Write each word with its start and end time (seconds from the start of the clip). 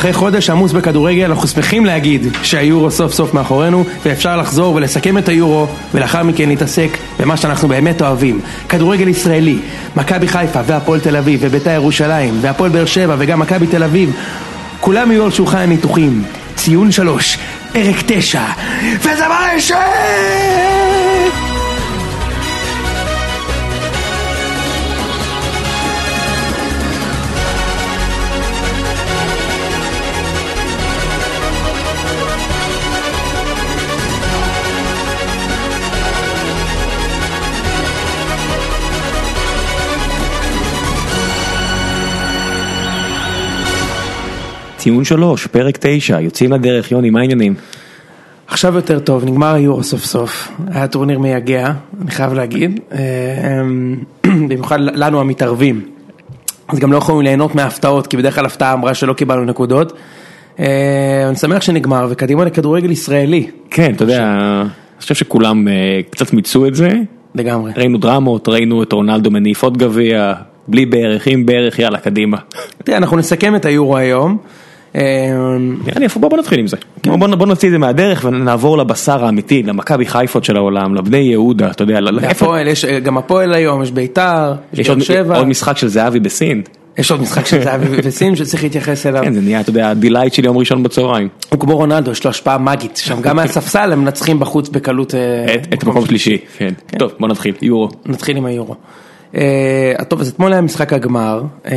אחרי 0.00 0.12
חודש 0.12 0.50
עמוס 0.50 0.72
בכדורגל 0.72 1.24
אנחנו 1.24 1.48
שמחים 1.48 1.86
להגיד 1.86 2.26
שהיורו 2.42 2.90
סוף 2.90 3.12
סוף 3.12 3.34
מאחורינו 3.34 3.84
ואפשר 4.04 4.36
לחזור 4.36 4.74
ולסכם 4.74 5.18
את 5.18 5.28
היורו 5.28 5.66
ולאחר 5.94 6.22
מכן 6.22 6.48
להתעסק 6.48 6.88
במה 7.18 7.36
שאנחנו 7.36 7.68
באמת 7.68 8.02
אוהבים 8.02 8.40
כדורגל 8.68 9.08
ישראלי, 9.08 9.58
מכבי 9.96 10.28
חיפה 10.28 10.60
והפועל 10.66 11.00
תל 11.00 11.16
אביב 11.16 11.40
ובית"ר 11.42 11.70
ירושלים 11.70 12.38
והפועל 12.40 12.70
באר 12.70 12.86
שבע 12.86 13.14
וגם 13.18 13.38
מכבי 13.38 13.66
תל 13.66 13.82
אביב 13.82 14.12
כולם 14.80 15.10
יהיו 15.10 15.24
על 15.24 15.30
שולחן 15.30 15.58
הניתוחים 15.58 16.22
ציון 16.56 16.92
שלוש, 16.92 17.38
פרק 17.72 17.96
תשע 18.06 18.44
וזה 19.02 19.24
ברשת! 19.28 19.76
ציון 44.80 45.04
שלוש, 45.04 45.46
פרק 45.46 45.78
תשע, 45.80 46.20
יוצאים 46.20 46.52
לדרך, 46.52 46.92
יוני, 46.92 47.10
מה 47.10 47.20
העניינים? 47.20 47.54
עכשיו 48.46 48.74
יותר 48.74 48.98
טוב, 48.98 49.24
נגמר 49.24 49.54
היורו 49.54 49.82
סוף 49.82 50.04
סוף, 50.04 50.48
היה 50.72 50.88
טורניר 50.88 51.18
מייגע, 51.18 51.72
אני 52.02 52.10
חייב 52.10 52.32
להגיד, 52.32 52.80
אה, 52.92 52.98
במיוחד 54.48 54.80
לנו 54.80 55.20
המתערבים, 55.20 55.82
אז 56.68 56.78
גם 56.78 56.92
לא 56.92 56.98
יכולנו 56.98 57.20
ליהנות 57.20 57.54
מההפתעות, 57.54 58.06
כי 58.06 58.16
בדרך 58.16 58.34
כלל 58.34 58.46
הפתעה 58.46 58.72
אמרה 58.72 58.94
שלא 58.94 59.12
קיבלנו 59.12 59.44
נקודות, 59.44 59.92
אה, 60.60 61.24
אני 61.28 61.36
שמח 61.36 61.62
שנגמר, 61.62 62.06
וקדימה 62.10 62.44
לכדורגל 62.44 62.90
ישראלי. 62.90 63.50
כן, 63.70 63.94
אתה 63.94 64.04
יודע, 64.04 64.22
אני 64.22 65.00
חושב 65.00 65.14
שכולם 65.14 65.68
אה, 65.68 66.00
קצת 66.10 66.32
מיצו 66.32 66.66
את 66.66 66.74
זה. 66.74 66.90
לגמרי. 67.34 67.72
ראינו 67.76 67.98
דרמות, 67.98 68.48
ראינו 68.48 68.82
את 68.82 68.92
רונלדו 68.92 69.30
מניף 69.30 69.62
עוד 69.62 69.78
גביע, 69.78 70.34
בלי 70.68 70.86
בערך, 70.86 71.26
עם 71.26 71.46
בערך, 71.46 71.78
יאללה, 71.78 71.98
קדימה. 71.98 72.36
תראה, 72.84 72.98
אנחנו 72.98 73.16
נסכם 73.16 73.56
את 73.56 73.64
היורו 73.64 73.96
היום. 73.96 74.38
אה, 74.96 75.00
נראה 75.58 75.98
לי 75.98 76.04
איפה, 76.04 76.20
בוא 76.20 76.38
נתחיל 76.38 76.58
עם 76.60 76.66
זה. 76.66 76.76
בוא, 77.06 77.16
בוא, 77.16 77.46
נוציא 77.46 77.68
את 77.68 77.72
זה 77.72 77.78
מהדרך 77.78 78.24
ונעבור 78.24 78.78
לבשר 78.78 79.24
האמיתי, 79.24 79.62
למכבי 79.62 80.06
חיפות 80.06 80.44
של 80.44 80.56
העולם, 80.56 80.94
לבני 80.94 81.18
יהודה, 81.18 81.70
אתה 81.70 81.82
יודע. 81.82 81.98
הפועל, 82.30 82.68
יש 82.68 82.84
גם 82.84 83.18
הפועל 83.18 83.54
היום, 83.54 83.82
יש 83.82 83.90
ביתר, 83.90 84.54
יש 84.72 84.90
באר 84.90 85.00
שבע, 85.00 85.38
עוד 85.38 85.48
משחק 85.48 85.76
של 85.76 85.88
זהבי 85.88 86.20
בסין. 86.20 86.62
יש 86.98 87.10
עוד 87.10 87.20
משחק 87.20 87.46
של 87.46 87.64
זהבי 87.64 87.86
בסין 88.04 88.36
שצריך 88.36 88.62
להתייחס 88.62 89.06
אליו. 89.06 89.22
כן, 89.24 89.34
זה 89.34 89.40
נהיה, 89.40 89.60
אתה 89.60 89.70
יודע, 89.70 89.90
ה 89.90 89.95
delight 89.95 90.32
של 90.32 90.44
יום 90.44 90.58
ראשון 90.58 90.82
בצהריים. 90.82 91.28
הוא 91.48 91.60
כמו 91.60 91.76
רונלדו, 91.76 92.10
יש 92.10 92.24
לו 92.24 92.30
השפעה 92.30 92.58
מאגית, 92.58 92.96
שם 92.96 93.20
גם 93.20 93.36
מהספסל 93.36 93.92
הם 93.92 94.00
מנצחים 94.00 94.40
בחוץ 94.40 94.68
בקלות. 94.68 95.14
אה, 95.14 95.54
את, 95.54 95.84
מקום 95.84 96.06
שלישי, 96.06 96.38
כן. 96.58 96.72
טוב, 96.98 97.12
בוא 97.20 97.28
נתחיל, 97.28 97.54
יורו. 97.62 97.88
נתחיל 98.06 98.36
עם 98.36 98.46
היורו. 98.46 98.74
אה, 99.34 99.92
טוב, 100.08 100.20
אז 100.20 100.28
אתמול 100.28 100.52
היה 100.52 100.62
משחק 100.62 100.92
הגמר, 100.92 101.42
אה, 101.66 101.72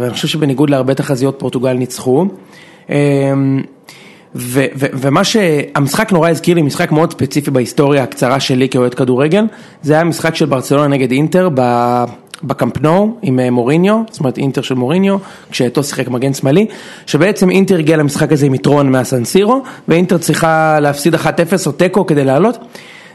ואני 0.00 0.12
חושב 0.12 0.28
שבניגוד 0.28 0.70
להרבה 0.70 0.94
תחזיות 0.94 1.38
פורטוגל 1.38 1.72
ניצחו. 1.72 2.26
ו- 4.34 4.64
ומה 4.74 5.24
שהמשחק 5.24 6.12
נורא 6.12 6.28
הזכיר 6.28 6.54
לי, 6.54 6.62
משחק 6.62 6.92
מאוד 6.92 7.12
ספציפי 7.12 7.50
בהיסטוריה 7.50 8.02
הקצרה 8.02 8.40
שלי 8.40 8.68
כאוהד 8.68 8.94
כדורגל, 8.94 9.44
זה 9.82 9.92
היה 9.94 10.04
משחק 10.04 10.34
של 10.34 10.46
ברצלונה 10.46 10.86
נגד 10.86 11.10
אינטר 11.10 11.48
בקמפנו 12.42 13.16
עם 13.22 13.40
אה, 13.40 13.50
מוריניו, 13.50 14.02
זאת 14.10 14.20
אומרת 14.20 14.38
אינטר 14.38 14.62
של 14.62 14.74
מוריניו, 14.74 15.16
כשאתו 15.50 15.84
שיחק 15.84 16.08
מגן 16.08 16.34
שמאלי, 16.34 16.66
שבעצם 17.06 17.50
אינטר 17.50 17.78
הגיע 17.78 17.96
למשחק 17.96 18.32
הזה 18.32 18.46
עם 18.46 18.54
יתרון 18.54 18.92
מהסנסירו, 18.92 19.62
ואינטר 19.88 20.18
צריכה 20.18 20.80
להפסיד 20.80 21.14
1-0 21.14 21.18
או 21.66 21.72
תיקו 21.72 22.06
כדי 22.06 22.24
לעלות. 22.24 22.58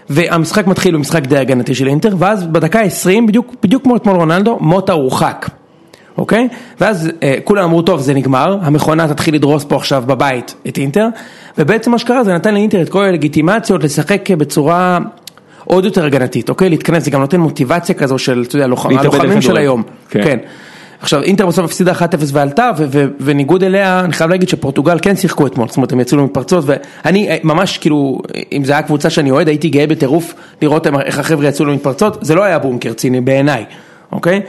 והמשחק 0.09 0.67
מתחיל 0.67 0.95
במשחק 0.95 1.27
די 1.27 1.37
הגנתי 1.37 1.75
של 1.75 1.87
אינטר, 1.87 2.15
ואז 2.17 2.43
בדקה 2.43 2.79
ה-20, 2.79 3.27
בדיוק, 3.27 3.55
בדיוק 3.63 3.83
כמו 3.83 3.95
אתמול 3.95 4.15
רונלדו, 4.15 4.57
מוטה 4.61 4.93
הורחק, 4.93 5.49
אוקיי? 6.17 6.47
ואז 6.79 7.09
אה, 7.23 7.35
כולם 7.43 7.63
אמרו, 7.63 7.81
טוב, 7.81 7.99
זה 7.99 8.13
נגמר, 8.13 8.57
המכונה 8.61 9.07
תתחיל 9.07 9.35
לדרוס 9.35 9.63
פה 9.63 9.75
עכשיו 9.75 10.03
בבית 10.07 10.55
את 10.67 10.77
אינטר, 10.77 11.07
ובעצם 11.57 11.91
מה 11.91 11.97
שקרה 11.97 12.23
זה 12.23 12.33
נתן 12.33 12.53
לאינטר 12.53 12.81
את 12.81 12.89
כל 12.89 13.03
הלגיטימציות 13.03 13.83
לשחק 13.83 14.31
בצורה 14.31 14.99
עוד 15.65 15.85
יותר 15.85 16.05
הגנתית, 16.05 16.49
אוקיי? 16.49 16.69
להתכנס, 16.69 17.03
זה 17.03 17.11
גם 17.11 17.21
נותן 17.21 17.39
מוטיבציה 17.39 17.95
כזו 17.95 18.17
של, 18.17 18.43
אתה 18.47 18.55
יודע, 18.55 18.65
הלוחמים 18.65 19.41
של. 19.41 19.57
היום. 19.57 19.83
כן. 20.09 20.23
כן. 20.23 20.37
עכשיו 20.99 21.21
אינטר 21.23 21.45
בסוף 21.45 21.65
הפסידה 21.65 21.91
1-0 21.91 21.95
ועלתה 22.31 22.71
וניגוד 23.19 23.63
אליה 23.63 23.99
אני 23.99 24.13
חייב 24.13 24.29
להגיד 24.29 24.49
שפורטוגל 24.49 24.97
כן 25.01 25.15
שיחקו 25.15 25.47
אתמול, 25.47 25.67
זאת 25.67 25.77
אומרת 25.77 25.91
הם 25.91 25.99
יצאו 25.99 26.17
למתפרצות 26.17 26.63
ואני 26.67 27.29
אה, 27.29 27.37
ממש 27.43 27.77
כאילו 27.77 28.19
אם 28.51 28.65
זה 28.65 28.73
היה 28.73 28.81
קבוצה 28.81 29.09
שאני 29.09 29.31
אוהד 29.31 29.47
הייתי 29.47 29.69
גאה 29.69 29.87
בטירוף 29.87 30.33
לראות 30.61 30.87
איך 30.87 31.19
החבר'ה 31.19 31.47
יצאו 31.47 31.65
למתפרצות, 31.65 32.17
זה 32.21 32.35
לא 32.35 32.43
היה 32.43 32.59
בונקר 32.59 32.93
ציני 32.93 33.21
בעיניי, 33.21 33.65
אוקיי? 34.13 34.41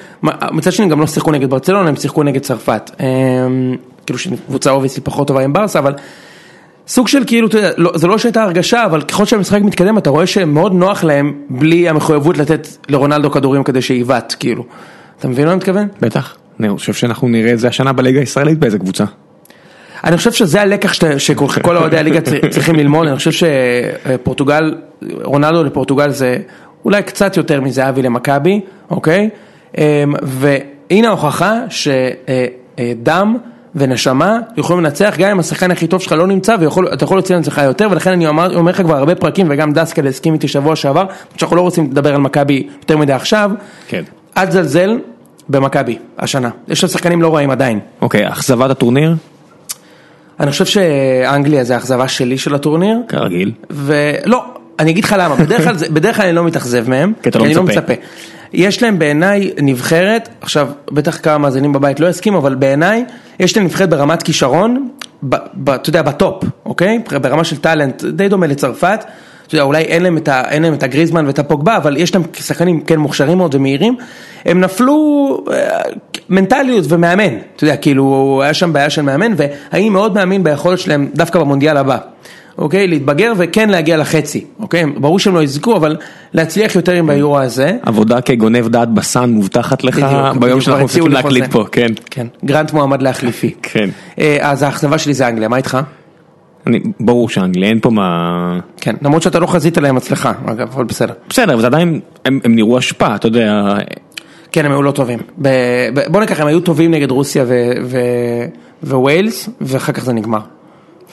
מצד 0.52 0.72
שני 0.72 0.88
גם 0.88 1.00
לא 1.00 1.06
שיחקו 1.06 1.30
נגד 1.30 1.50
ברצלונה, 1.50 1.88
הם 1.88 1.96
שיחקו 1.96 2.22
נגד 2.22 2.40
צרפת, 2.40 2.90
אמ, 3.00 3.76
כאילו 4.06 4.18
שהיא 4.18 4.36
קבוצה 4.46 4.70
obviously 4.70 5.02
פחות 5.02 5.28
טובה 5.28 5.42
מברסה 5.44 5.78
אבל 5.78 5.94
סוג 6.88 7.08
של 7.08 7.22
כאילו, 7.26 7.48
אתה 7.48 7.58
יודע, 7.58 7.70
לא, 7.76 7.92
זה 7.94 8.06
לא 8.06 8.18
שהייתה 8.18 8.42
הרגשה, 8.42 8.84
אבל 8.84 9.02
ככל 9.02 9.24
שהמשחק 9.24 9.60
מתקדם 9.62 9.98
אתה 9.98 10.10
רואה 10.10 10.26
שמאוד 10.26 10.72
נוח 10.72 11.04
להם 11.04 11.32
בלי 11.50 11.88
המחויבות 11.88 12.38
לתת 12.38 12.68
לרונלדו 12.88 13.30
כדורים 13.30 13.64
כדי 13.64 13.82
שיבעט, 13.82 14.34
כאילו. 14.40 14.64
אתה 15.18 15.28
מבין 15.28 15.44
מה 15.44 15.50
אני 15.50 15.56
מתכוון? 15.56 15.88
בטח. 16.00 16.36
אני 16.60 16.68
חושב 16.68 16.92
שאנחנו 16.92 17.28
נראה 17.28 17.52
את 17.52 17.58
זה 17.58 17.68
השנה 17.68 17.92
בליגה 17.92 18.20
הישראלית 18.20 18.58
באיזה 18.58 18.78
קבוצה. 18.78 19.04
אני 20.04 20.16
חושב 20.16 20.32
שזה 20.32 20.62
הלקח 20.62 20.92
שכל 21.18 21.46
כל 21.62 21.76
אוהדי 21.76 21.98
הליגה 21.98 22.20
צר- 22.20 22.48
צריכים 22.50 22.74
ללמוד, 22.74 23.06
אני 23.08 23.16
חושב 23.16 23.30
שפורטוגל, 24.10 24.74
רונלדו 25.22 25.64
לפורטוגל 25.64 26.10
זה 26.10 26.36
אולי 26.84 27.02
קצת 27.02 27.36
יותר 27.36 27.60
מזהבי 27.60 28.02
למכבי, 28.02 28.60
אוקיי? 28.90 29.30
אמ, 29.78 30.14
והנה 30.22 31.08
ההוכחה 31.08 31.60
שדם 31.68 33.36
ונשמה 33.74 34.38
יכולים 34.56 34.84
לנצח 34.84 35.14
גם 35.18 35.30
אם 35.30 35.40
השחקן 35.40 35.70
הכי 35.70 35.86
טוב 35.86 36.00
שלך 36.00 36.12
לא 36.12 36.26
נמצא 36.26 36.56
ואתה 36.60 37.04
יכול 37.04 37.16
להוציא 37.16 37.36
לעצמך 37.36 37.60
יותר 37.64 37.88
ולכן 37.90 38.10
אני 38.10 38.26
אומר, 38.26 38.56
אומר 38.56 38.72
לך 38.72 38.82
כבר 38.82 38.96
הרבה 38.96 39.14
פרקים 39.14 39.46
וגם 39.50 39.72
דסקל 39.72 40.06
הסכים 40.06 40.34
איתי 40.34 40.48
שבוע 40.48 40.76
שעבר 40.76 41.04
שאנחנו 41.36 41.56
לא 41.56 41.60
רוצים 41.60 41.90
לדבר 41.90 42.14
על 42.14 42.20
מכבי 42.20 42.68
יותר 42.80 42.96
מדי 42.96 43.12
עכשיו, 43.12 43.50
כן. 43.88 44.02
אל 44.36 44.46
תזלזל 44.46 44.98
במכבי 45.48 45.98
השנה, 46.18 46.50
יש 46.68 46.80
שם 46.80 46.88
שחקנים 46.88 47.22
לא 47.22 47.34
רעים 47.34 47.50
עדיין. 47.50 47.80
אוקיי, 48.00 48.28
אכזבת 48.28 48.70
הטורניר? 48.70 49.14
אני 50.40 50.50
חושב 50.50 50.64
שאנגליה 50.64 51.64
זה 51.64 51.74
האכזבה 51.74 52.08
שלי 52.08 52.38
של 52.38 52.54
הטורניר, 52.54 52.98
כרגיל. 53.08 53.52
ולא, 53.70 54.44
אני 54.78 54.90
אגיד 54.90 55.04
לך 55.04 55.16
למה, 55.18 55.36
בדרך 55.92 56.16
כלל, 56.16 56.26
אני 56.26 56.36
לא 56.36 56.44
מתאכזב 56.44 56.90
מהם, 56.90 57.12
כי 57.22 57.28
אתה 57.28 57.38
לא 57.38 57.44
אני 57.44 57.54
לא 57.54 57.62
מצפה. 57.62 57.92
יש 58.54 58.82
להם 58.82 58.98
בעיניי 58.98 59.50
נבחרת, 59.62 60.28
עכשיו 60.40 60.68
בטח 60.92 61.18
כמה 61.22 61.38
מאזינים 61.38 61.72
בבית 61.72 62.00
לא 62.00 62.06
יסכימו, 62.06 62.38
אבל 62.38 62.54
בעיניי 62.54 63.04
יש 63.40 63.56
להם 63.56 63.66
נבחרת 63.66 63.90
ברמת 63.90 64.22
כישרון, 64.22 64.88
ב, 65.28 65.36
ב, 65.54 65.70
אתה 65.70 65.88
יודע, 65.88 66.02
בטופ, 66.02 66.44
אוקיי? 66.66 66.98
ברמה 67.22 67.44
של 67.44 67.56
טאלנט, 67.56 68.04
די 68.04 68.28
דומה 68.28 68.46
לצרפת. 68.46 69.04
אתה 69.46 69.54
יודע, 69.54 69.64
אולי 69.64 69.82
אין 69.82 70.02
להם, 70.02 70.16
את 70.16 70.28
ה, 70.28 70.42
אין 70.50 70.62
להם 70.62 70.74
את 70.74 70.82
הגריזמן 70.82 71.26
ואת 71.26 71.38
הפוגבה, 71.38 71.76
אבל 71.76 71.96
יש 71.96 72.14
להם 72.14 72.24
שחקנים 72.40 72.80
כן 72.80 72.98
מוכשרים 72.98 73.38
מאוד 73.38 73.54
ומהירים. 73.54 73.96
הם 74.44 74.60
נפלו 74.60 75.44
אה, 75.52 75.80
מנטליות 76.28 76.84
ומאמן, 76.88 77.38
אתה 77.56 77.64
יודע, 77.64 77.76
כאילו 77.76 78.40
היה 78.44 78.54
שם 78.54 78.72
בעיה 78.72 78.90
של 78.90 79.02
מאמן, 79.02 79.32
ואני 79.36 79.90
מאוד 79.90 80.14
מאמין 80.14 80.44
ביכולת 80.44 80.78
שלהם 80.78 81.08
דווקא 81.14 81.38
במונדיאל 81.38 81.76
הבא. 81.76 81.98
אוקיי? 82.58 82.86
להתבגר 82.86 83.32
וכן 83.36 83.70
להגיע 83.70 83.96
לחצי, 83.96 84.44
אוקיי? 84.60 84.86
ברור 84.86 85.18
שהם 85.18 85.34
לא 85.34 85.42
יזכו, 85.42 85.76
אבל 85.76 85.96
להצליח 86.32 86.76
יותר 86.76 86.92
עם 86.92 87.06
ביורו 87.06 87.38
הזה. 87.38 87.76
עבודה 87.82 88.20
כגונב 88.20 88.68
דעת 88.68 88.88
בסן 88.88 89.30
מובטחת 89.30 89.84
לך 89.84 90.06
ביום 90.40 90.60
שאנחנו 90.60 90.84
מפסיקים 90.84 91.08
לי 91.08 91.14
להקליט. 91.14 91.44
פה, 91.50 91.64
כן. 91.72 91.92
כן, 92.10 92.26
גרנט 92.44 92.72
מועמד 92.72 93.02
להחליפי. 93.02 93.54
כן. 93.62 93.90
אה, 94.18 94.36
אז 94.40 94.62
האכזבה 94.62 94.98
שלי 94.98 95.14
זה 95.14 95.28
אנגליה, 95.28 95.48
מה 95.48 95.56
איתך? 95.56 95.78
אני, 96.66 96.80
ברור 97.00 97.28
שאנגליה, 97.28 97.68
אין 97.68 97.80
פה 97.80 97.90
מה... 97.90 98.60
כן, 98.80 98.94
למרות 99.02 99.22
שאתה 99.22 99.38
לא 99.38 99.46
חזית 99.46 99.78
להם 99.78 99.96
הצלחה, 99.96 100.32
אגב, 100.46 100.68
אבל 100.74 100.84
בסדר. 100.84 101.14
בסדר, 101.28 101.52
אבל 101.52 101.60
זה 101.60 101.66
עדיין, 101.66 102.00
הם, 102.24 102.40
הם 102.44 102.54
נראו 102.54 102.78
השפעה, 102.78 103.14
אתה 103.14 103.26
יודע, 103.26 103.74
כן, 104.52 104.64
הם 104.64 104.72
היו 104.72 104.82
לא 104.82 104.90
טובים. 104.90 105.18
ב- 105.38 105.48
ב- 105.94 106.12
בוא 106.12 106.20
ניקח, 106.20 106.40
הם 106.40 106.46
היו 106.46 106.60
טובים 106.60 106.90
נגד 106.90 107.10
רוסיה 107.10 107.44
ו- 107.48 107.72
ו- 107.84 108.96
וויילס, 108.96 109.48
ואחר 109.60 109.92
כך 109.92 110.04
זה 110.04 110.12
נגמר. 110.12 110.40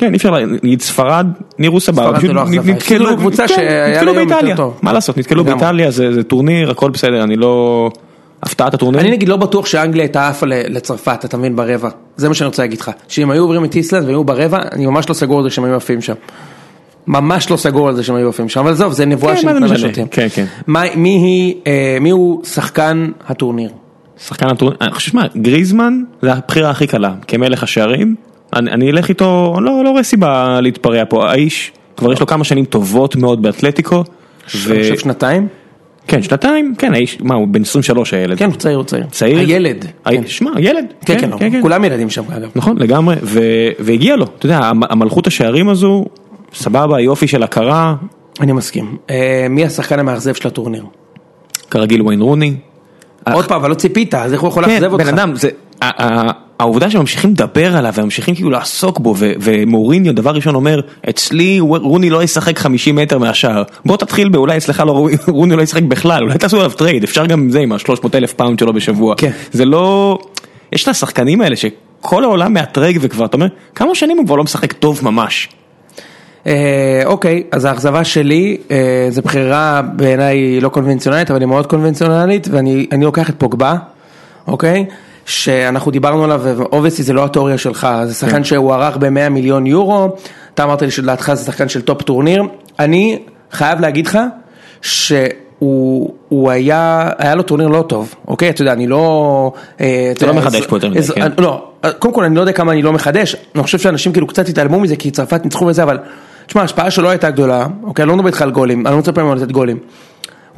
כן, 0.02 0.12
אי 0.12 0.18
אפשר, 0.18 0.30
לה- 0.32 0.46
נגיד 0.64 0.82
ספרד, 0.82 1.28
נראו 1.60 1.80
סבבה, 1.80 2.18
פשוט 2.18 2.30
לא 2.30 2.46
נתקלו, 2.46 3.10
יותר 3.10 4.14
באיטליה. 4.14 4.56
מה 4.82 4.94
לעשות, 4.94 5.18
נתקלו. 5.18 5.44
באיטליה, 5.44 5.92
זה 5.92 6.24
טורניר, 6.24 6.72
הכל 6.72 6.90
בסדר, 6.90 7.24
אני 7.24 7.36
לא... 7.36 7.90
הפתעת 8.44 8.74
הטורניר? 8.74 9.02
אני 9.02 9.12
נגיד 9.12 9.30
לא 9.30 9.38
בטוח 9.38 9.66
שאנגליה 9.66 10.04
הייתה 10.04 10.28
עפה 10.28 10.46
לצרפת, 10.48 11.26
אתה 11.26 11.38
מבין, 11.38 11.56
ברבע. 11.56 11.90
זה 12.18 12.30
מה 12.30 12.36
שאני 12.36 12.46
רוצה 12.48 12.62
להגיד 12.64 12.80
לך. 12.80 12.92
שאם 13.08 13.32
היו 13.32 13.42
עוברים 13.42 13.66
את 13.66 13.76
איסלנד 13.76 14.06
והיו 14.06 14.24
ברבע, 14.24 14.58
אני 14.72 14.86
ממש 14.86 15.10
לא 15.10 15.14
סגור 15.14 15.38
על 15.38 15.44
זה 15.44 15.50
שהם 15.50 15.64
היו 15.64 15.76
עפים 15.76 16.02
שם. 16.02 16.14
ממש 17.08 17.52
לא 17.52 17.58
סגור 17.58 17.88
על 17.88 17.96
זה 17.96 18.04
שהם 18.04 18.16
היו 18.16 18.30
עפים 18.30 18.50
שם, 18.50 18.60
אבל 18.60 18.72
עזוב, 18.72 18.94
זה 18.94 19.06
נבואה 19.06 19.36
כן, 19.36 19.38
משנה? 19.56 19.68
לשוטים. 19.68 20.08
כן, 20.08 20.28
כן. 20.34 20.46
מי 20.96 21.56
אה, 21.68 21.98
מי 22.02 22.10
הוא 22.10 22.46
שחקן 22.46 23.12
הטורניר? 23.28 23.70
שחקן 24.28 24.48
הטורניר, 24.48 24.78
אני 24.82 24.92
חושב 24.92 25.12
שמה, 25.12 25.26
גריזמן 25.38 26.02
זה 26.22 26.34
הבחירה 26.34 26.70
הכי 26.70 26.88
קלה, 26.88 27.14
כמלך 27.28 27.64
השערים, 27.64 28.16
אני 28.56 28.72
אני 28.72 28.92
אלך 28.92 29.10
איתו, 29.10 29.54
אני 29.58 29.66
לא 29.66 29.84
לא 29.84 29.90
רואה 29.90 30.04
סיבה 30.04 30.60
להתפרע 30.62 31.04
פה, 31.10 31.30
האיש 31.32 31.72
כבר 31.98 32.14
יש 32.14 32.20
לו 32.20 32.28
כמה 32.28 32.44
שנים 32.44 32.66
טובות 32.66 33.16
מאוד 33.16 33.42
באתלטיקו. 33.42 34.04
ו- 34.56 34.74
אני 34.74 34.82
חושב 34.82 34.98
שנתיים? 34.98 35.48
כן, 36.08 36.24
שנתיים, 36.24 36.74
כן, 36.78 36.94
האיש, 36.94 37.18
מה, 37.22 37.36
הוא 37.36 37.48
בן 37.48 37.62
23 37.62 38.14
הילד. 38.14 38.38
כן, 38.38 38.46
הוא 38.46 38.56
צעיר, 38.56 38.78
הוא 38.78 38.84
צעיר. 38.84 39.06
צעיר? 39.12 39.38
הילד. 39.40 39.86
ה- 40.06 40.10
שמע, 40.26 40.52
ילד. 40.60 40.86
כן, 41.06 41.20
כן, 41.20 41.52
כן, 41.52 41.62
כולם 41.62 41.84
ילדים 41.86 42.10
שם 42.10 42.24
אגב. 42.38 42.50
נכון, 42.56 42.78
לגמרי, 42.78 43.16
ו- 43.24 43.40
והגיע 43.80 44.16
לו, 44.16 44.26
אתה 44.38 44.46
יודע, 44.46 44.58
המ- 44.58 44.84
המלכות 44.90 45.28
השערים 45.28 45.70
הזו, 45.70 46.06
סבבה, 46.54 47.00
יופי 47.02 47.28
של 47.28 47.44
הכרה, 47.44 47.96
אני 48.40 48.52
מסכים. 48.52 48.98
אה, 49.10 49.48
מי 49.50 49.66
השחקן 49.66 50.00
המאכזב 50.00 50.34
של 50.34 50.48
הטורניר? 50.48 50.86
כרגיל 51.72 52.02
וויין 52.02 52.22
רוני. 52.22 52.54
עוד 53.34 53.46
פעם, 53.46 53.60
אבל 53.60 53.70
לא 53.70 53.76
ציפית, 53.76 54.14
אז 54.16 54.34
איך 54.34 54.42
הוא 54.42 54.48
יכול 54.50 54.66
כן, 54.66 54.72
לאכזב 54.72 54.94
אותך? 54.94 55.04
בן 55.08 55.14
אדם, 55.14 55.36
זה, 55.36 55.50
העובדה 56.62 56.90
שממשיכים 56.90 57.30
לדבר 57.32 57.76
עליו 57.78 57.94
וממשיכים 57.96 58.36
כאילו 58.36 58.50
לעסוק 58.50 59.00
בו 59.00 59.16
ומוריניו 59.18 60.16
דבר 60.16 60.32
ראשון 60.32 60.56
אומר 60.56 60.80
אצלי 61.10 61.60
רוני 61.60 62.10
לא 62.10 62.24
ישחק 62.24 62.60
50 62.60 62.96
מטר 62.96 63.18
מהשער 63.18 63.64
בוא 63.86 63.98
תתחיל 63.98 64.30
באולי 64.30 64.58
אצלך 64.58 64.84
לא, 64.88 64.92
רוני- 65.28 65.56
לא 65.56 65.62
ישחק 65.62 65.84
בכלל 65.84 66.24
אולי 66.24 66.38
תעשו 66.38 66.58
עליו 66.58 66.72
trade 66.72 67.04
אפשר 67.04 67.26
גם 67.26 67.50
זה 67.50 67.60
עם 67.60 67.72
ה-300 67.72 68.08
אלף 68.16 68.34
פאונד 68.34 68.60
שלו 68.60 68.74
בשבוע 68.74 69.16
כן. 69.18 69.32
זה 69.52 69.66
לא 69.66 70.20
יש 70.72 70.84
את 70.84 70.88
השחקנים 70.88 71.42
האלה 71.42 71.56
שכל 71.56 72.24
העולם 72.24 72.54
מאתרג 72.54 72.98
וכבר 73.02 73.26
אתה 73.26 73.38
אומר 73.38 73.48
כמה 73.76 73.96
שנים 73.96 74.18
הוא 74.18 74.26
כבר 74.26 74.36
לא 74.36 74.44
משחק 74.44 74.74
טוב 74.74 75.00
ממש. 75.04 75.50
אה, 76.48 77.02
אוקיי, 77.06 77.44
אז 77.52 77.66
האכזבה 77.66 78.04
שלי, 78.04 78.58
אה, 78.72 79.08
זו 79.10 79.22
בחירה 79.22 79.82
בעיניי 79.96 80.60
לא 80.62 80.70
קונבנציונלית, 80.70 81.32
אבל 81.32 81.40
היא 81.40 81.48
מאוד 81.48 81.66
קונבנציונלית, 81.68 82.48
ואני 82.52 82.88
אני 82.92 83.06
לוקח 83.06 83.30
את 83.30 83.36
פוגבה, 83.38 83.76
אוקיי? 84.48 84.86
שאנחנו 85.26 85.92
דיברנו 85.92 86.24
עליו, 86.24 86.42
ו 86.44 86.50
obviously 86.50 87.04
זה 87.04 87.14
לא 87.14 87.26
התיאוריה 87.26 87.58
שלך, 87.58 87.88
זה 88.06 88.14
שחקן 88.14 88.32
כן. 88.32 88.44
שהוערך 88.44 88.98
ב-100 88.98 89.30
מיליון 89.30 89.68
יורו, 89.68 90.16
אתה 90.54 90.64
אמרת 90.64 90.82
לי 90.82 90.92
שלדעתך 90.92 91.34
זה 91.34 91.46
שחקן 91.46 91.70
של 91.70 91.82
top 91.82 92.02
טורניר, 92.02 92.44
אני 92.80 93.20
חייב 93.52 93.80
להגיד 93.80 94.08
לך 94.08 94.20
שהוא 94.82 96.14
הוא 96.30 96.52
היה, 96.52 97.10
היה 97.18 97.36
לו 97.36 97.44
טורניר 97.44 97.68
לא 97.68 97.86
טוב, 97.88 98.16
אוקיי? 98.28 98.50
אתה 98.50 98.62
יודע, 98.62 98.74
אני 98.74 98.88
לא... 98.88 99.54
אה, 99.82 100.12
אתה 100.12 100.26
לא 100.26 100.34
מחדש 100.34 100.68
פה 100.68 100.76
יותר 100.76 100.90
מדי, 100.90 101.02
כן. 101.16 101.32
לא, 101.38 101.72
קודם 102.00 102.14
כל 102.14 102.24
אני 102.24 102.36
לא 102.36 102.42
יודע 102.42 102.54
כמה 102.54 102.72
אני 102.72 102.82
לא 102.82 102.94
מחדש, 102.94 103.36
אני 103.56 103.64
חושב 103.64 103.80
שאנשים 103.80 104.12
כאילו 104.12 104.28
קצת 104.28 104.50
התעלמו 104.50 104.80
מזה 104.80 104.96
כי 104.96 105.12
צרפת 105.12 105.44
ניצחו 105.44 105.66
וזה, 105.66 105.84
אבל 105.84 105.98
תשמע, 106.48 106.62
ההשפעה 106.62 106.92
שלו 106.92 107.10
הייתה 107.10 107.32
גדולה, 107.32 107.68
אוקיי, 107.84 108.06
לא 108.06 108.16
מדבר 108.16 108.28
איתך 108.28 108.42
על 108.42 108.52
גולים, 108.52 108.88
אני 108.88 108.94
לא 108.94 109.00
מצפה 109.00 109.24
ממנו 109.24 109.36
לתת 109.36 109.52
גולים. 109.52 109.78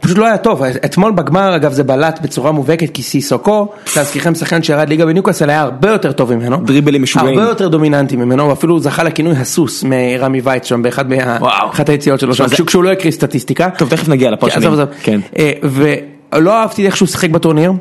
פשוט 0.03 0.17
לא 0.17 0.25
היה 0.25 0.37
טוב, 0.37 0.63
אתמול 0.85 1.11
בגמר 1.11 1.55
אגב 1.55 1.71
זה 1.73 1.83
בלט 1.83 2.19
בצורה 2.21 2.51
מובהקת 2.51 2.89
כי 2.93 3.03
סיסוקו, 3.03 3.67
להזכירכם 3.97 4.35
שחקן 4.35 4.63
שירד 4.63 4.89
ליגה 4.89 5.05
בניוקאסל 5.05 5.49
היה 5.49 5.61
הרבה 5.61 5.89
יותר 5.89 6.11
טוב 6.11 6.33
ממנו, 6.35 6.57
דריבלים 6.57 7.03
משוגעים. 7.03 7.39
הרבה 7.39 7.49
יותר 7.51 7.67
דומיננטי 7.67 8.15
ממנו, 8.15 8.49
ואפילו 8.49 8.73
הוא 8.73 8.81
זכה 8.81 9.03
לכינוי 9.03 9.33
הסוס 9.35 9.83
מרמי 9.83 10.41
וייץ 10.43 10.65
שם 10.65 10.81
באחד 10.81 11.09
מה- 11.09 11.37
וואו. 11.39 11.69
אחת 11.69 11.89
היציאות 11.89 12.19
שלו 12.19 12.33
כשהוא- 12.65 12.83
לא 12.83 12.91
הקריא 12.91 13.11
סטטיסטיקה. 13.11 13.69
טוב 13.77 13.89
תכף 13.89 14.09
נגיע 14.09 14.27
כן, 14.27 14.33
לפרשנים. 14.33 14.71
עזוב. 14.73 14.89
כן. 15.03 15.19
אה, 15.39 15.51
ולא 15.63 16.53
אהבתי 16.61 16.85
איך 16.85 16.97
שהוא 16.97 17.07
שיחק 17.07 17.29
בטורניר, 17.29 17.71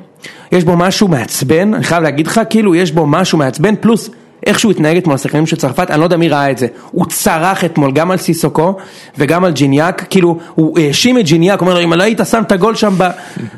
יש 0.52 0.64
בו 0.64 0.76
משהו 0.76 1.08
מעצבן, 1.08 1.74
אני 1.74 1.84
חייב 1.84 2.02
להגיד 2.02 2.26
לך, 2.26 2.40
כאילו 2.50 2.74
יש 2.74 2.92
בו 2.92 3.06
משהו 3.06 3.38
מעצבן, 3.38 3.74
פלוס 3.80 4.10
איך 4.46 4.58
שהוא 4.58 4.72
התנהג 4.72 4.96
אתמול 4.96 5.14
לשחקנים 5.14 5.46
של 5.46 5.56
צרפת, 5.56 5.90
אני 5.90 6.00
לא 6.00 6.04
יודע 6.04 6.16
מי 6.16 6.28
ראה 6.28 6.50
את 6.50 6.58
זה, 6.58 6.66
הוא 6.90 7.06
צרח 7.06 7.64
אתמול 7.64 7.92
גם 7.92 8.10
על 8.10 8.18
סיסוקו 8.18 8.74
וגם 9.18 9.44
על 9.44 9.52
ג'יניאק, 9.52 10.04
כאילו 10.10 10.38
הוא 10.54 10.78
האשים 10.78 11.18
את 11.18 11.24
ג'יניאק, 11.24 11.60
אומר 11.60 11.74
לו 11.74 11.84
אם 11.84 11.92
לא 11.92 12.02
היית 12.02 12.20
שם 12.30 12.42
את 12.46 12.52
הגול 12.52 12.74
שם 12.74 12.94
ב... 12.98 13.08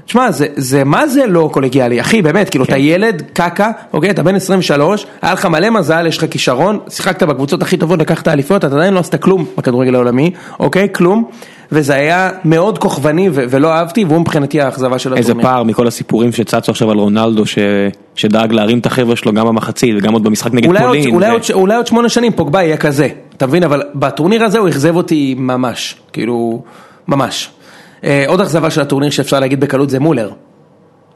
תשמע, 0.07 0.31
זה, 0.31 0.47
זה 0.57 0.85
מה 0.85 1.07
זה 1.07 1.27
לא 1.27 1.51
קולגיאלי, 1.53 2.01
אחי 2.01 2.23
באמת, 2.23 2.49
כאילו 2.49 2.65
אתה 2.65 2.77
ילד, 2.77 3.23
קקה, 3.33 3.71
אוקיי, 3.93 4.11
אתה 4.11 4.23
בן 4.23 4.35
23, 4.35 5.07
היה 5.23 5.33
לך 5.33 5.47
מלא 5.47 5.71
מזל, 5.71 6.07
יש 6.07 6.19
לך 6.19 6.25
כישרון, 6.31 6.79
שיחקת 6.89 7.23
בקבוצות 7.23 7.63
הכי 7.63 7.77
טובות, 7.77 7.99
לקחת 8.01 8.29
אליפויות, 8.29 8.65
אתה 8.65 8.77
עדיין 8.77 8.95
לא 8.95 9.01
עשית 9.01 9.15
כלום 9.15 9.45
בכדורגל 9.59 9.95
העולמי, 9.95 10.31
אוקיי, 10.61 10.89
כלום, 10.93 11.25
וזה 11.75 11.95
היה 11.95 12.31
מאוד 12.45 12.79
כוכבני 12.79 13.29
ולא 13.33 13.73
אהבתי, 13.73 14.05
והוא 14.05 14.21
מבחינתי 14.21 14.61
האכזבה 14.61 14.99
של 14.99 15.15
איזה 15.15 15.33
הטורניר. 15.33 15.51
פער 15.51 15.63
מכל 15.63 15.87
הסיפורים 15.87 16.33
שצצו 16.33 16.73
עכשיו 16.73 16.91
על 16.91 16.99
רונלדו. 16.99 17.43
שדאג 18.15 18.53
להרים 18.53 18.79
את 18.79 18.87
החבר'ה 18.87 19.17
שלו 19.17 19.33
גם 19.33 19.47
במחצית 19.47 19.95
וגם 19.99 20.13
עוד 20.13 20.25
במשחק 20.25 20.55
נגד 20.55 20.79
פולין. 20.79 21.15
אולי, 21.55 21.75
עוד, 21.77 21.87
שמונה 21.87 22.09
שנים 22.09 22.33
פוגבה 22.33 22.63
יהיה 22.63 22.77
כזה, 22.77 23.09
אתה 23.37 23.47
מבין? 23.47 23.63
אבל 23.63 23.83
בטורניר 23.95 24.45
הזה 24.45 24.59
הוא 24.59 24.69
אכזב 24.69 24.97
אותי 24.97 25.35
ממש, 25.39 25.97
כאילו, 26.13 26.63
ממש. 27.09 27.51
אה, 28.05 28.25
עוד 28.27 28.41
אכזבה 28.41 28.71
של 28.71 28.81
הטורניר 28.81 29.11
שאפשר 29.11 29.41
להגיד 29.41 29.61
בקלות 29.61 29.91
זה 29.91 30.01
מולר. 30.01 30.31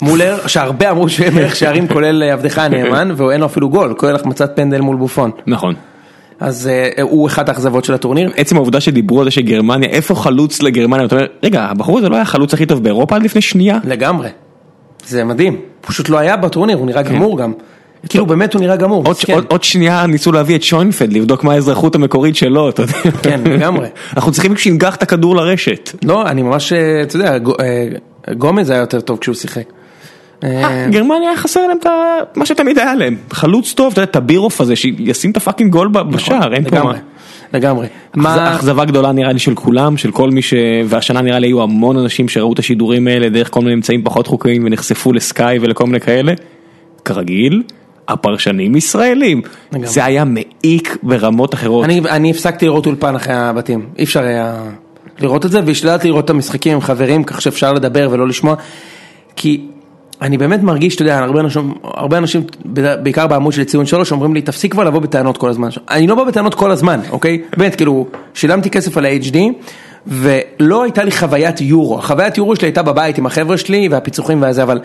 מולר, 0.03 0.37
שהרבה 0.47 0.91
אמרו 0.91 1.07
מלך 1.35 1.57
שערים 1.61 1.89
כולל 1.89 2.23
עבדך 2.23 2.59
הנאמן, 2.59 3.13
ואין 3.17 3.41
לו 3.41 3.47
אפילו 3.47 3.69
גול, 3.69 3.95
כולל 3.97 4.15
החמצת 4.15 4.57
פנדל 4.57 4.81
מול 4.81 4.97
בופון. 4.97 5.31
נכון. 5.47 5.75
אז 6.40 6.67
אה, 6.67 7.02
הוא 7.02 7.26
אחת 7.26 7.49
האכזבות 7.49 7.85
של 7.85 7.94
הטורניר. 7.94 8.31
עצם 8.37 8.56
העובדה 8.56 8.81
שדיברו 8.81 9.19
על 9.19 9.25
זה 9.25 9.31
שגרמניה, 9.31 9.88
איפה 9.88 10.14
חלוץ 10.14 10.62
לגרמניה, 10.62 11.06
אתה 11.06 11.17
אומר, 11.17 11.26
רגע, 11.43 11.62
הבחור 11.62 11.99
הזה 11.99 12.08
לא 12.08 12.14
היה 12.14 12.23
החלוץ 12.23 12.55
הכי 12.55 12.67
טוב 12.67 12.82
באירופה 12.82 13.17
עד 13.17 13.23
לפני 13.23 13.40
שנייה? 13.40 13.79
לגמרי. 13.85 14.29
זה 15.06 15.25
מדהים. 15.25 15.56
פשוט 15.81 16.08
לא 16.08 16.19
היה 16.19 16.37
בטורניר, 16.37 16.76
הוא 16.76 16.87
נראה 16.87 17.02
גמור 17.02 17.38
גם. 17.38 17.52
כאילו 18.08 18.26
באמת 18.26 18.55
הוא 18.55 18.61
נראה 18.61 18.76
גמור. 18.76 19.05
עוד, 19.06 19.17
מסכן. 19.17 19.38
עוד, 19.49 19.64
שנייה 19.64 20.06
ניסו 20.06 20.32
להביא 20.32 20.56
את 20.56 20.62
שוינפלד, 20.62 21.12
לבדוק 21.12 21.44
מה 21.44 21.52
האזרחות 21.52 21.94
המקורית 21.94 22.37
שלו, 22.37 22.69
אתה 22.69 22.82
יודע. 22.82 22.93
כן, 23.23 23.40
לגמרי. 23.44 23.88
אנחנו 24.17 24.32
צריכים 24.32 24.56
שינגח 24.56 24.96
את 24.96 25.02
הכדור 25.02 25.37
לרשת. 25.37 25.90
לא, 26.05 26.26
אני 26.26 26.43
ממש, 26.43 26.73
אה, 26.73 27.02
אתה 27.02 27.17
יודע, 27.17 27.38
אה, 27.61 28.35
גומז 28.35 28.70
היה 28.70 28.81
יותר 28.81 29.00
טוב 29.00 29.19
כשהוא 29.19 29.35
שיחק. 29.35 29.64
אה, 30.44 30.87
גרמניה 30.90 31.29
היה 31.29 31.37
חסר 31.38 31.67
להם 31.67 31.79
את 31.82 31.87
מה 32.37 32.46
שתמיד 32.46 32.79
היה 32.79 32.94
להם, 32.94 33.17
חלוץ 33.31 33.73
טוב, 33.73 33.93
אתה 33.93 34.00
יודע, 34.00 34.11
את 34.11 34.17
הבירוף 34.17 34.61
הזה, 34.61 34.76
שישים 34.76 35.31
את 35.31 35.37
הפאקינג 35.37 35.73
גול 35.73 35.88
ב- 35.88 36.11
בשער, 36.11 36.55
אין 36.55 36.70
פה 36.70 36.82
מה. 36.82 36.93
לגמרי, 37.55 37.87
אכזבה 38.56 38.85
גדולה 38.85 39.12
נראה 39.12 39.32
לי 39.32 39.38
של 39.38 39.55
כולם, 39.55 39.96
של 39.96 40.11
כל 40.11 40.31
מי 40.31 40.43
ש... 40.43 40.55
והשנה 40.87 41.20
נראה 41.20 41.38
לי 41.38 41.46
היו 41.46 41.62
המון 41.62 41.99
אנשים 41.99 42.29
שראו 42.29 42.52
את 42.52 42.58
השידורים 42.58 43.06
האלה 43.06 43.29
דרך 43.29 43.50
כל 43.50 43.61
מיני 43.61 43.75
אמצעים 43.75 44.05
פחות 44.05 44.26
חוקיים 44.26 44.64
ונחשפו 44.64 45.12
לסקאי 45.12 45.58
ולכל 45.58 45.87
מיני 45.87 46.00
כאלה. 46.00 46.32
כרגיל, 47.05 47.62
הפרשנים 48.08 48.76
ישראלים. 48.76 49.43
לגמרי. 49.73 49.88
זה 49.88 50.05
היה 50.05 50.25
מעיק 50.25 50.97
ברמות 51.02 51.54
אחרות. 51.54 51.85
אני, 51.85 52.00
אני 52.00 52.30
הפסקתי 52.30 52.66
לראות 52.66 52.87
אולפן 52.87 53.14
אחרי 53.14 53.35
הבתים, 53.35 53.87
אי 53.99 54.04
אפשר 54.04 54.23
היה 54.23 54.62
לראות 55.21 55.47
את 55.47 55.50
זה, 55.50 55.61
והשתדלתי 55.66 56.09
לראות 56.09 56.25
את 56.25 56.30
המשחקים 56.30 56.75
עם 56.75 56.80
חברים, 56.80 57.25
כך 57.25 57.42
שאפשר 57.42 57.73
לדבר 57.73 58.09
ולא 58.11 58.28
לשמוע, 58.28 58.54
כי 59.37 59.66
אני 60.23 60.39
באמת 60.39 60.63
מרגיש, 60.63 60.95
אתה 60.95 61.03
יודע, 61.03 61.19
הרבה 61.19 61.41
אנשים, 61.41 61.75
הרבה 61.85 62.19
אנשים, 62.19 62.43
בעיקר 63.03 63.27
בעמוד 63.27 63.53
של 63.53 63.65
ציון 63.65 63.87
שלוש, 63.87 64.13
אומרים 64.13 64.35
לי, 64.35 64.43
תפסיק 64.43 64.73
כבר 64.73 64.85
לבוא 64.85 65.01
בטענות 65.01 65.39
כל 65.39 65.51
הזמן. 65.51 65.69
אני 65.91 66.07
לא 66.07 66.15
בא 66.15 66.25
בטענות 66.25 66.55
כל 66.55 66.71
הזמן, 66.71 67.01
אוקיי? 67.11 67.43
באמת, 67.57 67.75
כאילו, 67.75 68.07
שילמתי 68.35 68.71
כסף 68.71 68.97
על 68.97 69.05
ה-HD, 69.05 69.37
ולא 70.07 70.83
הייתה 70.83 71.05
לי 71.05 71.11
חוויית 71.11 71.61
יורו. 71.61 71.99
החוויית 71.99 72.39
יורו 72.39 72.57
שלי 72.57 72.67
הייתה 72.67 72.83
בבית 72.83 73.19
עם 73.19 73.27
החבר'ה 73.27 73.59
שלי 73.59 73.89
והפיצוחים 73.89 74.43
והזה, 74.43 74.63
אבל... 74.63 74.81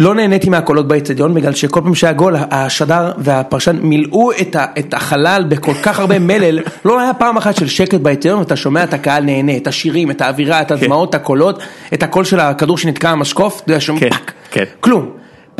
לא 0.00 0.14
נהניתי 0.14 0.50
מהקולות 0.50 0.88
באצטדיון 0.88 1.34
בגלל 1.34 1.54
שכל 1.54 1.80
פעם 1.80 1.94
שהיה 1.94 2.12
גול 2.12 2.36
השדר 2.50 3.12
והפרשן 3.18 3.76
מילאו 3.82 4.32
את, 4.78 4.94
החלל 4.94 5.44
בכל 5.48 5.74
כך 5.74 5.98
הרבה 5.98 6.18
מלל, 6.18 6.58
לא 6.84 7.00
היה 7.00 7.14
פעם 7.14 7.36
אחת 7.36 7.56
של 7.56 7.66
שקט 7.66 8.00
באצטדיון 8.00 8.38
ואתה 8.38 8.56
שומע 8.56 8.84
את 8.84 8.94
הקהל 8.94 9.24
נהנה, 9.24 9.56
את 9.56 9.66
השירים, 9.66 10.10
את 10.10 10.20
האווירה, 10.20 10.60
את 10.60 10.70
הדמעות, 10.70 11.10
את 11.10 11.14
הקולות, 11.14 11.62
את 11.94 12.02
הקול 12.02 12.24
של 12.24 12.40
הכדור 12.40 12.78
שנתקע 12.78 13.12
במשקוף, 13.12 13.60
אתה 13.60 13.70
יודע, 13.70 13.80
שומע 13.80 14.00
כן, 14.00 14.10
fuck, 14.10 14.32
כן. 14.50 14.64
כלום, 14.80 15.10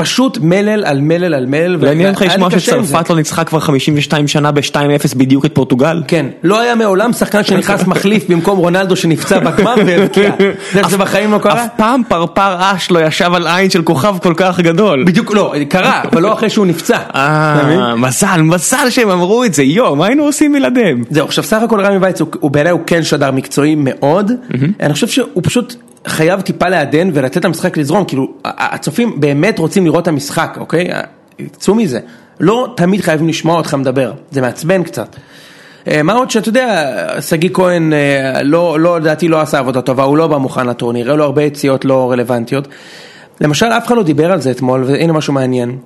פשוט 0.01 0.39
מלל 0.43 0.85
על 0.85 1.01
מלל 1.01 1.35
על 1.35 1.47
מלל, 1.47 1.77
לא 1.77 1.91
עניין 1.91 2.09
אותך 2.09 2.23
לשמוע 2.23 2.51
זה. 2.51 2.61
שצרפת 2.61 3.11
לא 3.11 3.17
ניצחה 3.17 3.45
כבר 3.45 3.61
52 3.61 4.29
שנה 4.29 4.53
ב-2-0 4.53 5.17
בדיוק 5.17 5.45
את 5.45 5.55
פורטוגל? 5.55 6.03
כן, 6.09 6.27
לא 6.43 6.61
היה 6.61 6.75
מעולם 6.75 7.13
שחקן 7.13 7.45
שנכנס 7.45 7.87
מחליף 7.87 8.31
במקום 8.31 8.59
רונלדו 8.59 8.97
שנפצע 8.97 9.39
בגמר 9.39 9.75
והבקיע, 9.87 10.31
שזה 10.89 10.99
בחיים 10.99 11.33
לא 11.33 11.39
קרה? 11.39 11.65
אף 11.65 11.69
פעם 11.77 12.03
פרפר 12.09 12.57
עש 12.59 12.91
לא 12.91 13.07
ישב 13.07 13.31
על 13.35 13.47
עין 13.47 13.71
של 13.71 13.83
כוכב 13.83 14.17
כל 14.23 14.35
כך 14.37 14.61
גדול. 14.61 15.05
בדיוק 15.05 15.35
לא, 15.35 15.55
קרה, 15.69 16.03
אבל 16.13 16.23
לא 16.23 16.33
אחרי 16.33 16.51
שהוא 16.51 16.67
נפצע. 16.67 16.99
אה, 17.15 17.95
מזל, 17.97 18.43
מזל 18.43 18.91
שהם 18.91 19.11
אמרו 19.11 19.45
את 19.45 19.55
זה, 19.55 19.63
יואו, 19.63 19.97
מה 19.97 20.07
היינו 20.07 20.25
עושים 20.25 20.53
בלעדיהם? 20.53 21.05
זהו, 21.11 21.27
עכשיו 21.27 21.45
סך 21.45 21.63
הכל 21.63 21.81
רמי 21.81 21.97
וייץ 21.97 22.21
הוא 22.21 22.51
בעיניי 22.51 22.73
הוא 22.73 22.81
כן 22.87 23.03
שדר 23.03 23.31
מקצועי 23.31 23.75
מאוד, 23.79 24.33
אני 24.81 24.93
חושב 24.93 25.09
שהוא 25.09 25.43
פשוט 25.43 25.75
חייב 26.07 26.41
טיפה 26.41 26.69
לעדן 26.69 27.11
ולתת 27.15 27.45
למשחק 27.45 27.77
לזרום, 27.77 28.05
כאילו 28.05 28.29
הצופים 28.45 29.21
באמת 29.21 29.59
רוצים 29.59 29.85
לראות 29.85 30.03
את 30.03 30.09
המשחק, 30.09 30.57
אוקיי? 30.61 30.89
צאו 31.51 31.75
מזה, 31.75 32.01
לא 32.41 32.75
תמיד 32.77 33.01
חייבים 33.01 33.29
לשמוע 33.29 33.57
אותך 33.57 33.75
מדבר, 33.75 34.13
זה 34.31 34.41
מעצבן 34.41 34.83
קצת. 34.83 35.17
אה, 35.89 36.03
מה 36.03 36.13
עוד 36.13 36.31
שאתה 36.31 36.49
יודע, 36.49 36.97
שגיא 37.21 37.51
כהן 37.53 37.93
אה, 37.93 38.43
לא, 38.43 38.81
לא, 38.81 39.01
לדעתי 39.01 39.29
לא 39.29 39.41
עשה 39.41 39.59
עבודה 39.59 39.83
טובה, 39.83 40.03
הוא 40.03 40.17
לא 40.17 40.27
בא 40.27 40.37
מוכן 40.37 40.67
לטורניר, 40.67 41.09
היו 41.09 41.17
לו 41.17 41.25
הרבה 41.25 41.43
יציאות 41.43 41.85
לא 41.85 42.11
רלוונטיות. 42.11 42.69
למשל 43.41 43.67
אף 43.67 43.87
אחד 43.87 43.97
לא 43.97 44.03
דיבר 44.03 44.33
על 44.33 44.41
זה 44.41 44.51
אתמול, 44.51 44.85
והנה 44.85 45.13
משהו 45.13 45.33
מעניין. 45.33 45.79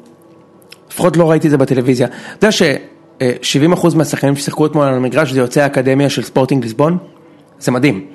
לפחות 0.91 1.17
לא 1.17 1.31
ראיתי 1.31 1.47
את 1.47 1.51
זה 1.51 1.59
בטלוויזיה. 1.59 2.07
אתה 2.39 2.47
יודע 2.47 2.53
ש-70% 2.53 3.97
מהשחקנים 3.97 4.37
ששיחקו 4.37 4.67
אתמול 4.67 4.87
על 4.87 4.95
המגרש 4.95 5.33
זה 5.33 5.41
יוצאי 5.41 5.63
האקדמיה 5.63 6.11
של 6.11 6.23
ספורטינג 6.23 6.63
ליסבון? 6.63 6.99
זה 7.59 7.73
מדהים. 7.73 8.14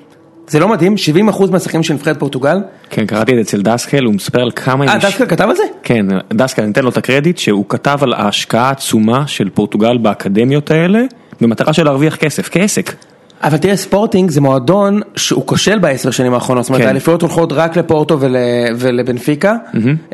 זה 0.50 0.58
לא 0.58 0.68
מדהים? 0.68 0.94
70% 1.30 1.50
מהשחקנים 1.50 1.82
של 1.82 1.94
נבחרת 1.94 2.18
פורטוגל? 2.18 2.58
כן, 2.90 3.06
קראתי 3.06 3.32
את 3.32 3.36
זה 3.36 3.42
אצל 3.42 3.62
דסקל, 3.62 4.04
הוא 4.04 4.14
מספר 4.14 4.40
על 4.40 4.50
כמה... 4.50 4.86
אה, 4.88 4.98
דסקל 4.98 5.26
כתב 5.26 5.48
על 5.48 5.56
זה? 5.56 5.62
כן, 5.82 6.06
דסקל, 6.32 6.62
אני 6.62 6.72
אתן 6.72 6.82
לו 6.84 6.90
את 6.90 6.96
הקרדיט, 6.96 7.38
שהוא 7.38 7.64
כתב 7.68 7.98
על 8.02 8.12
ההשקעה 8.12 8.68
העצומה 8.68 9.26
של 9.26 9.50
פורטוגל 9.50 9.98
באקדמיות 9.98 10.70
האלה, 10.70 11.02
במטרה 11.40 11.72
של 11.72 11.84
להרוויח 11.84 12.16
כסף, 12.16 12.48
כעסק. 12.52 12.94
אבל 13.42 13.56
תראה, 13.56 13.76
ספורטינג 13.76 14.30
זה 14.30 14.40
מועדון 14.40 15.00
שהוא 15.16 15.46
כושל 15.46 15.78
בעשר 15.78 16.10
שנים 16.10 16.34
האחרונות, 16.34 16.64
זאת 16.64 16.70
אומרת, 16.70 16.82
כן. 16.82 16.88
האליפויות 16.88 17.22
הולכות 17.22 17.52
רק 17.52 17.76
לפורטו 17.76 18.20
ול, 18.20 18.36
ולבנפיקה, 18.76 19.54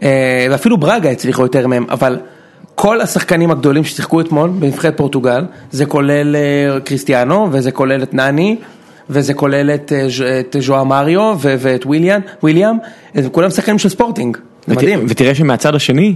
אה, 0.02 0.46
ואפילו 0.50 0.78
ברגה 0.78 1.10
הצליחו 1.10 1.42
יותר 1.42 1.66
מהם, 1.66 1.86
אבל 1.90 2.18
כל 2.74 3.00
השחקנים 3.00 3.50
הגדולים 3.50 3.84
ששיחקו 3.84 4.20
אתמול 4.20 4.50
בנבחרת 4.50 4.96
פורטוגל, 4.96 5.44
זה 5.70 5.86
כולל 5.86 6.36
אה, 6.36 6.80
קריסטיאנו, 6.80 7.48
וזה 7.52 7.70
כולל 7.70 8.02
את 8.02 8.14
נני, 8.14 8.56
וזה 9.10 9.34
כולל 9.34 9.70
את, 9.74 9.92
אה, 9.92 10.40
את 10.40 10.56
ז'ואר 10.60 10.84
מריו, 10.84 11.36
ואת 11.40 11.86
וויליאם, 11.86 12.20
וויליאם, 12.42 12.76
הם 13.14 13.28
כולם 13.28 13.50
שחקנים 13.50 13.78
של 13.78 13.88
ספורטינג, 13.88 14.36
זה 14.66 14.72
ות- 14.72 14.78
מדהים. 14.78 15.06
ותראה 15.08 15.34
שמהצד 15.34 15.74
השני, 15.74 16.14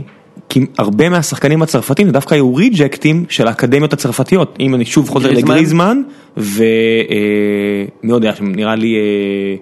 כי 0.49 0.67
הרבה 0.79 1.09
מהשחקנים 1.09 1.63
הצרפתים 1.63 2.07
זה 2.07 2.13
דווקא 2.13 2.35
היו 2.35 2.55
ריג'קטים 2.55 3.25
של 3.29 3.47
האקדמיות 3.47 3.93
הצרפתיות. 3.93 4.57
אם 4.61 4.75
אני 4.75 4.85
שוב 4.85 5.09
חוזר 5.09 5.29
גריזמן? 5.29 5.51
לגריזמן, 5.55 6.03
ומי 6.37 8.13
יודע, 8.13 8.35
שם 8.35 8.53
נראה 8.55 8.75
לי... 8.75 8.95
אה, 8.95 9.57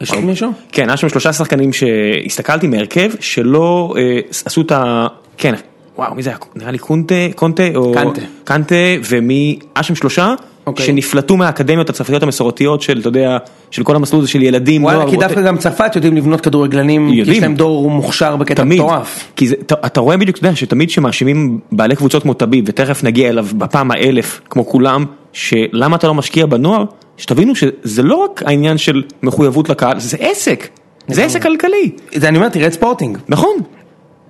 יש 0.00 0.10
עוד 0.12 0.24
מישהו? 0.24 0.52
כן, 0.72 0.88
היה 0.88 0.96
שם 0.96 1.08
שלושה 1.08 1.32
שחקנים 1.32 1.72
שהסתכלתי 1.72 2.66
מהרכב, 2.66 3.10
שלא 3.20 3.94
אה, 3.98 4.18
עשו 4.46 4.60
את 4.60 4.72
ה... 4.72 5.06
כן, 5.38 5.54
וואו, 5.98 6.14
מי 6.14 6.22
זה 6.22 6.30
היה? 6.30 6.38
נראה 6.56 6.70
לי 6.70 6.78
קונטה, 6.78 7.14
קונטה, 7.34 7.62
או... 7.74 7.92
קנטה. 7.94 8.20
קנטה, 8.44 8.74
ומי... 9.08 9.58
היה 9.74 9.82
שם 9.82 9.94
שלושה. 9.94 10.34
שנפלטו 10.78 11.36
מהאקדמיות 11.36 11.90
הצרפתיות 11.90 12.22
המסורתיות 12.22 12.82
של, 12.82 13.00
אתה 13.00 13.08
יודע, 13.08 13.38
של 13.70 13.82
כל 13.82 13.96
המסלול 13.96 14.22
הזה 14.22 14.30
של 14.30 14.42
ילדים, 14.42 14.84
וואלה, 14.84 14.98
נוער, 14.98 15.10
כי 15.10 15.16
דווקא 15.16 15.42
גם 15.42 15.58
צרפת 15.58 15.96
יודעים 15.96 16.16
לבנות 16.16 16.40
כדורגלנים, 16.40 17.08
כי 17.08 17.14
יש 17.14 17.18
יודעים. 17.18 17.42
להם 17.42 17.54
דור 17.54 17.90
מוכשר 17.90 18.36
בקטע 18.36 18.64
מטורף. 18.64 19.24
כי 19.36 19.48
זה, 19.48 19.54
אתה, 19.62 19.74
אתה 19.86 20.00
רואה 20.00 20.16
בדיוק, 20.16 20.38
אתה 20.38 20.46
יודע, 20.46 20.56
שתמיד 20.56 20.88
כשמאשימים 20.88 21.58
בעלי 21.72 21.96
קבוצות 21.96 22.22
כמו 22.22 22.34
טביב, 22.34 22.64
ותכף 22.68 23.04
נגיע 23.04 23.28
אליו 23.28 23.46
בפעם 23.58 23.90
האלף, 23.90 24.40
כמו 24.50 24.66
כולם, 24.66 25.04
שלמה 25.32 25.96
אתה 25.96 26.06
לא 26.06 26.14
משקיע 26.14 26.46
בנוער, 26.46 26.84
שתבינו 27.16 27.54
שזה 27.54 28.02
לא 28.02 28.16
רק 28.16 28.42
העניין 28.46 28.78
של 28.78 29.02
מחויבות 29.22 29.68
לקהל, 29.68 30.00
זה 30.00 30.16
עסק, 30.20 30.68
זה 31.08 31.24
עסק 31.24 31.42
כלכלי, 31.42 31.90
זה 32.14 32.28
אני 32.28 32.36
אומר, 32.36 32.48
תראה 32.48 32.66
את 32.66 32.72
ספורטינג. 32.72 33.18
נכון. 33.28 33.56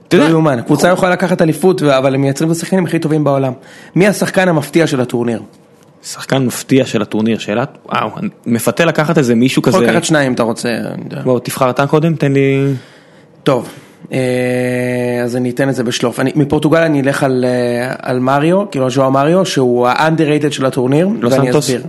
אתה 0.09 0.17
לא 0.17 0.23
יודע, 0.23 0.33
יאומן, 0.33 0.59
הקבוצה 0.59 0.89
יכולה 0.89 1.13
לקחת 1.13 1.43
אליפות, 1.43 1.83
אבל 1.83 2.15
הם 2.15 2.21
מייצרים 2.21 2.51
את 2.51 2.57
השחקנים 2.57 2.85
הכי 2.85 2.99
טובים 2.99 3.25
בעולם. 3.25 3.53
מי 3.97 4.07
השחקן 4.07 4.49
המפתיע 4.49 4.87
של 4.87 5.01
הטורניר? 5.01 5.43
שחקן 6.03 6.47
מפתיע 6.47 6.87
של 6.87 7.03
הטורניר, 7.03 7.39
שאלה, 7.39 7.65
וואו, 7.87 8.11
מפתה 8.47 8.85
לקחת 8.85 9.19
איזה 9.19 9.35
מישהו 9.35 9.63
יכול 9.67 9.73
כזה, 9.73 9.93
לקחת 9.93 10.05
שניים 10.05 10.27
אם 10.27 10.33
אתה 10.33 10.43
רוצה. 10.43 10.69
בוא 11.25 11.41
תבחר 11.41 11.71
אתה 11.71 11.87
קודם, 11.87 12.15
תן 12.15 12.33
לי, 12.33 12.67
טוב, 13.43 13.69
אה, 14.13 14.19
אז 15.25 15.37
אני 15.37 15.51
אתן 15.51 15.69
את 15.69 15.75
זה 15.75 15.85
בשלוף. 15.85 16.21
אני- 16.21 16.33
מפורטוגל 16.35 16.79
אני 16.83 17.01
אלך 17.01 17.23
על, 17.23 17.45
אה, 17.49 17.95
על 18.03 18.19
מריו, 18.21 18.71
כאילו 18.71 18.85
על 18.85 18.91
ז'ואר 18.91 19.11
מריו, 19.11 19.47
שהוא 19.47 19.89
ה-underrated 19.89 20.51
של 20.51 20.67
הטורניר, 20.67 21.09
לא 21.21 21.29
ואני 21.29 21.47
סנטוס? 21.47 21.65
אסביר. 21.65 21.83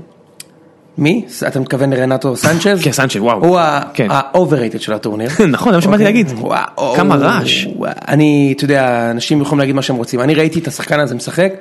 מי? 0.98 1.26
אתה 1.48 1.60
מתכוון 1.60 1.90
לרנטו 1.94 2.36
סנצ'ז? 2.36 2.82
כן, 2.84 2.92
סנצ'ז, 2.92 3.16
וואו. 3.18 3.46
הוא 3.46 3.60
כן. 3.94 4.08
ה-overrated 4.12 4.80
של 4.80 4.94
הטורניר. 4.94 5.30
נכון, 5.52 5.72
זה 5.72 5.78
מה 5.78 5.82
שבאתי 5.82 6.04
להגיד, 6.04 6.28
וואו, 6.38 6.94
כמה 6.96 7.16
רעש, 7.16 7.68
אני, 8.08 8.54
אתה 8.58 8.64
יודע, 8.66 9.12
אנשים 9.12 9.42
יכולים 9.42 9.60
להגיד 9.60 9.76
מה 9.76 9.82
שהם 9.82 9.96
רוצים. 9.96 10.20
אני 10.20 10.34
ראיתי 10.34 10.60
את 10.60 10.68
השחקן 10.68 11.00
הזה 11.00 11.16
משחק, 11.16 11.54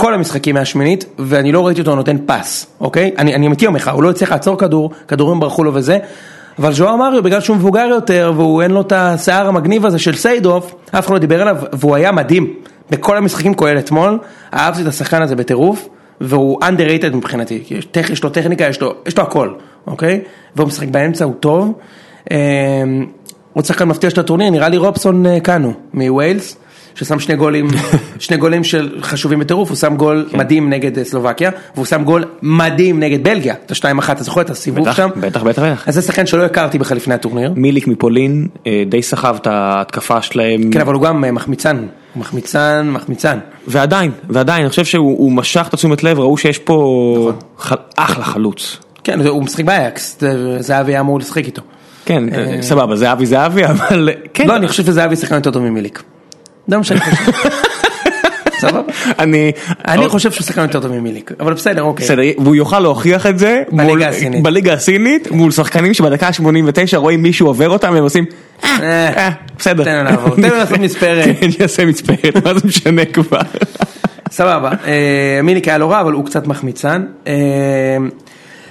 כל 0.00 0.14
המשחקים 0.14 0.54
מהשמינית, 0.54 1.04
ואני 1.18 1.52
לא 1.52 1.66
ראיתי 1.66 1.80
אותו 1.80 1.94
נותן 1.94 2.16
פס, 2.26 2.66
אוקיי? 2.80 3.10
אני, 3.18 3.34
אני 3.34 3.46
אומר 3.46 3.76
לך, 3.76 3.88
הוא 3.88 4.02
לא 4.02 4.10
הצליח 4.10 4.32
לעצור 4.32 4.58
כדור, 4.58 4.90
כדורים 5.08 5.40
ברחו 5.40 5.64
לו 5.64 5.74
וזה, 5.74 5.98
אבל 6.58 6.72
ז'ואר 6.72 6.96
מריו, 6.96 7.22
בגלל 7.22 7.40
שהוא 7.40 7.56
מבוגר 7.56 7.86
יותר, 7.90 8.32
והוא 8.36 8.62
אין 8.62 8.70
לו 8.70 8.80
את 8.80 8.92
השיער 8.92 9.48
המגניב 9.48 9.86
הזה 9.86 9.98
של 9.98 10.16
סיידוף, 10.16 10.74
אף 10.90 11.06
אחד 11.06 11.14
לא 11.14 11.18
דיבר 11.18 11.40
עליו, 11.42 11.56
והוא 11.72 11.94
היה 11.96 12.12
מדהים. 12.12 12.54
בכל 12.90 13.16
המשחקים 13.16 13.54
כולל 13.54 13.78
אתמול, 13.78 14.18
אהבתי 14.54 14.82
את 14.82 14.86
השחקן 14.86 15.22
הזה 15.22 15.36
בטירוף, 15.36 15.88
והוא 16.20 16.58
underrated 16.64 17.16
מבחינתי, 17.16 17.62
כי 17.66 17.74
יש, 17.74 17.84
טכ- 17.86 18.12
יש 18.12 18.24
לו 18.24 18.30
טכניקה, 18.30 18.64
יש 18.64 18.80
לו, 18.80 18.94
יש 19.06 19.18
לו 19.18 19.24
הכל, 19.24 19.52
אוקיי? 19.86 20.20
והוא 20.56 20.68
משחק 20.68 20.88
באמצע, 20.88 21.24
הוא 21.24 21.34
טוב. 21.40 21.72
אמ, 22.30 22.36
עוד 23.52 23.64
שחקן 23.64 23.88
מפתיע 23.88 24.10
של 24.10 24.20
הטורניר, 24.20 24.50
נראה 24.50 24.68
לי 24.68 24.76
רובסון 24.76 25.26
אה, 25.26 25.40
קאנו 25.40 25.72
מווילס, 25.94 26.56
ששם 26.94 27.20
שני 27.20 27.36
גולים, 27.36 27.68
שני 28.18 28.36
גולים 28.36 28.64
של 28.64 28.98
חשובים 29.02 29.38
בטירוף, 29.38 29.68
הוא 29.68 29.76
שם 29.76 29.96
גול 29.96 30.28
מדהים 30.32 30.70
נגד 30.70 30.98
אה, 30.98 31.04
סלובקיה, 31.04 31.50
והוא 31.74 31.86
שם 31.86 32.04
גול 32.04 32.24
מדהים 32.42 33.00
נגד 33.00 33.24
בלגיה, 33.24 33.54
את 33.66 33.70
השתיים 33.70 33.98
אחת, 33.98 34.16
אתה 34.16 34.24
זוכר 34.24 34.40
את 34.40 34.50
הסיבוב 34.50 34.84
בטח, 34.84 34.96
שם? 34.96 35.08
בטח, 35.16 35.42
בטח, 35.42 35.62
בטח. 35.62 35.88
אז 35.88 35.94
זה 35.94 36.02
שחקן 36.02 36.26
שלא 36.26 36.44
הכרתי 36.44 36.78
בכלל 36.78 36.96
לפני 36.96 37.14
הטורניר, 37.14 37.52
מיליק 37.56 37.86
מפולין 37.86 38.48
אה, 38.66 38.82
די 38.88 39.02
סחב 39.02 39.36
את 39.40 39.46
ההתקפה 39.46 40.22
שלהם, 40.22 40.70
כן 40.70 40.80
אבל 40.80 40.94
הוא 40.94 41.02
גם 41.02 41.24
אה, 41.24 41.32
מחמיצן, 41.32 41.86
מחמיצן, 42.16 42.90
מחמיצן, 42.92 43.38
ועדיין, 43.66 44.10
ועדיין, 44.28 44.60
אני 44.60 44.70
חושב 44.70 44.84
שהוא 44.84 45.18
הוא 45.18 45.32
משך 45.32 45.64
את 45.68 45.74
התשומת 45.74 46.04
לב, 46.04 46.18
ראו 46.20 46.36
שיש 46.36 46.58
פה 46.58 47.32
ח... 47.58 47.72
אחלה 47.96 48.24
חלוץ. 48.24 48.78
כן 49.04 49.26
הוא 49.26 49.42
משחק 49.42 49.64
באייקס, 49.64 50.18
זהבי 50.60 50.92
היה 50.92 51.00
אמור 51.00 51.18
לשחק 51.18 51.44
איתו, 51.46 51.62
כן, 52.04 52.24
סבבה, 52.60 52.96
זהבי 52.96 53.26
זהבי, 53.26 53.64
אבל 53.64 54.08
כן, 54.34 54.46
לא 54.46 54.56
אני 54.56 54.68
חושב 54.68 54.84
שזהבי 54.84 55.16
שחקן 55.16 55.34
יותר 55.34 55.50
טוב 55.50 55.62
ממיליק, 55.62 56.02
זה 56.68 56.76
מה 56.76 56.84
שאני 56.84 57.00
חושב, 57.00 57.32
סבבה? 58.60 58.80
אני, 59.18 59.52
אני 59.88 60.08
חושב 60.08 60.32
שהוא 60.32 60.44
שחקן 60.44 60.62
יותר 60.62 60.80
טוב 60.80 60.92
ממיליק, 60.92 61.32
אבל 61.40 61.54
בסדר 61.54 61.82
אוקיי. 61.82 62.06
בסדר, 62.06 62.22
והוא 62.38 62.54
יוכל 62.54 62.80
להוכיח 62.80 63.26
את 63.26 63.38
זה 63.38 63.62
בליגה 63.72 64.08
הסינית. 64.08 64.42
בליגה 64.42 64.72
הסינית, 64.72 65.30
מול 65.30 65.50
שחקנים 65.50 65.94
שבדקה 65.94 66.26
ה-89 66.26 66.96
רואים 66.96 67.22
מישהו 67.22 67.46
עובר 67.46 67.68
אותם 67.68 67.92
והם 67.92 68.02
עושים, 68.02 68.24
אה, 68.64 68.80
אה, 68.82 69.08
אה, 69.16 69.30
בסדר. 69.58 69.84
תן 69.84 69.96
לו 69.96 70.04
לעבור, 70.04 70.36
תן 70.36 70.50
לו 70.50 70.56
לעשות 70.56 70.78
מספרת. 70.88 71.24
כן, 71.40 71.50
שיעשה 71.50 71.84
מספרת, 71.84 72.44
מה 72.44 72.54
זה 72.54 72.60
משנה 72.68 73.04
כבר. 73.04 73.40
סבבה, 74.30 74.70
מיליק 75.42 75.68
היה 75.68 75.78
לא 75.78 75.90
רע, 75.90 76.00
אבל 76.00 76.12
הוא 76.12 76.26
קצת 76.26 76.46
מחמיצן. 76.46 77.04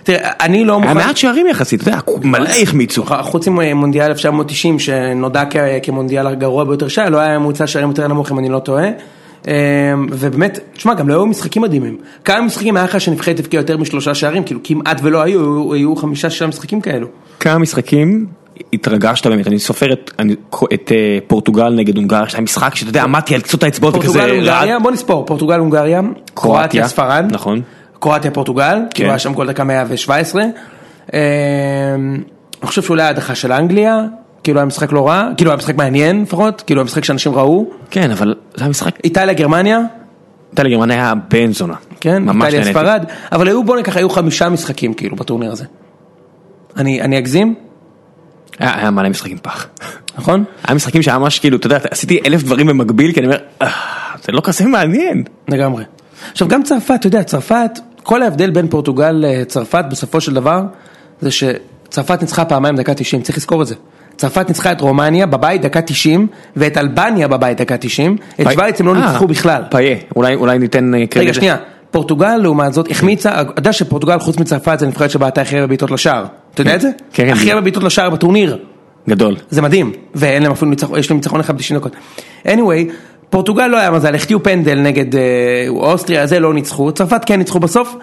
אה, 0.10 0.18
תראה, 0.18 0.32
אני 0.42 0.66
לא 0.66 0.74
היה 0.74 0.82
מוכן, 0.82 0.98
מעט 0.98 1.18
שערים 1.18 1.48
יחסית, 1.48 1.82
אתה 1.82 1.90
יודע, 1.90 2.00
מלא 2.24 2.50
החמיצו. 2.62 3.04
חוץ 3.22 3.48
ממונדיאל 3.48 4.10
1990 4.10 4.80
שנודע 4.80 5.44
כמונדיאל 5.84 6.28
הגרוע 6.28 6.64
ביותר 6.64 6.88
שהיה, 6.88 7.10
לא 7.10 7.18
היה 7.18 7.40
ממוצע 7.40 7.68
שערים 7.68 7.90
יותר 7.90 8.08
נמוך 8.08 8.32
אם 8.32 8.40
אני 8.40 8.50
לא 8.50 8.60
טועה. 8.60 8.88
אה, 9.48 9.54
ובאמת, 10.12 10.60
תשמע, 10.74 10.94
גם 10.94 11.10
לא 11.10 11.14
היו 11.14 11.26
משחקים 11.26 11.62
מדהימים. 11.62 11.98
כמה 12.26 12.42
משחקים 12.42 12.76
היה 12.78 12.86
לך 12.86 13.02
שנבחרת 13.02 13.40
הבקיעה 13.40 13.62
יותר 13.62 13.78
משלושה 13.78 14.16
שערים, 14.16 14.44
כאילו 14.44 14.60
כמעט 14.64 15.00
ולא 15.04 15.22
היו, 15.22 15.40
היו- 15.40 15.74
היו 15.74 15.96
חמישה 15.96 16.30
שישה 16.30 16.48
משחקים 16.48 16.82
כאלו. 16.82 17.08
כמה 17.40 17.58
משחקים 17.58 18.26
התרגשת 18.74 19.28
באמת, 19.28 19.48
אני 19.48 19.60
סופר 19.60 19.94
את, 19.94 20.12
אני, 20.20 20.36
את 20.74 20.92
אה, 20.92 21.18
פורטוגל 21.28 21.70
נגד 21.70 21.98
הונגריה, 21.98 22.30
שהיה 22.30 22.42
משחק 22.42 22.76
שאתה 22.76 22.90
יודע, 22.90 23.04
עמדתי 23.04 23.36
על 23.36 23.42
קצות 23.42 23.64
האצבעות 23.64 23.96
וכזה, 23.96 24.14
פורטוגל. 24.14 24.36
הונגריה, 24.36 24.80
בוא 24.80 24.92
נספור, 24.92 25.26
פורטוגל, 25.26 25.60
הונגריה, 25.60 26.02
קרואטיה, 26.34 26.88
ספרד. 26.88 27.26
נכון. 27.32 27.62
קרואטיה 28.00 28.32
פורטוגל, 28.32 28.76
כן. 28.76 28.88
כאילו 28.96 29.10
היה 29.10 29.20
שם 29.20 29.34
כל 29.34 29.48
דקה 29.48 29.64
117. 29.64 30.44
אה, 31.14 31.20
אני 32.62 32.68
חושב 32.68 32.82
שאולי 32.82 33.04
הדחה 33.04 33.36
של 33.36 33.52
אנגליה, 33.52 34.02
כאילו 34.44 34.60
היה 34.60 34.66
משחק 34.66 34.92
לא 34.92 35.08
רע, 35.08 35.30
כאילו 35.38 35.52
היה 35.52 35.58
משחק 35.58 35.76
מעניין 35.76 36.22
לפחות, 36.22 36.62
כאילו 36.62 36.82
היה 36.82 36.86
משחק 36.86 37.04
שאנשים 37.04 37.36
ראו. 37.36 37.66
כן, 37.90 38.12
אבל 38.12 38.36
זה 38.56 38.64
היה 38.64 38.70
משחק, 38.70 38.96
איטליה, 39.04 39.34
גרמניה, 39.34 39.80
איטליה 40.52 40.72
גרמניה 40.78 40.96
היה 40.96 41.14
בן 41.30 41.52
זונה. 41.54 41.74
כן, 42.00 42.30
איטליה. 42.30 42.64
ספרד, 42.64 43.06
אבל 43.32 43.48
היו 43.48 43.64
בוא 43.64 43.78
ניקח, 43.78 43.98
היו 43.98 44.10
חמישה 44.10 44.50
משחקים 44.50 44.94
כאילו 44.94 45.16
בטורניר 45.16 45.52
הזה. 45.52 45.66
אני 46.78 47.02
אני 47.02 47.18
אגזים, 47.18 47.56
היה 48.60 48.80
היה 48.80 48.92
מלא 48.92 49.10
משחקים 49.10 49.38
פח. 49.42 49.68
נכון? 50.18 50.44
היה 50.64 50.76
משחקים 50.76 51.02
שהיה 51.02 51.18
ממש 51.18 51.40
כאילו, 51.40 51.58
אתה 51.58 51.68
יודע, 51.68 51.78
עשיתי 51.92 52.20
אלף 52.26 52.44
דברים 52.44 52.68
במקביל, 52.68 53.12
כי 53.12 53.20
אני 53.20 53.28
אומר, 53.28 53.38
"אה, 53.62 53.70
זה 54.24 54.32
לא 54.32 54.42
כזה 54.44 54.66
מעניין. 54.66 55.24
לגמרי. 55.48 55.84
עכשיו 56.32 56.48
גם 56.48 56.64
צרפת, 56.64 56.96
אתה 57.00 57.08
יודע, 57.08 57.24
צרפת, 57.24 57.80
כל 58.04 58.24
ההבדל 58.24 58.50
בין 58.50 58.68
פורטוגל 58.68 59.12
לצרפת 59.12 59.86
בסופו 59.92 60.22
של 60.22 60.34
דבר, 60.34 60.62
זה 61.22 61.30
שצרפת 61.32 62.22
ניצחה 62.22 62.46
פעמיים 62.46 62.76
דקה 62.76 62.94
90, 62.94 63.22
צריך 63.22 63.38
לזכור 63.38 63.62
את 63.62 63.68
זה. 63.68 63.76
צרפת 64.18 64.46
ניצחה 64.48 64.72
את 64.72 64.82
רומניה 64.82 65.26
בבית 65.26 65.62
דקה 65.62 65.82
90, 65.82 66.28
ואת 66.56 66.78
אלבניה 66.78 67.28
בבית 67.28 67.58
דקה 67.58 67.78
90, 67.78 68.18
את 68.42 68.52
שווייץ 68.52 68.80
הם 68.80 68.88
לא 68.88 68.96
אה, 68.96 69.08
ניצחו 69.08 69.28
בכלל. 69.28 69.64
פאיה, 69.70 69.96
אולי 70.16 70.36
אולי 70.36 70.60
ניתן 70.60 70.94
אה, 70.94 71.00
קרדיט. 71.00 71.18
רגע, 71.18 71.34
שנייה, 71.34 71.58
פורטוגל 71.92 72.38
לעומת 72.38 72.74
זאת 72.74 72.92
החמיצה, 72.92 73.42
אתה 73.42 73.60
יודע 73.60 73.74
שפורטוגל 73.74 74.20
חוץ 74.20 74.38
מצרפת 74.38 74.80
זה 74.80 74.88
נבחרת 74.88 75.12
שבעטה 75.12 75.42
הכי 75.42 75.56
הרבה 75.56 75.68
בעיטות 75.68 75.92
לשער, 75.92 76.26
אתה 76.54 76.62
יודע 76.62 76.76
את 76.76 76.82
זה? 76.82 76.90
כן, 77.14 77.26
כן. 77.26 77.34
הכי 77.34 77.52
הרבה 77.52 77.62
בעיטות 77.62 77.84
לשער 77.84 78.10
בטורניר. 78.10 78.58
גדול. 79.10 79.36
זה 79.50 79.62
מדהים, 79.62 79.92
ואין 80.16 80.44
להם 80.44 80.52
אפילו 80.52 80.72
ניצחון, 80.72 81.00
יש 81.00 81.10
להם 81.10 81.18
ניצחון 81.18 81.40
אחד 81.40 81.58
ב-90 81.58 81.76
דקות. 81.76 81.96
anyway, 82.46 82.92
פורטוגל 83.30 83.68
לא 83.68 83.78
היה 83.78 83.92
מזל, 83.92 84.16
החטיאו 84.16 84.44
פנדל 84.44 84.80
נגד 84.80 85.16
אה, 85.16 85.22
אוסטריה, 85.70 86.28
זה 86.28 86.40
לא 86.40 86.54
ניצחו, 86.54 86.92
צרפת 86.92 87.22
כן 87.26 87.40
ניצחו 87.40 87.60
בסוף, 87.60 87.96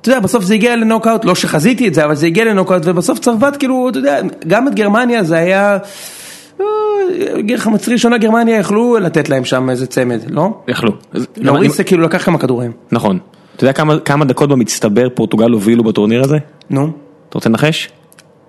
אתה 0.00 0.08
יודע, 0.08 0.20
בסוף 0.20 0.44
זה 0.44 0.54
הגיע 0.54 0.76
לנוקאוט, 0.76 1.24
לא 1.24 1.34
שחזיתי 1.34 1.88
את 1.88 1.94
זה, 1.94 2.04
אבל 2.04 2.14
זה 2.14 2.26
הגיע 2.26 2.44
לנוקאוט, 2.44 2.82
ובסוף 2.84 3.18
צרפת 3.18 3.56
כאילו, 3.56 3.88
אתה 3.88 3.98
יודע, 3.98 4.20
גם 4.46 4.68
את 4.68 4.74
גרמניה 4.74 5.24
זה 5.24 5.36
היה, 5.36 5.78
אה, 6.60 6.66
מחצית 7.72 7.88
ראשונה 7.88 8.18
גרמניה 8.18 8.58
יכלו 8.58 8.96
לתת 9.00 9.28
להם 9.28 9.44
שם 9.44 9.70
איזה 9.70 9.86
צמד, 9.86 10.20
לא? 10.30 10.50
יכלו. 10.68 10.92
אז- 11.12 11.26
לוריס 11.36 11.76
זה 11.76 11.84
כאילו 11.84 12.02
לקח 12.02 12.24
כמה 12.24 12.38
כדורים. 12.38 12.72
נכון. 12.92 13.18
אתה 13.56 13.64
יודע 13.64 13.72
כמה 13.72 13.98
כמה 13.98 14.24
דקות 14.24 14.48
במצטבר 14.48 15.08
פורטוגל 15.14 15.50
הובילו 15.50 15.84
בטורניר 15.84 16.22
הזה? 16.22 16.38
נו, 16.70 16.82
אתה 17.28 17.38
רוצה 17.38 17.48
לנחש? 17.48 17.88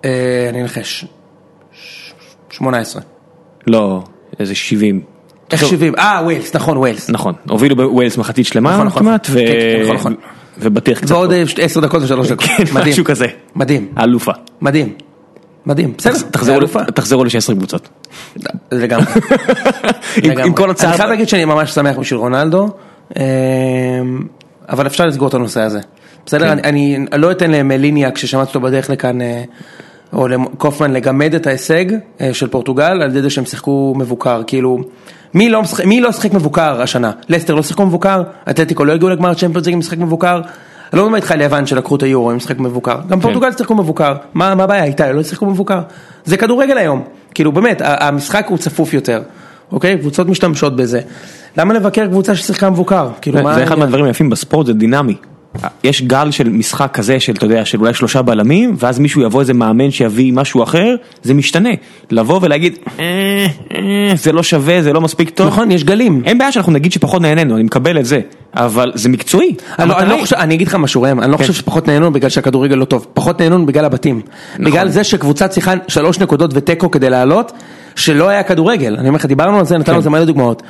אה, 0.04 0.46
אני 0.48 0.62
אנחש. 0.62 1.04
18. 2.50 3.02
לא, 3.66 4.02
איזה 4.40 4.54
70. 4.54 5.15
איך 5.50 5.64
70? 5.66 5.94
אה, 5.98 6.20
ווילס, 6.24 6.54
נכון, 6.56 6.76
ווילס. 6.76 7.10
נכון, 7.10 7.34
הובילו 7.48 7.76
בווילס 7.76 8.16
מחצית 8.18 8.46
שלמה 8.46 8.74
נכון, 8.74 8.86
נכון, 8.86 9.02
כמעט, 9.02 9.26
כן, 9.26 9.34
כן, 9.34 9.80
נכון, 9.84 9.96
נכון. 9.96 10.14
ובטיח 10.58 10.98
קצת. 11.00 11.10
ועוד 11.10 11.32
אה, 11.32 11.42
עשר 11.60 11.80
דקות 11.80 12.02
ושלוש 12.02 12.28
דקות. 12.28 12.44
כן, 12.46 12.64
מדהים. 12.74 12.92
משהו 12.92 13.04
כזה. 13.04 13.26
מדהים, 13.56 13.88
האלופה. 13.96 14.32
מדהים. 14.60 14.92
מדהים, 15.66 15.92
בסדר. 15.98 16.18
תחזרו- 16.30 16.54
אלופה. 16.56 16.84
תחזרו 16.84 17.24
ל-16 17.24 17.54
קבוצות. 17.56 17.88
לגמרי. 18.72 19.04
עם- 20.22 20.54
כל 20.54 20.70
הצער. 20.70 20.88
אני 20.90 20.96
חייב 20.96 21.10
להגיד 21.10 21.28
שאני 21.28 21.44
ממש 21.44 21.70
שמח 21.70 21.96
בשביל 21.98 22.18
רונלדו, 22.20 22.68
אה, 23.16 23.22
אבל 24.68 24.86
אפשר 24.86 25.06
לסגור 25.06 25.28
את 25.28 25.34
הנושא 25.34 25.60
הזה. 25.60 25.80
בסדר? 26.26 26.44
כן. 26.56 26.64
אני 26.64 27.06
לא 27.12 27.30
אתן 27.30 27.50
למליניאק, 27.50 28.14
כששמעתי 28.14 28.48
אותו 28.48 28.60
בדרך 28.60 28.90
לכאן, 28.90 29.20
אה, 29.20 29.42
או 30.12 30.28
לקופמן, 30.28 30.92
לגמד 30.92 31.34
את 31.34 31.46
ההישג 31.46 31.84
אה, 32.20 32.34
של 32.34 32.48
פורטוגל 32.48 32.84
על 33.02 33.10
ידי 33.10 33.22
זה 33.22 33.30
שהם 33.30 33.44
שיחקו 33.44 33.94
מבוקר. 33.96 34.42
כאילו, 34.46 34.78
מי 35.34 35.48
לא 35.50 35.62
משחק- 35.62 35.84
מי 35.84 36.00
לא 36.00 36.12
שיחק 36.12 36.32
מבוקר 36.34 36.82
השנה? 36.82 37.10
לסטר 37.28 37.54
לא 37.54 37.62
שיחקו 37.62 37.86
מבוקר, 37.86 38.22
אתלטיקו 38.50 38.84
לא 38.84 38.92
הגיעו 38.92 39.10
לגמר 39.10 39.34
צ'מפיונס 39.34 39.68
עם 39.68 39.78
משחק 39.78 39.98
מבוקר. 39.98 40.40
אני 40.92 40.98
לא 41.00 41.04
מדבר 41.06 41.16
איתך 41.16 41.32
על 41.32 41.40
יוון 41.40 41.66
שלקחו 41.66 41.96
את 41.96 42.02
היורו 42.02 42.30
עם 42.30 42.36
משחק 42.36 42.58
מבוקר, 42.58 42.96
גם 43.08 43.20
פורטוגל 43.20 43.52
שיחקו 43.52 43.74
מבוקר, 43.74 44.14
מה 44.34 44.54
מה 44.54 44.64
הבעיה? 44.64 44.84
איתה, 44.84 45.12
לא 45.12 45.22
שיחקו 45.22 45.46
מבוקר, 45.46 45.80
זה 46.24 46.36
כדורגל 46.36 46.78
היום, 46.78 47.02
כאילו 47.34 47.52
באמת, 47.52 47.82
המשחק 47.84 48.46
הוא 48.48 48.58
צפוף 48.58 48.94
יותר, 48.94 49.22
אוקיי, 49.72 49.98
קבוצות 49.98 50.28
משתמשות 50.28 50.76
בזה, 50.76 51.00
למה 51.56 51.74
לבקר 51.74 52.06
קבוצה 52.06 52.34
ששיחקה 52.34 52.70
מבוקר, 52.70 53.08
כאילו 53.20 53.42
מה, 53.42 53.54
זה 53.54 53.64
אחד 53.64 53.78
מהדברים 53.78 54.04
היפים 54.04 54.30
בספורט, 54.30 54.66
זה 54.66 54.72
דינמי. 54.72 55.16
יש 55.84 56.02
גל 56.02 56.30
של 56.30 56.48
משחק 56.48 56.90
כזה 56.92 57.20
של, 57.20 57.32
אתה 57.32 57.44
יודע, 57.46 57.64
של 57.64 57.78
אולי 57.80 57.94
שלושה 57.94 58.22
בלמים, 58.22 58.76
ואז 58.78 58.98
מישהו 58.98 59.22
יבוא 59.22 59.40
איזה 59.40 59.54
מאמן 59.54 59.90
שיביא 59.90 60.32
משהו 60.32 60.62
אחר, 60.62 60.94
זה 61.22 61.34
משתנה. 61.34 61.70
לבוא 62.10 62.38
ולהגיד, 62.42 62.78
"אה, 62.98 63.46
אה, 63.74 63.80
זה 64.16 64.32
לא 64.32 64.42
שווה, 64.42 64.82
זה 64.82 64.92
לא 64.92 65.00
מספיק 65.00 65.30
טוב. 65.30 65.46
נכון, 65.46 65.70
יש 65.70 65.84
גלים, 65.84 66.22
אין 66.24 66.38
בעיה 66.38 66.52
שאנחנו 66.52 66.72
נגיד 66.72 66.92
שפחות 66.92 67.22
נהנינו, 67.22 67.54
אני 67.54 67.62
מקבל 67.62 67.98
את 67.98 68.04
זה, 68.04 68.20
אבל 68.54 68.92
זה 68.94 69.08
מקצועי. 69.08 69.54
אני 69.78 69.88
לא- 69.88 69.98
אני 69.98 70.10
לא 70.10 70.16
חושב, 70.20 70.36
אני 70.36 70.54
אגיד 70.54 70.68
לך 70.68 70.74
משהו 70.74 71.02
ראם, 71.02 71.20
אני 71.20 71.32
לא 71.32 71.36
חושב 71.36 71.52
שפחות 71.52 71.88
נהנו 71.88 72.12
בגלל 72.12 72.30
שהכדורגל 72.30 72.74
לא 72.74 72.84
טוב, 72.84 73.06
פחות 73.14 73.40
נהנו 73.40 73.66
בגלל 73.66 73.84
הבתים. 73.84 74.20
בגלל 74.58 74.88
זה 74.88 75.04
שקבוצה 75.04 75.48
צריכה 75.48 75.72
שלוש 75.88 76.18
נקודות 76.18 76.50
ותיקו 76.54 76.90
כדי 76.90 77.10
לעלות, 77.10 77.52
שלא 77.96 78.28
היה 78.28 78.42
כדורגל. 78.42 78.96
אני 78.98 79.08
אומר 79.08 79.16
לך, 79.18 79.26
דיברנו 79.26 79.58
על 79.58 79.64
זה, 79.64 79.78
נתנו 79.78 79.94
על 79.96 80.02
זה 80.02 80.10
מלא 80.10 80.24
דוגמאות. 80.24 80.62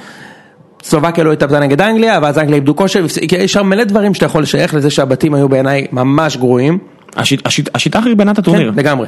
סלובקיה 0.87 1.25
לא 1.25 1.33
התאבדה 1.33 1.61
נגד 1.61 1.81
אנגליה, 1.81 2.19
ואז 2.23 2.38
אנגליה 2.38 2.57
איבדו 2.57 2.76
כושר, 2.76 3.05
יש 3.38 3.52
שם 3.52 3.66
מלא 3.66 3.85
דברים 3.85 4.14
שאתה 4.14 4.26
יכול 4.26 4.43
לשייך 4.43 4.75
לזה 4.75 4.90
שהבתים 4.90 5.35
היו 5.35 5.49
בעיניי 5.49 5.87
ממש 5.93 6.37
גרועים. 6.37 6.78
השיט- 7.16 7.47
השיט- 7.47 7.69
השיטה 7.75 8.00
חרבנה 8.00 8.31
את 8.33 8.38
הטורניר. 8.38 8.73
כן, 8.73 8.78
לגמרי. 8.78 9.07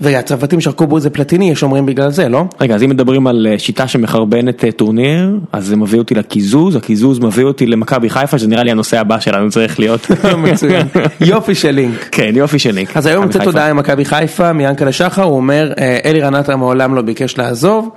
והצרפתים 0.00 0.60
שרקו 0.60 0.86
בו 0.86 0.96
איזה 0.96 1.10
פלטיני, 1.10 1.50
יש 1.50 1.62
אומרים 1.62 1.86
בגלל 1.86 2.10
זה, 2.10 2.28
לא? 2.28 2.44
רגע, 2.60 2.74
אז 2.74 2.82
אם 2.82 2.90
מדברים 2.90 3.26
על 3.26 3.46
אה, 3.50 3.58
שיטה 3.58 3.88
שמחרבנת 3.88 4.64
אה, 4.64 4.72
טורניר, 4.72 5.38
אז 5.52 5.66
זה 5.66 5.76
מביא 5.76 5.98
אותי 5.98 6.14
לקיזוז, 6.14 6.76
הקיזוז 6.76 7.18
מביא 7.18 7.44
אותי 7.44 7.66
למכבי 7.66 8.10
חיפה, 8.10 8.38
שזה 8.38 8.48
נראה 8.48 8.62
לי 8.64 8.70
הנושא 8.70 9.00
הבא 9.00 9.20
שלנו 9.20 9.50
צריך 9.50 9.80
להיות. 9.80 10.06
מצוין. 10.52 10.86
יופי 11.20 11.54
של 11.54 11.70
לינק. 11.70 12.08
כן, 12.12 12.30
יופי 12.34 12.58
של 12.58 12.70
לינק. 12.74 12.96
אז 12.96 13.06
היום 13.06 13.24
מכבי 13.24 13.34
יוצאת. 13.38 13.46
הודעה 13.46 13.72
ממכבי 13.72 14.04
חיפה, 14.04 14.52
מיענקלה 14.52 14.92
שחר, 14.92 15.22
הוא 15.22 15.36
אומר, 15.36 15.72
אה, 15.78 15.98
אלירן 16.04 16.34
עטר 16.34 16.56
מעולם 16.56 16.94
לא 16.94 17.02
ביקש 17.02 17.38
לעזוב, 17.38 17.88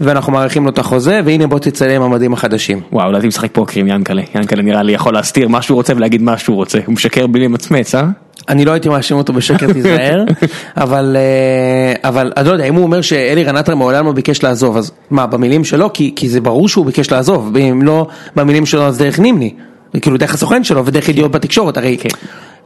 ואנחנו 0.00 0.32
מאריכים 0.32 0.64
לו 0.64 0.70
את 0.70 0.78
החוזה, 0.78 1.20
והנה 1.24 1.46
בוא 1.46 1.58
תצלם 1.58 2.02
המדים 2.02 2.32
החדשים. 2.32 2.80
וואו, 2.92 3.10
לדעתי 3.10 3.26
משחק 3.26 3.50
פוקר 3.52 3.80
עם 3.80 3.88
ינקלה, 3.88 4.22
ינקלה 4.34 4.62
נראה 4.62 4.82
לי 4.82 4.92
יכול 4.92 5.14
להסתיר 5.14 5.48
מה 5.48 5.62
שהוא 5.62 5.76
רוצה 5.76 5.92
ולהגיד 5.96 6.22
מה 6.22 6.38
שהוא 6.38 6.56
רוצה, 6.56 6.78
הוא 6.86 6.92
משקר 6.92 7.26
בלי 7.26 7.44
למצמץ, 7.44 7.94
אה? 7.94 8.04
אני 8.48 8.64
לא 8.64 8.72
הייתי 8.72 8.88
מאשים 8.88 9.16
אותו 9.16 9.32
בשקר, 9.32 9.72
תיזהר, 9.72 10.24
אבל, 10.76 11.16
אה, 11.18 12.08
אבל 12.08 12.32
אני 12.36 12.46
לא 12.46 12.52
יודע, 12.52 12.64
אם 12.64 12.74
הוא 12.74 12.82
אומר 12.82 13.00
שאלירן 13.00 13.56
עטר 13.56 13.74
מעולם 13.74 14.06
לא 14.06 14.12
ביקש 14.12 14.42
לעזוב, 14.42 14.76
אז 14.76 14.92
מה, 15.10 15.26
במילים 15.26 15.64
שלו? 15.64 15.92
כי, 15.92 16.12
כי 16.16 16.28
זה 16.28 16.40
ברור 16.40 16.68
שהוא 16.68 16.86
ביקש 16.86 17.10
לעזוב, 17.10 17.50
ואם 17.54 17.82
לא 17.82 18.06
במילים 18.36 18.66
שלו 18.66 18.82
אז 18.82 18.98
דרך 18.98 19.18
נימני, 19.18 19.54
כאילו 20.00 20.16
דרך 20.16 20.34
הסוכן 20.34 20.64
שלו 20.64 20.86
ודרך 20.86 21.08
ידיעות 21.08 21.30
בתקשורת, 21.30 21.76
הרי 21.76 21.96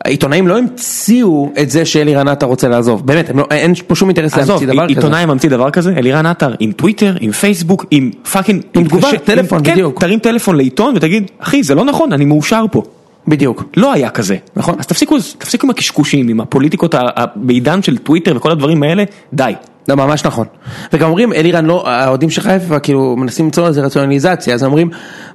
העיתונאים 0.05 0.49
לא 0.49 0.59
המציאו 0.59 1.53
את 1.63 1.71
זה 1.71 1.85
שאלירן 1.85 2.29
עטר 2.29 2.47
רוצה 2.47 2.69
לעזוב, 2.69 3.07
באמת, 3.07 3.31
לא, 3.35 3.47
אין 3.51 3.75
פה 3.87 3.95
שום 3.95 4.09
אינטרס 4.09 4.37
להמציא 4.37 4.67
דבר 4.67 4.85
כזה. 4.85 4.95
עיתונאי 4.95 5.27
ממציא 5.27 5.51
דבר 5.51 5.71
כזה, 5.71 5.95
אלירן 5.97 6.27
עטר 6.27 6.55
עם 6.61 6.73
טוויטר, 6.73 7.15
עם 7.21 7.33
פייסבוק, 7.33 7.85
עם 7.91 8.11
fucking... 8.33 8.62
עם 8.75 8.85
תגובה, 8.85 9.09
מתקשר- 9.09 9.25
טלפון, 9.25 9.61
כן, 9.65 9.73
בדיוק. 9.73 10.01
תרים 10.01 10.19
טלפון 10.19 10.57
לעיתון 10.57 10.95
ותגיד, 10.97 11.31
אחי 11.39 11.63
זה 11.63 11.75
לא 11.75 11.85
נכון, 11.85 12.13
אני 12.13 12.25
מאושר 12.25 12.65
פה. 12.73 12.83
בדיוק. 13.29 13.65
לא 13.77 13.93
היה 13.93 14.11
כזה. 14.11 14.37
נכון. 14.57 14.75
אז 14.79 14.87
תפסיקו, 14.87 15.17
תפסיקו 15.39 15.67
עם 15.67 15.71
הקשקושים, 15.71 16.29
עם 16.29 16.41
הפוליטיקות 16.41 16.95
בעידן 17.37 17.83
של 17.83 17.99
טוויטר 17.99 18.37
וכל 18.37 18.51
הדברים 18.51 18.83
האלה, 18.83 19.05
די. 19.33 19.53
לא, 19.88 19.94
ממש 19.97 20.25
נכון. 20.25 20.47
וגם 20.92 21.09
אומרים, 21.09 21.33
אלירן 21.33 21.66
לא, 21.66 21.88
האוהדים 21.88 22.31
של 22.31 22.40
חיפה 22.40 22.79
כאילו 22.79 23.16
מנסים 23.16 23.44
למצוא 23.44 23.68
לזה 23.68 23.81
רציונליזציה, 23.81 24.55
אז 24.55 24.64
אומרים, 24.64 24.90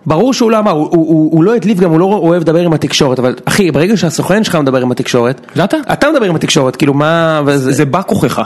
ברור 0.06 0.34
שהוא 0.34 0.52
לא 0.52 0.60
אמר, 0.60 0.72
הוא, 0.72 0.88
הוא, 0.92 1.08
הוא, 1.08 1.32
הוא 1.32 1.44
לא 1.44 1.56
הדליף 1.56 1.80
גם, 1.80 1.92
הוא 1.92 2.00
לא 2.00 2.06
אוהב 2.06 2.42
לדבר 2.42 2.60
עם 2.60 2.74
התקשורת, 2.74 3.20
אבל 3.20 3.36
אחי, 3.46 3.72
ברגע 3.72 3.98
שהסוכן 3.98 4.44
שלך 4.44 4.56
מדבר 4.56 4.82
עם 4.82 4.92
התקשורת, 4.92 5.42
זה 5.56 5.64
אתה. 5.64 5.78
אתה 5.94 6.12
מדבר 6.12 6.26
עם 6.26 6.36
התקשורת, 6.36 6.76
כאילו 6.76 6.94
מה, 6.94 7.42
וזה, 7.46 7.72
זה 7.72 7.86
בא 7.86 8.02
כוחך. 8.02 8.42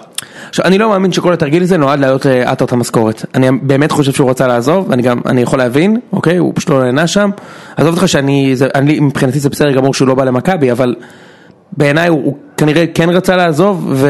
עכשיו, 0.49 0.65
אני 0.65 0.77
לא 0.77 0.89
מאמין 0.89 1.11
שכל 1.11 1.33
התרגיל 1.33 1.63
הזה 1.63 1.77
נועד 1.77 1.99
להעלות 1.99 2.25
לעטר 2.25 2.65
את 2.65 2.71
המשכורת. 2.71 3.25
אני 3.35 3.47
באמת 3.61 3.91
חושב 3.91 4.11
שהוא 4.11 4.29
רצה 4.29 4.47
לעזוב, 4.47 4.85
ואני 4.89 5.01
גם, 5.01 5.21
אני 5.25 5.41
יכול 5.41 5.59
להבין, 5.59 5.99
אוקיי, 6.13 6.37
הוא 6.37 6.51
פשוט 6.55 6.69
לא 6.69 6.83
נהנה 6.83 7.07
שם. 7.07 7.29
עזוב 7.77 7.95
אותך 7.95 8.07
שאני, 8.07 8.55
זה, 8.55 8.67
אני, 8.75 8.99
מבחינתי 8.99 9.39
זה 9.39 9.49
בסדר 9.49 9.71
גמור 9.71 9.93
שהוא 9.93 10.07
לא 10.07 10.15
בא 10.15 10.23
למכבי, 10.23 10.71
אבל 10.71 10.95
בעיניי 11.77 12.07
הוא 12.07 12.35
כנראה 12.63 12.85
כן 12.93 13.09
רצה 13.09 13.35
לעזוב, 13.35 13.87
ו, 13.91 14.09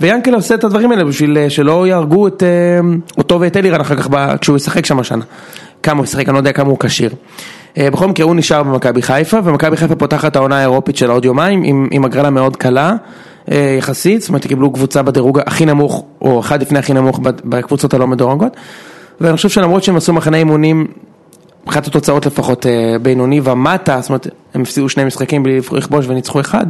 ויאנקל 0.00 0.34
עושה 0.34 0.54
את 0.54 0.64
הדברים 0.64 0.90
האלה 0.90 1.04
בשביל 1.04 1.38
אה, 1.38 1.50
שלא 1.50 1.86
יהרגו 1.86 2.28
את, 2.28 2.42
אה, 2.42 2.48
אותו 3.18 3.40
ואת 3.40 3.56
אלירן 3.56 3.80
אחר 3.80 3.96
כך 3.96 4.08
ב, 4.10 4.36
כשהוא 4.36 4.56
ישחק 4.56 4.86
שם 4.86 4.98
השנה. 4.98 5.24
כמה 5.82 5.98
הוא 5.98 6.04
ישחק, 6.04 6.28
אני 6.28 6.32
לא 6.34 6.38
יודע 6.38 6.52
כמה 6.52 6.68
הוא 6.68 6.78
כשיר. 6.80 7.10
אה, 7.78 7.90
בכל 7.90 8.06
מקרה 8.06 8.26
הוא 8.26 8.36
נשאר 8.36 8.62
במכבי 8.62 9.02
חיפה, 9.02 9.38
ומכבי 9.44 9.76
חיפה 9.76 9.96
פותחת 9.96 10.36
העונה 10.36 10.58
האירופית 10.58 10.96
שלה 10.96 11.12
עוד 11.12 11.24
יומיים, 11.24 11.62
עם, 11.62 11.88
עם 11.90 12.04
הגרלה 12.04 12.30
מאוד 12.30 12.56
קלה. 12.56 12.94
יחסית, 13.78 14.20
זאת 14.20 14.28
אומרת 14.28 14.46
קיבלו 14.46 14.72
קבוצה 14.72 15.02
בדירוג 15.02 15.40
הכי 15.46 15.66
נמוך, 15.66 16.04
או 16.20 16.40
אחד 16.40 16.62
לפני 16.62 16.78
הכי 16.78 16.92
נמוך 16.92 17.20
בקבוצות 17.44 17.94
הלא 17.94 18.06
מדורגות, 18.06 18.56
ואני 19.20 19.36
חושב 19.36 19.48
שלמרות 19.48 19.82
שהם 19.82 19.96
עשו 19.96 20.12
מחנה 20.12 20.36
אימונים, 20.36 20.86
אחת 21.68 21.86
התוצאות 21.86 22.26
לפחות 22.26 22.66
בינוני 23.02 23.40
ומטה, 23.44 24.00
זאת 24.00 24.08
אומרת 24.08 24.26
הם 24.54 24.62
הפסידו 24.62 24.88
שני 24.88 25.04
משחקים 25.04 25.42
בלי 25.42 25.60
לכבוש 25.72 26.06
וניצחו 26.06 26.40
אחד, 26.40 26.66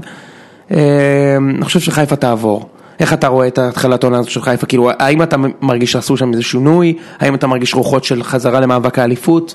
אני 0.71 1.65
חושב 1.65 1.81
שחיפה 1.81 2.17
תעבור. 2.17 2.69
איך 3.01 3.13
אתה 3.13 3.29
רואה 3.29 3.47
את 3.47 3.59
התחלת 3.59 4.05
העונה 4.05 4.19
הזאת 4.19 4.31
של 4.31 4.41
חיפה? 4.43 4.67
כאילו, 4.67 4.91
האם 4.99 5.23
אתה 5.23 5.37
מרגיש 5.61 5.93
שעשו 5.93 6.17
שם 6.17 6.33
איזה 6.33 6.43
שינוי? 6.43 6.95
האם 7.19 7.35
אתה 7.35 7.47
מרגיש 7.47 7.75
רוחות 7.75 8.05
של 8.05 8.23
חזרה 8.23 8.61
למאבק 8.61 8.99
האליפות? 8.99 9.55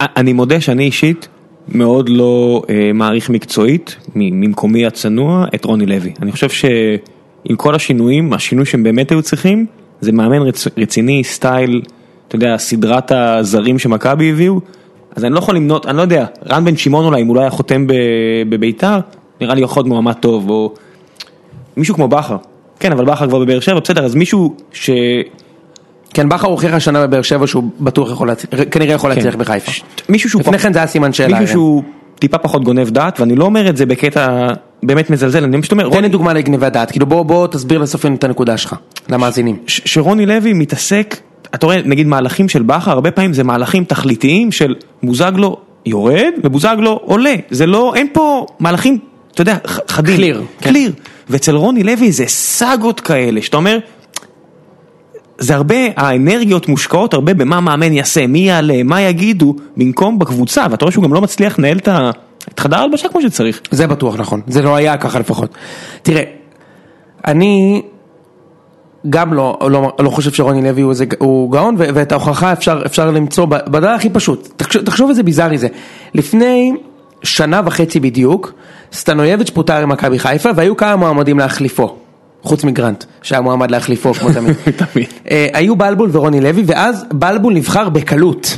אני 0.00 0.32
מודה 0.32 0.60
שאני 0.60 0.84
אישית 0.84 1.28
מאוד 1.68 2.08
לא 2.08 2.62
אה, 2.70 2.90
מעריך 2.94 3.30
מקצועית, 3.30 3.96
ממקומי 4.14 4.86
הצנוע, 4.86 5.46
את 5.54 5.64
רוני 5.64 5.86
לוי. 5.86 6.12
אני 6.22 6.32
חושב 6.32 6.48
שעם 6.48 7.56
כל 7.56 7.74
השינויים, 7.74 8.32
השינוי 8.32 8.66
שהם 8.66 8.82
באמת 8.82 9.10
היו 9.10 9.22
צריכים, 9.22 9.66
זה 10.00 10.12
מאמן 10.12 10.42
רצ, 10.42 10.66
רציני, 10.76 11.24
סטייל, 11.24 11.82
אתה 12.28 12.36
יודע, 12.36 12.58
סדרת 12.58 13.12
הזרים 13.12 13.78
שמכבי 13.78 14.30
הביאו, 14.30 14.60
אז 15.16 15.24
אני 15.24 15.34
לא 15.34 15.38
יכול 15.38 15.56
למנות, 15.56 15.86
אני 15.86 15.96
לא 15.96 16.02
יודע, 16.02 16.26
רן 16.50 16.64
בן 16.64 16.76
שמעון 16.76 17.04
אולי, 17.04 17.22
אם 17.22 17.26
הוא 17.26 17.36
לא 17.36 17.40
היה 17.40 17.50
חותם 17.50 17.86
בביתר, 18.48 18.98
נראה 19.42 19.54
לי 19.54 19.60
יכול 19.60 19.80
להיות 19.80 19.88
מועמד 19.88 20.12
טוב, 20.12 20.50
או 20.50 20.72
מישהו 21.76 21.94
כמו 21.94 22.08
בכר. 22.08 22.36
כן, 22.80 22.92
אבל 22.92 23.04
בכר 23.04 23.28
כבר 23.28 23.38
בבאר 23.38 23.60
שבע, 23.60 23.80
בסדר, 23.80 24.04
אז 24.04 24.14
מישהו 24.14 24.54
ש... 24.72 24.90
כן, 26.14 26.28
בכר 26.28 26.46
הוכיח 26.48 26.74
השנה 26.74 27.06
בבאר 27.06 27.22
שבע 27.22 27.46
שהוא 27.46 27.64
בטוח 27.80 28.10
יכול 28.10 28.28
להצליח, 28.28 28.60
כנראה 28.70 28.94
יכול 28.94 29.10
להצליח 29.10 29.34
בחיפה. 29.36 29.72
מישהו 30.08 30.30
שהוא 30.30 30.40
לפני 30.42 30.58
כן 30.58 30.72
זה 30.72 30.78
היה 30.78 30.86
סימן 30.86 31.12
שאלה. 31.12 31.28
מישהו 31.40 31.46
כן. 31.46 31.52
שהוא 31.52 31.82
טיפה 32.18 32.38
פחות 32.38 32.64
גונב 32.64 32.90
דעת, 32.90 33.20
ואני 33.20 33.36
לא 33.36 33.44
אומר 33.44 33.68
את 33.68 33.76
זה 33.76 33.86
בקטע 33.86 34.48
באמת 34.82 35.10
מזלזל, 35.10 35.44
אני 35.44 35.62
פשוט 35.62 35.72
אומר, 35.72 35.90
תן 35.90 36.02
לי 36.02 36.08
דוגמה 36.08 36.32
לגניבת 36.32 36.72
דעת, 36.72 36.90
כאילו 36.90 37.06
בוא 37.06 37.22
בוא 37.22 37.46
תסביר 37.46 37.78
לסוף 37.78 38.06
את 38.06 38.24
הנקודה 38.24 38.56
שלך, 38.56 38.76
למאזינים. 39.08 39.56
ש- 39.66 39.80
שרוני 39.84 40.26
לוי 40.26 40.52
מתעסק, 40.52 41.16
אתה 41.54 41.66
רואה 41.66 41.80
נגיד 41.84 42.06
מהלכים 42.06 42.48
של 42.48 42.62
בכר, 42.62 42.90
הרבה 42.90 43.10
פעמים 43.10 43.32
זה 43.32 43.44
מהלכים 43.44 43.84
תכליתיים 43.84 44.52
של 44.52 44.74
בוזגלו 45.02 45.56
יורד 45.86 46.32
ובוזגלו 46.44 47.00
עולה, 47.04 47.34
זה 47.50 47.66
לא, 47.66 47.94
אין 47.94 48.06
פה 48.12 48.46
מהלכים, 48.60 48.98
אתה 49.34 49.42
יודע, 49.42 49.56
חדים. 49.88 50.20
Clear, 50.20 50.38
כן. 50.60 50.70
קליר. 50.70 50.92
ואצל 51.30 51.54
רוני 51.56 51.82
לוי 51.82 52.12
זה 52.12 52.24
סאגות 52.26 53.00
כאלה, 53.00 53.42
שאתה 53.42 53.56
אומר, 53.56 53.78
זה 55.38 55.54
הרבה, 55.54 55.74
האנרגיות 55.96 56.68
מושקעות 56.68 57.14
הרבה 57.14 57.34
במה 57.34 57.60
מאמן 57.60 57.92
יעשה, 57.92 58.26
מי 58.26 58.38
יעלה, 58.38 58.82
מה 58.82 59.00
יגידו, 59.00 59.56
במקום 59.76 60.18
בקבוצה, 60.18 60.66
ואתה 60.70 60.84
רואה 60.84 60.92
שהוא 60.92 61.04
גם 61.04 61.14
לא 61.14 61.20
מצליח 61.20 61.58
לנהל 61.58 61.76
את 61.78 61.88
ה- 61.88 62.10
את 62.54 62.60
חדר 62.60 62.76
ההלבשה 62.78 63.08
כמו 63.08 63.22
שצריך. 63.22 63.60
זה 63.70 63.86
בטוח 63.86 64.16
נכון, 64.16 64.40
זה 64.46 64.62
לא 64.62 64.76
היה 64.76 64.96
ככה 64.96 65.18
לפחות. 65.18 65.54
תראה, 66.02 66.22
אני 67.26 67.82
גם 69.10 69.34
לא, 69.34 69.58
לא, 69.70 69.92
לא 69.98 70.10
חושב 70.10 70.32
שרוני 70.32 70.62
לוי 70.62 70.82
הוא, 70.82 70.90
איזה, 70.90 71.04
הוא 71.18 71.52
גאון, 71.52 71.74
ו- 71.78 71.88
ואת 71.94 72.12
ההוכחה 72.12 72.52
אפשר, 72.52 72.82
אפשר 72.86 73.10
למצוא 73.10 73.44
בדבר 73.46 73.88
הכי 73.88 74.10
פשוט. 74.10 74.48
תחשוב, 74.56 74.82
תחשוב 74.82 75.08
איזה 75.10 75.22
ביזארי 75.22 75.58
זה. 75.58 75.68
לפני 76.14 76.72
שנה 77.22 77.60
וחצי 77.64 78.00
בדיוק, 78.00 78.52
סטנויביץ' 78.92 79.50
פוטר 79.50 79.82
עם 79.82 79.88
מכבי 79.88 80.18
חיפה, 80.18 80.50
והיו 80.56 80.76
כמה 80.76 80.96
מועמדים 80.96 81.38
להחליפו. 81.38 81.96
חוץ 82.42 82.64
מגרנט, 82.64 83.04
שהיה 83.22 83.40
מועמד 83.40 83.70
להחליפו 83.70 84.14
כמו 84.14 84.32
תמיד. 84.34 84.56
תמיד. 84.76 85.06
אה, 85.30 85.46
היו 85.52 85.76
בלבול 85.76 86.10
ורוני 86.12 86.40
לוי, 86.40 86.62
ואז 86.66 87.04
בלבול 87.12 87.54
נבחר 87.54 87.88
בקלות. 87.88 88.56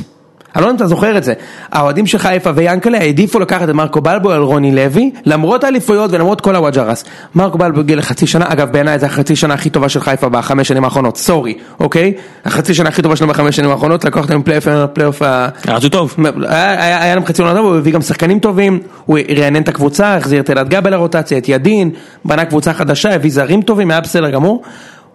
אני 0.55 0.63
לא 0.63 0.67
יודע 0.67 0.71
אם 0.71 0.75
אתה 0.75 0.87
זוכר 0.87 1.17
את 1.17 1.23
זה, 1.23 1.33
האוהדים 1.71 2.07
של 2.07 2.17
חיפה 2.17 2.49
ויאנקלה 2.55 2.97
העדיפו 2.97 3.39
לקחת 3.39 3.69
את 3.69 3.73
מרקו 3.73 4.01
בלבול 4.01 4.33
על 4.33 4.41
רוני 4.41 4.75
לוי, 4.75 5.11
למרות 5.25 5.63
האליפויות 5.63 6.11
ולמרות 6.11 6.41
כל 6.41 6.55
הוואג'רס. 6.55 7.03
מרקו 7.35 7.57
בלבול 7.57 7.79
הגיע 7.79 7.95
לחצי 7.95 8.27
שנה, 8.27 8.45
אגב 8.47 8.71
בעיניי 8.71 8.99
זו 8.99 9.05
החצי 9.05 9.35
שנה 9.35 9.53
הכי 9.53 9.69
טובה 9.69 9.89
של 9.89 9.99
חיפה 9.99 10.29
בחמש 10.29 10.67
שנים 10.67 10.83
האחרונות, 10.83 11.17
sorry, 11.17 11.53
אוקיי? 11.79 12.13
החצי 12.45 12.73
שנה 12.73 12.89
הכי 12.89 13.01
טובה 13.01 13.15
שלנו 13.15 13.31
בחמש 13.31 13.55
שנים 13.55 13.71
האחרונות, 13.71 14.05
לקח 14.05 14.21
אותם 14.21 14.41
פלייאוף, 14.43 14.67
פלייאוף 14.93 15.21
ה... 15.21 15.47
אז 15.67 15.83
הוא 15.83 15.89
טוב. 15.89 16.15
היה, 16.47 16.83
היה, 16.83 17.01
היה 17.01 17.15
להם 17.15 17.25
חצי 17.25 17.41
עונה 17.41 17.55
טובה, 17.55 17.69
הוא 17.69 17.77
הביא 17.77 17.93
גם 17.93 18.01
שחקנים 18.01 18.39
טובים, 18.39 18.79
הוא 19.05 19.19
רענן 19.37 19.61
את 19.61 19.67
הקבוצה, 19.67 20.15
החזיר 20.15 20.41
את 20.41 20.49
אלעד 20.49 20.69
גבאי 20.69 20.89
לרוטציה, 20.89 21.37
את 21.37 21.49
ידין, 21.49 21.89
בנה 22.25 22.45
קבוצה 22.45 22.73
חדשה, 22.73 23.15
הביא 23.15 23.31
זרים 23.31 23.61
טובים, 23.61 23.91
היה 23.91 24.01
בסדר 24.01 24.29
גמור. 24.29 24.63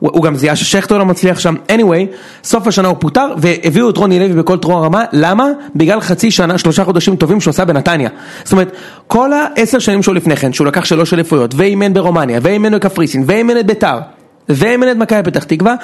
הוא 0.00 0.22
גם 0.22 0.36
זיהה 0.36 0.56
ששכטר 0.56 0.98
לא 0.98 1.06
מצליח 1.06 1.38
שם, 1.38 1.54
anyway, 1.68 2.14
סוף 2.44 2.66
השנה 2.66 2.88
הוא 2.88 2.96
פוטר 3.00 3.34
והביאו 3.36 3.90
את 3.90 3.96
רוני 3.96 4.18
לוי 4.18 4.42
בכל 4.42 4.58
טרור 4.58 4.78
הרמה, 4.78 5.04
למה? 5.12 5.46
בגלל 5.76 6.00
חצי 6.00 6.30
שנה, 6.30 6.58
שלושה 6.58 6.84
חודשים 6.84 7.16
טובים 7.16 7.40
שהוא 7.40 7.50
עשה 7.50 7.64
בנתניה. 7.64 8.08
זאת 8.44 8.52
אומרת, 8.52 8.72
כל 9.06 9.30
העשר 9.32 9.78
שנים 9.78 10.02
שהוא 10.02 10.14
לפני 10.14 10.36
כן, 10.36 10.52
שהוא 10.52 10.66
לקח 10.66 10.84
שלוש 10.84 11.14
אליפויות, 11.14 11.54
ואימן 11.54 11.94
ברומניה, 11.94 12.38
ואימן 12.42 12.74
בקפריסין, 12.74 13.24
ואימן 13.26 13.58
את 13.58 13.66
ביתר, 13.66 13.98
ואימן 14.48 14.90
את 14.90 14.96
מכבי 14.96 15.22
פתח 15.22 15.44
תקווה, 15.44 15.74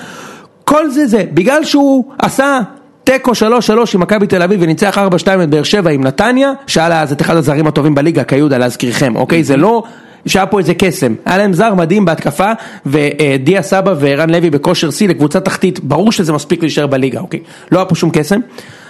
כל 0.64 0.90
זה 0.90 1.06
זה, 1.06 1.24
בגלל 1.32 1.64
שהוא 1.64 2.04
עשה 2.18 2.60
תיקו 3.04 3.34
שלוש 3.34 3.66
שלוש 3.66 3.94
עם 3.94 4.00
מכבי 4.00 4.26
תל 4.26 4.42
אביב 4.42 4.60
וניצח 4.62 4.98
ארבע 4.98 5.18
שתיים 5.18 5.42
את 5.42 5.48
באר 5.48 5.62
שבע 5.62 5.90
עם 5.90 6.04
נתניה, 6.04 6.52
שהיה 6.66 6.88
לה 6.88 7.02
אז 7.02 7.12
את 7.12 7.20
אחד 7.20 7.36
הזרים 7.36 7.66
הטובים 7.66 7.94
בליגה, 7.94 8.24
כיהודה 8.24 8.58
להזכירכם, 8.58 9.16
אוקיי? 9.16 9.44
זה 9.44 9.56
לא 9.56 9.82
שהיה 10.26 10.46
פה 10.46 10.58
איזה 10.58 10.74
קסם, 10.74 11.14
היה 11.24 11.38
להם 11.38 11.52
זר 11.52 11.74
מדהים 11.74 12.04
בהתקפה, 12.04 12.52
ודיה 12.86 13.62
סבא 13.62 13.94
וערן 14.00 14.30
לוי 14.30 14.50
בכושר 14.50 14.90
שיא 14.90 15.08
לקבוצה 15.08 15.40
תחתית, 15.40 15.80
ברור 15.80 16.12
שזה 16.12 16.32
מספיק 16.32 16.62
להישאר 16.62 16.86
בליגה, 16.86 17.20
אוקיי? 17.20 17.40
לא 17.72 17.78
היה 17.78 17.86
פה 17.86 17.94
שום 17.94 18.10
קסם, 18.12 18.40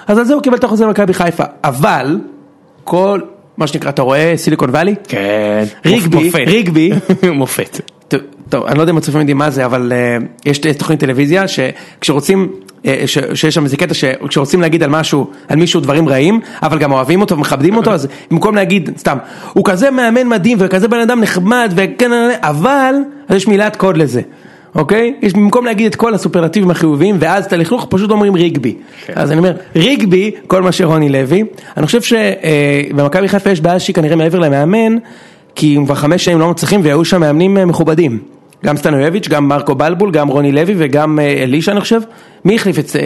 אז 0.07 0.19
על 0.19 0.25
זה 0.25 0.35
הוא 0.35 0.43
קיבל 0.43 0.57
את 0.57 0.65
החוזה 0.65 0.87
במכבי 0.87 1.15
חיפה, 1.15 1.45
אבל 1.65 2.19
כל, 2.85 3.21
מה 3.57 3.67
שנקרא, 3.67 3.91
אתה 3.91 4.03
רואה 4.03 4.33
סיליקון 4.37 4.71
וואלי? 4.71 4.95
כן. 5.09 5.65
ריגבי, 5.87 6.25
מופת. 6.25 6.39
ריגבי, 6.47 6.91
מופת. 7.33 7.81
טוב, 8.49 8.67
אני 8.67 8.77
לא 8.77 8.83
יודע 8.83 8.93
אם 8.93 8.97
הצופים 8.97 9.21
יודעים 9.21 9.39
מה 9.39 9.51
זה, 9.51 9.65
אבל 9.65 9.93
uh, 9.93 10.25
יש 10.47 10.59
תוכנית 10.59 11.01
טלוויזיה 11.01 11.45
שכשרוצים, 11.49 12.53
שיש 13.07 13.55
שם 13.55 13.65
איזה 13.65 13.77
קטע 13.77 13.95
שכשרוצים 13.95 14.61
להגיד 14.61 14.83
על 14.83 14.91
משהו, 14.91 15.31
על 15.49 15.59
מישהו 15.59 15.81
דברים 15.81 16.09
רעים, 16.09 16.41
אבל 16.63 16.79
גם 16.79 16.93
אוהבים 16.93 17.21
אותו 17.21 17.37
ומכבדים 17.37 17.77
אותו, 17.77 17.93
אז 17.93 18.09
במקום 18.31 18.55
להגיד, 18.55 18.91
סתם, 18.99 19.19
הוא 19.53 19.65
כזה 19.65 19.91
מאמן 19.91 20.29
מדהים 20.29 20.59
וכזה 20.61 20.89
בן 20.89 20.99
אדם 20.99 21.21
נחמד 21.21 21.73
וכן, 21.77 22.11
אבל, 22.41 22.95
אז 23.29 23.37
יש 23.37 23.49
מילת 23.49 23.77
קוד 23.77 23.97
לזה. 23.97 24.21
אוקיי? 24.75 25.15
יש 25.23 25.33
במקום 25.33 25.65
להגיד 25.65 25.87
את 25.87 25.95
כל 25.95 26.15
הסופרלטיבים 26.15 26.71
החיוביים 26.71 27.17
ואז 27.21 27.45
את 27.45 27.53
הלכלוך 27.53 27.87
פשוט 27.91 28.11
אומרים 28.11 28.35
ריגבי. 28.35 28.75
אז 29.15 29.31
אני 29.31 29.39
אומר, 29.39 29.53
ריגבי, 29.77 30.31
כל 30.47 30.63
מה 30.63 30.73
שרוני 30.73 31.09
לוי, 31.09 31.45
אני 31.77 31.87
חושב 31.87 32.01
שבמכבי 32.03 33.29
חיפה 33.29 33.51
יש 33.51 33.61
בעיה 33.61 33.79
שהיא 33.79 33.95
כנראה 33.95 34.17
מעבר 34.17 34.39
למאמן, 34.39 34.97
כי 35.55 35.77
הם 35.77 35.85
כבר 35.85 35.95
חמש 35.95 36.25
שנים 36.25 36.39
לא 36.39 36.51
מצליחים 36.51 36.81
והיו 36.85 37.05
שם 37.05 37.21
מאמנים 37.21 37.59
אה, 37.59 37.65
מכובדים. 37.65 38.36
גם 38.65 38.77
סטנויביץ', 38.77 39.29
גם 39.29 39.49
מרקו 39.49 39.75
בלבול, 39.75 40.11
גם 40.11 40.29
רוני 40.29 40.53
לוי 40.53 40.75
וגם 40.79 41.19
אה, 41.19 41.43
אלישע 41.43 41.73
אני 41.73 41.81
חושב. 41.81 42.01
מי 42.45 42.57
החליף 42.57 42.79
את 42.79 42.89
זה? 42.89 43.01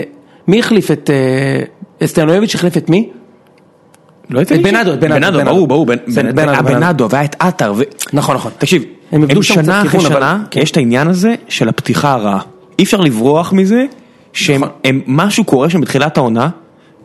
מי 0.49 0.61
החליף 0.61 0.91
את... 0.91 1.11
אה, 1.11 2.07
סטנויביץ' 2.07 2.55
החליף 2.55 2.77
את 2.77 2.91
מי? 2.91 3.09
לא 4.31 4.43
את 4.43 4.53
בנאדו, 4.53 4.95
את 4.95 5.01
בנאדו. 5.01 5.45
ברור, 5.45 5.67
ברור. 5.67 5.87
בנאדו, 5.87 6.41
היה 6.51 6.63
בנאדו. 6.63 6.65
בנאדו 6.65 7.11
והיה 7.11 7.25
את 7.25 7.37
עטר. 7.39 7.75
נכון, 8.13 8.35
נכון. 8.35 8.53
תקשיב, 8.59 8.85
הם 9.13 9.23
איבדו 9.23 9.43
שם 9.43 9.55
שנה 9.55 9.83
אחרי 9.83 10.01
שנה. 10.01 10.43
יש 10.57 10.71
את 10.71 10.77
העניין 10.77 11.09
הזה 11.09 11.35
של 11.49 11.69
הפתיחה 11.69 12.13
הרעה. 12.13 12.41
אי 12.79 12.85
אפשר 12.85 13.01
לברוח 13.01 13.53
מזה, 13.53 13.85
שהם 14.33 14.63
נכון. 15.07 15.45
קורה 15.45 15.71
שם 15.71 15.81
בתחילת 15.81 16.17
העונה, 16.17 16.49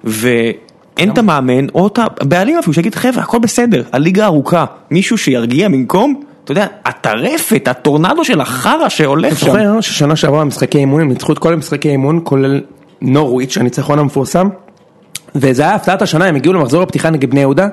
ואין 0.04 1.12
את 1.12 1.18
המאמן, 1.18 1.70
או 1.76 1.88
את 1.88 2.00
הבעלים 2.22 2.58
אפילו, 2.60 2.74
שיגיד 2.74 2.96
חבר'ה, 2.96 3.24
הכל 3.24 3.40
בסדר, 3.40 3.84
הליגה 3.92 4.26
ארוכה, 4.26 4.66
מישהו 4.92 5.18
שירגיע 5.18 5.70
במקום, 5.70 6.22
אתה 6.46 6.52
יודע, 6.52 6.68
הטרפת, 6.86 7.68
הטורנדו 7.68 8.26
של 8.26 8.42
החרא 8.42 8.90
שהולך 8.90 9.34
אתה 9.34 9.40
שם. 9.40 9.46
זוכר 9.46 9.82
ששנה 9.82 10.16
שעברה 10.16 10.42
במשחקי 10.42 10.78
אימון, 10.78 11.02
הם 11.02 11.10
ניצחו 11.10 11.34
את 11.34 11.40
כל 11.40 11.54
המשחקי 11.54 11.90
אימון, 11.90 12.20
כולל 12.24 12.62
נורוויץ', 13.02 13.58
הניצחון 13.58 14.00
המפורסם, 14.00 14.50
וזה 15.36 15.64
היה 15.64 15.76
הפתעת 15.76 16.02
השנה, 16.02 16.26
הם 16.26 16.36
הגיעו 16.36 16.54
למחזור 16.54 16.84
הפתיחה 16.84 17.10
נגד 17.10 17.32
בני 17.32 17.40
יהודה, 17.40 17.68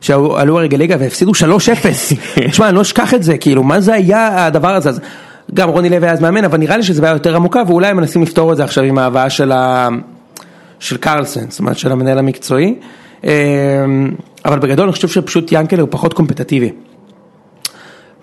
שעלו 0.00 0.58
הרגל 0.58 0.78
ליגה 0.78 0.96
והפסידו 0.98 1.32
3-0. 1.32 1.34
תשמע, 2.50 2.66
אני 2.68 2.76
לא 2.76 2.80
אשכח 2.80 3.14
את 3.14 3.22
זה, 3.22 3.38
כאילו, 3.38 3.62
מה 3.62 3.80
זה 3.80 3.94
היה 3.94 4.46
הדבר 4.46 4.74
הזה? 4.74 4.88
אז 4.88 5.00
גם 5.54 5.68
רוני 5.68 5.90
לוי 5.90 6.06
היה 6.06 6.12
אז 6.12 6.20
מאמן, 6.20 6.44
אבל 6.44 6.58
נראה 6.58 6.76
לי 6.76 6.82
שזה 6.82 7.02
בעיה 7.02 7.12
יותר 7.12 7.36
עמוקה, 7.36 7.62
ואולי 7.66 7.86
הם 7.86 7.96
מנסים 7.96 8.22
לפתור 8.22 8.52
את 8.52 8.56
זה 8.56 8.64
עכשיו 8.64 8.84
עם 8.84 8.98
ההבאה 8.98 9.30
של 9.30 9.52
ה... 9.52 9.88
של 10.80 10.96
קרלסן, 10.96 11.50
זאת 11.50 11.60
אומרת 11.60 11.78
של 11.78 11.92
המנהל 11.92 12.18
המקצועי, 12.18 12.74
אמ, 13.24 13.30
אבל 14.44 14.58
בגדול 14.58 14.84
אני 14.84 14.92
חושב 14.92 15.08
שפשוט 15.08 15.48
ינקלה 15.52 15.80
הוא 15.80 15.88
פחות 15.90 16.14
קומפטטיבי. 16.14 16.72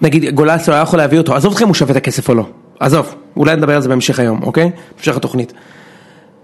נגיד 0.02 0.36
גולסו 0.36 0.72
היה 0.72 0.82
יכול 0.82 1.00
להביא 1.00 1.18
אותו, 1.18 1.36
עזוב 1.36 1.54
אתכם 1.54 1.68
הוא 1.68 1.76
שווה 1.76 1.92
את 1.92 1.98
הכסף 1.98 2.30
או 2.30 2.34
לא, 2.34 2.46
עזוב, 2.80 3.16
אולי 3.38 3.56
נדבר 3.56 3.76
על 3.76 3.82
זה 3.82 3.90
בהמשך 3.90 4.20
היום, 4.20 4.40
אוקיי? 4.44 4.72
בהמשך 4.96 5.18
התוכנית. 5.18 5.54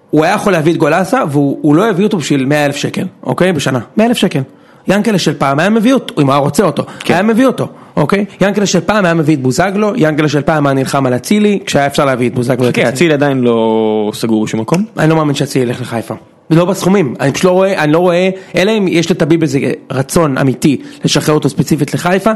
הוא 0.10 0.26
היה 0.26 0.34
יכול 0.34 0.54
להביא 0.54 0.72
את 0.72 0.78
גולסה 0.78 1.22
והוא 1.30 1.60
הוא 1.62 1.76
לא 1.76 1.90
הביא 1.90 2.06
אותו 2.06 2.18
בשביל 2.18 2.46
100 2.46 2.66
אלף 2.66 2.76
שקל, 2.76 3.06
אוקיי? 3.24 3.54
בשנה, 3.54 3.80
100 3.98 4.08
אלף 4.08 4.18
שקל. 4.18 4.42
ינקלה 4.88 5.20
של 5.20 5.34
פעם 5.34 5.60
היה 5.60 5.70
מביא 5.70 5.94
אותו, 5.94 6.22
אם 6.22 6.26
הוא 6.26 6.34
היה 6.34 6.40
רוצה 6.40 6.64
אותו, 6.64 6.84
כן. 7.00 7.14
היה 7.14 7.24
מביא 7.24 7.46
אותו, 7.46 7.68
אוקיי? 7.96 8.26
ינקלה 8.42 8.66
של 8.66 8.82
פעם 8.82 9.06
היה 9.06 9.14
מביא 9.14 9.36
את 9.36 9.42
בוזגלו, 9.42 9.94
ינקלה 9.96 10.30
של 10.30 10.42
פעם 10.42 10.68
היה 10.68 10.74
נלחם 10.74 11.06
על 11.06 11.16
אצילי, 11.16 11.60
כשהיה 11.66 11.88
אפשר 11.88 12.06
להביא 12.06 12.30
את 12.30 12.36
בוזגלו. 12.36 12.68
כן. 12.74 12.88
אצילי 12.88 13.14
עדיין 13.14 13.42
לא 13.42 14.12
סגור 14.14 14.44
בשום 14.44 14.60
מקום. 14.60 14.86
אני 14.98 15.10
לא 15.10 15.16
מאמין 15.16 15.36
שאצילי 15.36 15.66
ילך 15.66 15.82
לחיפה. 15.82 16.14
לא 16.50 16.66
בסכומים, 16.66 17.16
אני 17.20 17.32
פשוט 17.32 17.46
לא 17.46 17.52
רואה, 17.52 17.84
אני 17.84 17.92
לא 17.92 18.00
רואה, 18.00 18.30
אלא 18.56 18.72
אם 18.78 18.88
יש 18.88 19.12
לטביב 19.12 19.42
איזה 19.42 19.60
רצון 19.92 20.38
אמיתי 20.38 20.82
לשחרר 21.06 21.36
אותו 21.36 21.50
ספציפית 21.50 21.94
לחיפה. 21.94 22.32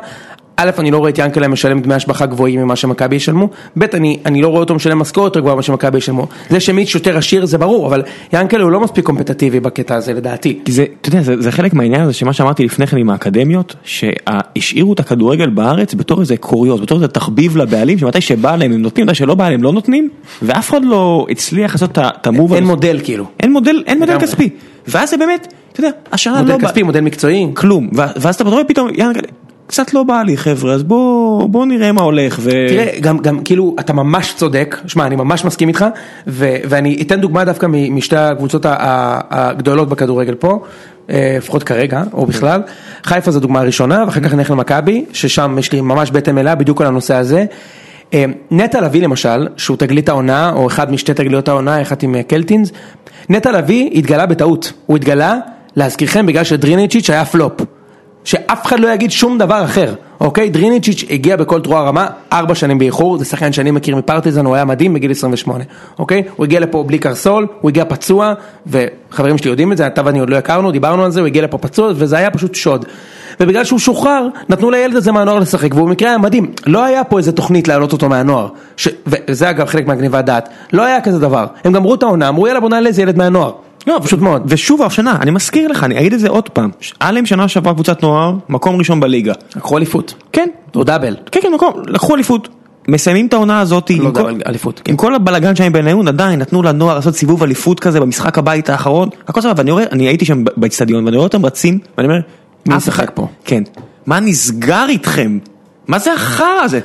א', 0.61 0.69
אני 0.79 0.91
לא 0.91 0.97
רואה 0.97 1.09
את 1.09 1.17
ינקלה 1.17 1.47
משלם 1.47 1.81
דמי 1.81 1.93
השבחה 1.93 2.25
גבוהים 2.25 2.61
ממה 2.61 2.75
שמכבי 2.75 3.15
ישלמו, 3.15 3.49
ב', 3.77 3.83
אני, 3.83 4.19
אני 4.25 4.41
לא 4.41 4.47
רואה 4.47 4.59
אותו 4.59 4.75
משלם 4.75 4.99
משכורת 4.99 5.25
יותר 5.25 5.39
גבוהה 5.39 5.55
ממה 5.55 5.63
שמכבי 5.63 5.97
ישלמו. 5.97 6.27
זה 6.49 6.59
שמיץ' 6.59 6.95
יותר 6.95 7.17
עשיר 7.17 7.45
זה 7.45 7.57
ברור, 7.57 7.87
אבל 7.87 8.03
ינקלה 8.33 8.63
הוא 8.63 8.71
לא 8.71 8.79
מספיק 8.79 9.05
קומפטטיבי 9.05 9.59
בקטע 9.59 9.95
הזה 9.95 10.13
לדעתי. 10.13 10.59
כי 10.65 10.71
זה, 10.71 10.85
אתה 11.01 11.09
יודע, 11.09 11.21
זה, 11.21 11.41
זה 11.41 11.51
חלק 11.51 11.73
מהעניין 11.73 12.01
הזה 12.01 12.13
שמה 12.13 12.33
שאמרתי 12.33 12.65
לפני 12.65 12.87
כן 12.87 12.97
עם 12.97 13.09
האקדמיות, 13.09 13.75
שהשאירו 13.83 14.93
את 14.93 14.99
הכדורגל 14.99 15.49
בארץ 15.49 15.93
בתור 15.93 16.21
איזה 16.21 16.37
קוריוז, 16.37 16.81
בתור 16.81 16.97
איזה 16.97 17.07
תחביב 17.07 17.57
לבעלים, 17.57 17.97
שמתי 17.97 18.21
שבא 18.21 18.55
להם 18.55 18.71
הם 18.71 18.81
נותנים, 18.81 19.05
מתי 19.05 19.15
שלא 19.15 19.35
בא 19.35 19.49
להם 19.49 19.63
לא 19.63 19.73
נותנים, 19.73 20.09
ואף 20.41 20.69
אחד 20.69 20.85
לא 20.85 21.27
הצליח 21.29 21.71
לעשות 21.71 21.97
את 21.97 22.27
המוב 22.27 22.53
אין. 22.53 22.63
מודל 22.63 22.99
כאילו. 23.03 23.25
אין 23.39 23.53
מודל, 23.53 23.83
אין 23.87 23.99
מודל. 23.99 24.19
כספי. 24.19 24.49
ואז 24.87 25.09
זה 25.09 25.17
באמת, 25.17 25.53
אתה 25.71 25.79
יודע, 25.79 25.89
השנה 26.11 26.41
לא 26.41 26.53
מודל 26.53 26.67
כספי, 26.67 26.83
מודל 26.83 27.01
מקצועי. 27.01 27.47
כלום, 27.53 27.89
ואז 27.93 28.35
אתה 28.35 28.43
רואה 28.43 28.63
פתאום, 28.63 28.89
יאללה, 28.95 29.19
קצת 29.69 29.93
לא 29.93 30.03
בא 30.03 30.21
לי 30.21 30.38
חבר'ה, 30.38 30.73
אז 30.73 30.84
בוא, 30.84 31.49
בוא 31.49 31.65
נראה 31.65 31.91
מה 31.91 32.01
הולך. 32.01 32.39
ו... 32.39 32.49
תראה, 32.49 32.99
גם, 33.01 33.17
גם 33.17 33.39
כאילו, 33.43 33.75
אתה 33.79 33.93
ממש 33.93 34.34
צודק, 34.38 34.77
שמע, 34.88 35.05
אני 35.05 35.15
ממש 35.15 35.45
מסכים 35.45 35.67
איתך, 35.67 35.86
ו, 36.27 36.55
ואני 36.69 37.01
אתן 37.01 37.21
דוגמה 37.21 37.45
דווקא 37.45 37.67
משתי 37.69 38.15
הקבוצות 38.15 38.65
הגדולות 38.69 39.89
בכדורגל 39.89 40.36
פה, 40.36 40.63
אה, 41.10 41.36
לפחות 41.38 41.63
כרגע, 41.63 42.03
או 42.13 42.25
בכלל. 42.25 42.62
חיפה 43.03 43.32
זו 43.32 43.39
דוגמה 43.39 43.62
ראשונה, 43.62 44.03
ואחר 44.05 44.19
כך 44.19 44.34
נלך 44.34 44.51
למכבי, 44.51 45.05
ששם 45.13 45.55
יש 45.60 45.71
לי 45.71 45.82
ממש 45.82 46.12
בטן 46.12 46.36
מלאה 46.36 46.55
בדיוק 46.55 46.82
על 46.82 46.88
הנושא 46.88 47.15
הזה. 47.15 47.45
אה, 48.13 48.25
נטע 48.51 48.82
לביא 48.82 49.01
למשל, 49.01 49.47
שהוא 49.58 49.77
תגלית 49.77 50.10
העונה, 50.10 50.51
או 50.55 50.67
אחד 50.67 50.91
משתי 50.91 51.13
תגליות 51.13 51.47
העונה, 51.47 51.82
אחד 51.82 52.03
עם 52.03 52.15
אה, 52.15 52.23
קלטינס, 52.23 52.71
נטע 53.29 53.51
לביא 53.51 53.89
התגלה 53.93 54.25
בטעות, 54.25 54.73
הוא 54.86 54.97
התגלה, 54.97 55.36
להזכירכם, 55.75 56.25
בגלל 56.25 56.43
שדריניצ'יץ' 56.43 57.10
היה 57.10 57.25
פלופ. 57.25 57.78
שאף 58.23 58.65
אחד 58.65 58.79
לא 58.79 58.88
יגיד 58.88 59.12
שום 59.12 59.38
דבר 59.38 59.63
אחר, 59.63 59.93
אוקיי? 60.21 60.49
דריניצ'יץ' 60.49 61.05
הגיע 61.10 61.36
בכל 61.36 61.62
תרועה 61.62 61.84
רמה, 61.84 62.08
ארבע 62.34 62.55
שנים 62.55 62.79
באיחור, 62.79 63.17
זה 63.17 63.25
שחקן 63.25 63.53
שאני 63.53 63.71
מכיר 63.71 63.95
מפרטיזן, 63.95 64.45
הוא 64.45 64.55
היה 64.55 64.65
מדהים 64.65 64.93
בגיל 64.93 65.12
28, 65.12 65.63
אוקיי? 65.99 66.23
הוא 66.36 66.45
הגיע 66.45 66.60
לפה 66.60 66.84
בלי 66.88 66.99
קרסול, 66.99 67.47
הוא 67.62 67.69
הגיע 67.69 67.86
פצוע, 67.86 68.34
וחברים 68.67 69.38
שלי 69.38 69.49
יודעים 69.49 69.71
את 69.71 69.77
זה, 69.77 69.88
אתה 69.88 70.01
ואני 70.05 70.19
עוד 70.19 70.29
לא 70.29 70.36
הכרנו, 70.36 70.71
דיברנו 70.71 71.05
על 71.05 71.12
זה, 71.12 71.19
הוא 71.19 71.27
הגיע 71.27 71.43
לפה 71.43 71.58
פצוע, 71.58 71.91
וזה 71.95 72.17
היה 72.17 72.32
פשוט 72.32 72.55
שוד. 72.55 72.86
ובגלל 73.39 73.63
שהוא 73.63 73.79
שוחרר, 73.79 74.27
נתנו 74.49 74.71
לילד 74.71 74.95
הזה 74.95 75.12
מהנוער 75.12 75.39
לשחק, 75.39 75.73
והוא 75.73 75.88
במקרה 75.88 76.10
היה 76.10 76.17
מדהים. 76.17 76.51
לא 76.67 76.84
היה 76.84 77.03
פה 77.03 77.17
איזה 77.17 77.32
תוכנית 77.32 77.67
להעלות 77.67 77.93
אותו 77.93 78.10
מהנוער, 78.10 78.47
ש... 78.77 78.88
וזה 79.08 79.49
אגב 79.49 79.67
חלק 79.67 79.88
מהגניבת 79.88 80.25
דעת, 80.25 80.49
לא 80.73 80.86
היה 80.86 81.01
כזה 81.01 81.19
דבר. 81.19 81.45
הם 81.63 81.73
גמרו 81.73 81.95
את 81.95 82.03
העונה, 82.03 82.29
אמרו 82.29 82.47
יאללה 82.47 82.60
בוא 82.60 82.69
נעלה 82.69 82.88
איזה 82.88 83.01
ילד 83.01 83.17
מהנוער. 83.17 83.51
לא, 83.87 83.99
פשוט 84.03 84.19
מאוד. 84.21 84.41
ושוב 84.45 84.81
השנה, 84.81 85.17
אני 85.21 85.31
מזכיר 85.31 85.67
לך, 85.71 85.83
אני 85.83 85.99
אגיד 85.99 86.13
את 86.13 86.19
זה 86.19 86.29
עוד 86.29 86.49
פעם, 86.49 86.69
להם 87.11 87.25
שנה 87.25 87.47
שעברה 87.47 87.73
קבוצת 87.73 88.03
נוער, 88.03 88.33
מקום 88.49 88.75
ראשון 88.75 88.99
בליגה. 88.99 89.33
לקחו 89.55 89.77
אליפות. 89.77 90.13
כן, 90.33 90.47
או 90.75 90.83
דאבל. 90.83 91.15
כן, 91.31 91.39
כן, 91.43 91.53
מקום, 91.55 91.73
לקחו 91.87 92.15
אליפות. 92.15 92.47
מסיימים 92.87 93.27
את 93.27 93.33
העונה 93.33 93.59
הזאת, 93.59 93.89
לא 93.89 93.95
עם 94.05 94.11
כל- 94.13 94.33
אליפות. 94.47 94.81
כן. 94.83 94.91
עם 94.91 94.97
כל 94.97 95.15
הבלאגן 95.15 95.55
שהיה 95.55 95.69
בניון, 95.69 96.07
עדיין 96.07 96.39
נתנו 96.39 96.63
לנוער 96.63 96.95
לעשות 96.95 97.15
סיבוב 97.15 97.43
אליפות 97.43 97.79
כזה 97.79 97.99
במשחק 97.99 98.37
הבית 98.37 98.69
האחרון, 98.69 99.09
הכל 99.27 99.41
סבבה, 99.41 99.53
ואני 99.57 99.71
רואה, 99.71 99.83
אני 99.91 100.07
הייתי 100.07 100.25
שם 100.25 100.43
באצטדיון, 100.57 101.05
ואני 101.05 101.17
רואה 101.17 101.27
אותם 101.27 101.45
רצים, 101.45 101.79
ואני 101.97 102.07
אומר, 102.07 102.19
מי 102.67 102.75
אחד- 102.77 103.05
פה? 103.13 103.27
כן. 103.45 103.63
מה 104.05 104.19
נסגר 104.19 104.85
איתכם? 104.89 105.37
מה 105.87 105.99
זה 105.99 106.13
החרא 106.13 106.47
הזה? 106.63 106.79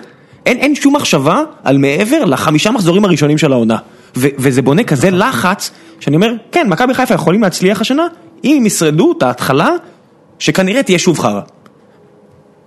אין, 0.46 0.56
אין 0.58 0.74
שום 0.74 0.96
מחשבה 0.96 1.42
על 1.64 1.78
מעבר 1.78 2.24
לחמישה 2.24 2.70
מחזורים 2.70 3.04
הראשונים 3.04 3.38
של 3.38 3.52
העונה. 3.52 3.76
וזה 4.16 4.62
בונה 4.62 4.84
כזה 4.84 5.10
לחץ, 5.10 5.70
שאני 6.00 6.16
אומר, 6.16 6.32
כן, 6.52 6.68
מכבי 6.68 6.94
חיפה 6.94 7.14
יכולים 7.14 7.42
להצליח 7.42 7.80
השנה, 7.80 8.06
אם 8.44 8.56
הם 8.56 8.66
ישרדו 8.66 9.14
את 9.18 9.22
ההתחלה, 9.22 9.70
שכנראה 10.38 10.82
תהיה 10.82 10.98
שוב 10.98 11.18
חרא. 11.18 11.40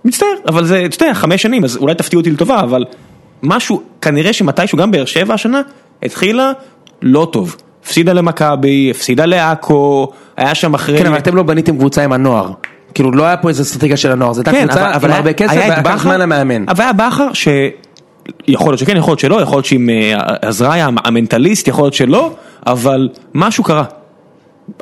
מצטער, 0.06 0.30
אבל 0.48 0.66
זה, 0.66 0.86
אתה 0.86 1.04
יודע, 1.04 1.14
חמש 1.14 1.42
שנים, 1.42 1.64
אז 1.64 1.78
אולי 1.78 1.96
תפתיעו 1.96 2.20
אותי 2.20 2.32
לטובה, 2.32 2.60
אבל 2.60 2.86
משהו, 3.44 3.82
כנראה 4.02 4.34
שמתישהו, 4.34 4.78
גם 4.78 4.92
באר 4.92 5.06
שבע 5.06 5.34
השנה, 5.34 5.62
התחילה 6.04 6.52
לא 7.02 7.28
טוב. 7.32 7.56
הפסידה 7.84 8.14
למכבי, 8.14 8.92
הפסידה 8.92 9.26
לעכו, 9.26 10.12
היה 10.38 10.56
שם 10.56 10.74
אחרי... 10.74 10.98
כן, 10.98 11.06
אבל 11.06 11.18
אתם 11.18 11.36
לא 11.36 11.44
בניתם 11.44 11.78
קבוצה 11.78 12.04
עם 12.04 12.14
הנוער. 12.14 12.52
כאילו 12.94 13.12
לא 13.12 13.24
היה 13.24 13.38
פה 13.38 13.50
איזה 13.50 13.64
אסטרטגיה 13.64 13.98
של 13.98 14.12
הנוער, 14.12 14.34
זו 14.34 14.42
הייתה 14.42 14.52
כן, 14.52 14.68
קבוצה 14.68 14.92
עם 14.92 15.12
הרבה 15.12 15.34
כסף 15.34 15.54
ולקח 15.56 16.04
זמן 16.04 16.20
למאמן. 16.22 16.66
אבל 16.68 16.84
היה 16.84 16.94
בכר 16.94 17.34
ש... 17.34 17.48
יכול 18.48 18.70
להיות 18.70 18.80
שכן, 18.80 18.98
יכול 18.98 19.12
להיות 19.12 19.20
שלא, 19.20 19.42
יכול 19.42 19.56
להיות 19.56 19.66
שעם 19.66 19.90
אה, 19.90 20.16
עזריה 20.42 20.90
המנטליסט, 21.06 21.68
יכול 21.68 21.84
להיות 21.84 21.94
שלא, 21.94 22.36
אבל 22.68 23.10
משהו 23.34 23.64
קרה. 23.64 23.84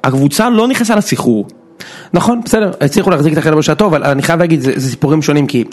הקבוצה 0.04 0.50
לא 0.50 0.68
נכנסה 0.68 0.96
לסחרור. 0.96 1.48
נכון, 2.14 2.42
בסדר, 2.46 2.72
הצליחו 2.82 3.10
להחזיק 3.10 3.34
את 3.34 3.38
החדר 3.38 3.56
בשעתו, 3.56 3.86
אבל 3.86 4.04
אני 4.04 4.22
חייב 4.22 4.40
להגיד, 4.40 4.62
זה, 4.62 4.72
זה 4.76 4.90
סיפורים 4.90 5.22
שונים, 5.22 5.48
כי 5.48 5.64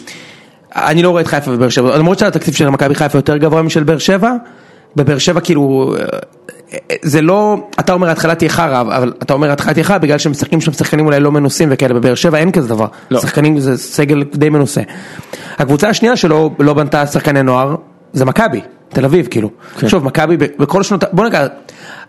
אני 0.77 1.03
לא 1.03 1.11
רואה 1.11 1.23
את 1.23 1.27
חיפה 1.27 1.51
ובאר 1.51 1.69
שבע, 1.69 1.99
למרות 1.99 2.19
שהתקציב 2.19 2.55
של 2.55 2.69
מכבי 2.69 2.95
חיפה 2.95 3.19
יותר 3.19 3.37
גבוה 3.37 3.63
משל 3.63 3.83
באר 3.83 3.99
שבע, 3.99 4.33
בבאר 4.97 5.19
שבע 5.19 5.41
כאילו, 5.41 5.95
זה 7.03 7.21
לא, 7.21 7.57
אתה 7.81 7.93
אומר 7.93 8.09
ההתחלה 8.09 8.35
תהיה 8.35 8.51
חרא, 8.51 8.81
אבל 8.81 9.13
אתה 9.23 9.35
אומר 9.35 9.51
ההתחלה 9.51 9.73
תהיה 9.73 9.85
חרא 9.85 9.99
בגלל 9.99 10.19
שמשחקים 10.19 10.61
שם 10.61 10.73
שחקנים 10.73 11.07
אולי 11.07 11.21
לא 11.21 11.33
מנוסים 11.33 11.69
וכאלה, 11.73 11.95
בבאר 11.95 12.15
שבע 12.15 12.39
אין 12.39 12.53
כזה 12.53 12.69
דבר, 12.69 12.87
לא. 13.11 13.21
שחקנים 13.21 13.61
זה 13.61 13.79
סגל 13.79 14.25
די 14.35 14.49
מנוסה. 14.49 14.81
הקבוצה 15.59 15.89
השנייה 15.89 16.17
שלא 16.17 16.51
לא 16.59 16.75
בנתה 16.75 17.07
שחקני 17.07 17.43
נוער, 17.43 17.77
זה 18.13 18.25
מכבי, 18.25 18.61
תל 18.89 19.05
אביב 19.05 19.27
כאילו. 19.31 19.51
כן. 19.81 19.89
שוב, 19.89 20.05
מכבי 20.05 20.37
בכל 20.37 20.83
שנות, 20.83 21.05
בוא 21.13 21.27
נקרא, 21.27 21.47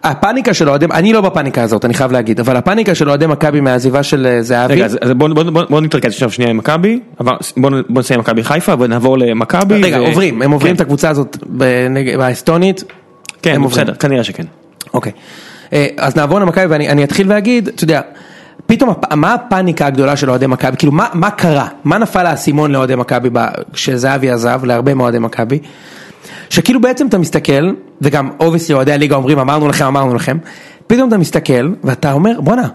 הפאניקה 0.03 0.53
של 0.53 0.69
אוהדי, 0.69 0.85
אני 0.85 1.13
לא 1.13 1.21
בפאניקה 1.21 1.63
הזאת, 1.63 1.85
אני 1.85 1.93
חייב 1.93 2.11
להגיד, 2.11 2.39
אבל 2.39 2.55
הפאניקה 2.55 2.95
של 2.95 3.09
אוהדי 3.09 3.27
מכבי 3.27 3.61
מהעזיבה 3.61 4.03
של 4.03 4.27
אה, 4.27 4.41
זהבי, 4.41 4.73
רגע, 4.73 4.85
אז 4.85 4.97
אז 5.01 5.11
בוא, 5.11 5.29
בוא, 5.29 5.43
בוא, 5.43 5.63
בוא 5.69 5.81
נתרכז 5.81 6.11
עכשיו 6.11 6.31
שנייה 6.31 6.51
עם 6.51 6.57
מכבי, 6.57 6.99
בוא, 7.19 7.33
בוא 7.89 7.99
נסיים 7.99 8.19
מכבי 8.19 8.43
חיפה 8.43 8.73
ונעבור 8.79 9.17
למכבי. 9.17 9.83
רגע, 9.83 10.01
ו- 10.01 10.05
עוברים, 10.05 10.41
הם 10.41 10.51
עוברים 10.51 10.71
כן, 10.71 10.75
את 10.75 10.81
הקבוצה 10.81 11.09
הזאת 11.09 11.37
באסטונית. 12.17 12.83
כן. 13.43 13.63
בסדר, 13.63 13.93
כנראה 13.93 14.23
שכן. 14.23 14.45
אוקיי. 14.93 15.11
אה, 15.73 15.87
אז 15.97 16.15
נעבור 16.15 16.39
למכבי 16.39 16.65
ואני 16.65 16.89
אני 16.89 17.03
אתחיל 17.03 17.31
ואגיד, 17.31 17.67
אתה 17.67 17.83
יודע, 17.83 18.01
פתאום 18.65 18.93
מה 19.15 19.33
הפאניקה 19.33 19.85
הגדולה 19.85 20.15
של 20.15 20.29
אוהדי 20.29 20.47
מכבי, 20.47 20.77
כאילו 20.77 20.91
מה, 20.91 21.07
מה 21.13 21.31
קרה, 21.31 21.67
מה 21.83 21.97
נפל 21.97 22.25
האסימון 22.25 22.71
לאוהדי 22.71 22.95
מכבי 22.95 23.29
כשזהבי 23.73 24.29
עזב, 24.29 24.65
להרבה 24.65 24.93
מאוהדי 24.93 25.19
מכבי, 25.19 25.59
שכאילו 26.49 26.81
בעצם 26.81 27.07
אתה 27.07 27.17
מסתכל, 27.17 27.71
וגם 28.01 28.29
obviously 28.39 28.75
אוהדי 28.75 28.93
הליגה 28.93 29.15
אומרים 29.15 29.39
אמרנו 29.39 29.67
לכם 29.67 29.85
אמרנו 29.85 30.15
לכם, 30.15 30.37
פתאום 30.87 31.07
אתה 31.07 31.17
מסתכל 31.17 31.73
ואתה 31.83 32.11
אומר 32.11 32.41
בואנה, 32.41 32.67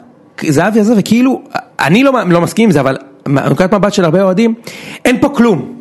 זהבי 0.49 0.81
עזב 0.81 0.95
וכאילו, 0.99 1.43
אני 1.81 2.03
לא, 2.03 2.13
לא 2.27 2.41
מסכים 2.41 2.65
עם 2.65 2.71
זה 2.71 2.81
אבל 2.81 2.97
מנקודת 3.29 3.75
מבט 3.75 3.93
של 3.93 4.05
הרבה 4.05 4.23
אוהדים, 4.23 4.55
אין 5.05 5.21
פה 5.21 5.29
כלום, 5.29 5.73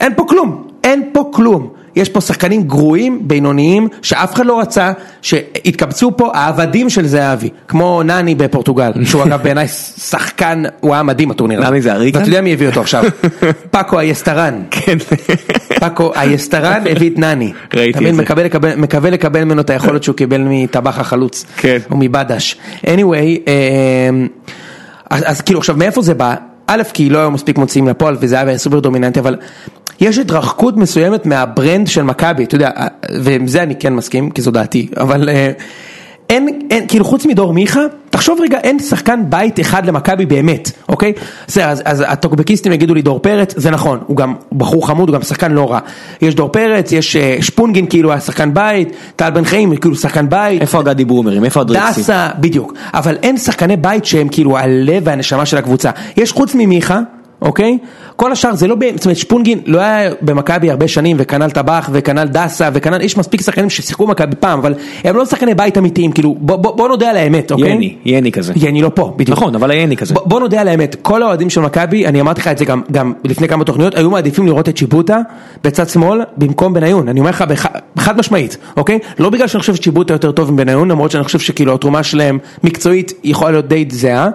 אין 0.00 0.12
פה 0.16 0.24
כלום, 0.28 0.68
אין 0.84 1.02
פה 1.12 1.30
כלום. 1.32 1.68
יש 1.96 2.08
פה 2.08 2.20
שחקנים 2.20 2.62
גרועים, 2.62 3.20
בינוניים, 3.22 3.88
שאף 4.02 4.34
אחד 4.34 4.46
לא 4.46 4.60
רצה, 4.60 4.92
שהתקבצו 5.22 6.16
פה 6.16 6.30
העבדים 6.34 6.90
של 6.90 7.06
זהבי, 7.06 7.48
כמו 7.68 8.02
נני 8.02 8.34
בפורטוגל, 8.34 8.92
שהוא 9.04 9.22
אגב 9.24 9.42
בעיניי 9.42 9.68
שחקן, 9.98 10.62
הוא 10.80 10.94
היה 10.94 11.02
מדהים 11.02 11.28
בטורניר. 11.28 11.60
הזה. 11.60 11.70
נני 11.70 11.80
זה 11.82 11.92
אריקה? 11.92 12.18
ואתה 12.18 12.28
יודע 12.28 12.40
מי 12.40 12.52
הביא 12.52 12.66
אותו 12.68 12.80
עכשיו? 12.80 13.04
פאקו 13.70 13.98
אייסטרן. 14.00 14.62
כן. 14.70 14.96
פאקו 15.80 16.12
אייסטרן 16.16 16.82
הביא 16.90 17.10
את 17.10 17.18
נני. 17.18 17.52
ראיתי? 17.74 18.10
את 18.10 18.14
זה. 18.14 18.22
מקווה 18.76 19.10
לקבל- 19.10 19.44
ממנו 19.44 19.60
את 19.60 19.70
היכולת 19.70 20.02
שהוא 20.02 20.16
קיבל 20.16 20.42
מטבח 20.44 20.98
החלוץ. 20.98 21.44
כן. 21.56 21.78
או 21.90 21.96
מבדש. 21.96 22.56
anyway, 22.84 22.90
אמ, 23.46 24.26
אז, 25.10 25.22
אז 25.26 25.40
כאילו 25.40 25.58
עכשיו 25.58 25.76
מאיפה 25.76 26.02
זה 26.02 26.14
בא? 26.14 26.34
א', 26.66 26.82
כי 26.92 27.10
לא 27.10 27.18
היו 27.18 27.30
מספיק 27.30 27.58
מוציאים 27.58 27.88
לפועל 27.88 28.16
וזה 28.20 28.40
היה 28.40 28.58
סופר 28.58 28.80
דומיננטי, 28.80 29.20
אבל 29.20 29.36
יש 30.00 30.18
התרחקות 30.18 30.76
מסוימת 30.76 31.26
מהברנד 31.26 31.86
של 31.86 32.02
מכבי, 32.02 32.44
אתה 32.44 32.54
יודע, 32.54 32.70
ועם 33.22 33.48
זה 33.48 33.62
אני 33.62 33.76
כן 33.76 33.94
מסכים, 33.94 34.30
כי 34.30 34.42
זו 34.42 34.50
דעתי, 34.50 34.88
אבל 34.96 35.28
אה, 35.28 35.52
אין, 36.30 36.58
אין, 36.70 36.86
כאילו 36.88 37.04
חוץ 37.04 37.26
מדור 37.26 37.52
מיכה, 37.52 37.80
תחשוב 38.10 38.40
רגע, 38.40 38.58
אין 38.58 38.78
שחקן 38.78 39.20
בית 39.28 39.60
אחד 39.60 39.86
למכבי 39.86 40.26
באמת, 40.26 40.70
אוקיי? 40.88 41.12
בסדר, 41.46 41.68
אז, 41.68 41.82
אז 41.84 42.04
הטוקבקיסטים 42.08 42.72
יגידו 42.72 42.94
לי 42.94 43.02
דור 43.02 43.18
פרץ, 43.18 43.54
זה 43.56 43.70
נכון, 43.70 43.98
הוא 44.06 44.16
גם 44.16 44.34
בחור 44.52 44.86
חמוד, 44.86 45.08
הוא 45.08 45.14
גם 45.14 45.22
שחקן 45.22 45.52
לא 45.52 45.70
רע. 45.70 45.78
יש 46.22 46.34
דור 46.34 46.48
פרץ, 46.48 46.92
יש 46.92 47.16
אה, 47.16 47.36
שפונגין 47.40 47.86
כאילו 47.86 48.10
היה 48.10 48.20
שחקן 48.20 48.54
בית, 48.54 48.92
טל 49.16 49.30
בן 49.30 49.44
חיים 49.44 49.76
כאילו 49.76 49.96
שחקן 49.96 50.28
בית. 50.28 50.60
איפה 50.62 50.80
אגדי 50.80 51.04
ברומרים? 51.04 51.44
איפה 51.44 51.60
הדריקסים? 51.60 52.02
דסה, 52.02 52.28
בדיוק, 52.40 52.72
אבל 52.94 53.16
אין 53.22 53.36
שחקני 53.36 53.76
בית 53.76 54.04
שהם 54.04 54.28
כאילו 54.28 54.58
הלב 54.58 55.02
והנשמה 55.06 55.46
של 55.46 55.56
הקבוצה. 55.56 55.90
יש 56.16 56.32
חוץ 56.32 56.54
ממיכה, 56.54 57.00
אוקיי? 57.42 57.78
כל 58.16 58.32
השאר 58.32 58.54
זה 58.54 58.66
לא, 58.66 58.76
זאת 58.96 59.04
אומרת 59.04 59.16
שפונגין 59.16 59.60
לא 59.66 59.80
היה 59.80 60.10
במכבי 60.22 60.70
הרבה 60.70 60.88
שנים 60.88 61.16
וכנ"ל 61.20 61.50
טבח 61.50 61.90
וכנ"ל 61.92 62.28
דסה 62.28 62.68
וכנ"ל, 62.72 63.00
יש 63.00 63.16
מספיק 63.16 63.40
שחקנים 63.40 63.70
ששיחקו 63.70 64.06
במכבי 64.06 64.36
פעם, 64.40 64.58
אבל 64.58 64.74
הם 65.04 65.16
לא 65.16 65.24
שחקני 65.24 65.54
בית 65.54 65.78
אמיתיים, 65.78 66.12
כאילו 66.12 66.36
בוא, 66.38 66.56
בוא, 66.56 66.76
בוא 66.76 66.88
נודה 66.88 67.10
על 67.10 67.16
האמת, 67.16 67.52
אוקיי? 67.52 67.70
יני, 67.70 67.96
יני 68.04 68.32
כזה. 68.32 68.52
יני 68.56 68.82
לא 68.82 68.90
פה, 68.94 69.14
בדיוק. 69.16 69.38
נכון, 69.38 69.54
אבל 69.54 69.70
היני 69.70 69.96
כזה. 69.96 70.14
בוא, 70.14 70.22
בוא 70.26 70.40
נודה 70.40 70.60
על 70.60 70.68
האמת, 70.68 70.96
כל 71.02 71.22
האוהדים 71.22 71.50
של 71.50 71.60
מכבי, 71.60 72.06
אני 72.06 72.20
אמרתי 72.20 72.40
לך 72.40 72.48
את 72.48 72.58
זה 72.58 72.64
גם, 72.64 72.82
גם 72.92 73.12
לפני 73.24 73.48
כמה 73.48 73.64
תוכניות, 73.64 73.94
היו 73.94 74.10
מעדיפים 74.10 74.46
לראות 74.46 74.68
את 74.68 74.76
שיבוטה 74.76 75.18
בצד 75.64 75.88
שמאל 75.88 76.20
במקום 76.36 76.74
בניון, 76.74 77.08
אני 77.08 77.20
אומר 77.20 77.30
לך 77.30 77.42
בח, 77.42 77.66
חד 77.98 78.18
משמעית, 78.18 78.56
אוקיי? 78.76 78.98
לא 79.18 79.30
בגלל 79.30 79.46
שאני 79.46 79.60
חושב 79.60 79.74
ששיבוטה 79.74 80.14
יותר 80.14 80.32
טוב 80.32 80.52
מבניון, 80.52 80.90
למרות 80.90 81.10
שאני 81.10 81.24
חושב 81.24 81.38
שכאילו 81.38 81.74
התרומה 81.74 82.02
שלהם 82.02 82.38
מקצועית 82.64 83.12
יכולה 83.24 83.50
להיות 83.50 83.68
די 83.68 83.84
זהה, 83.90 84.28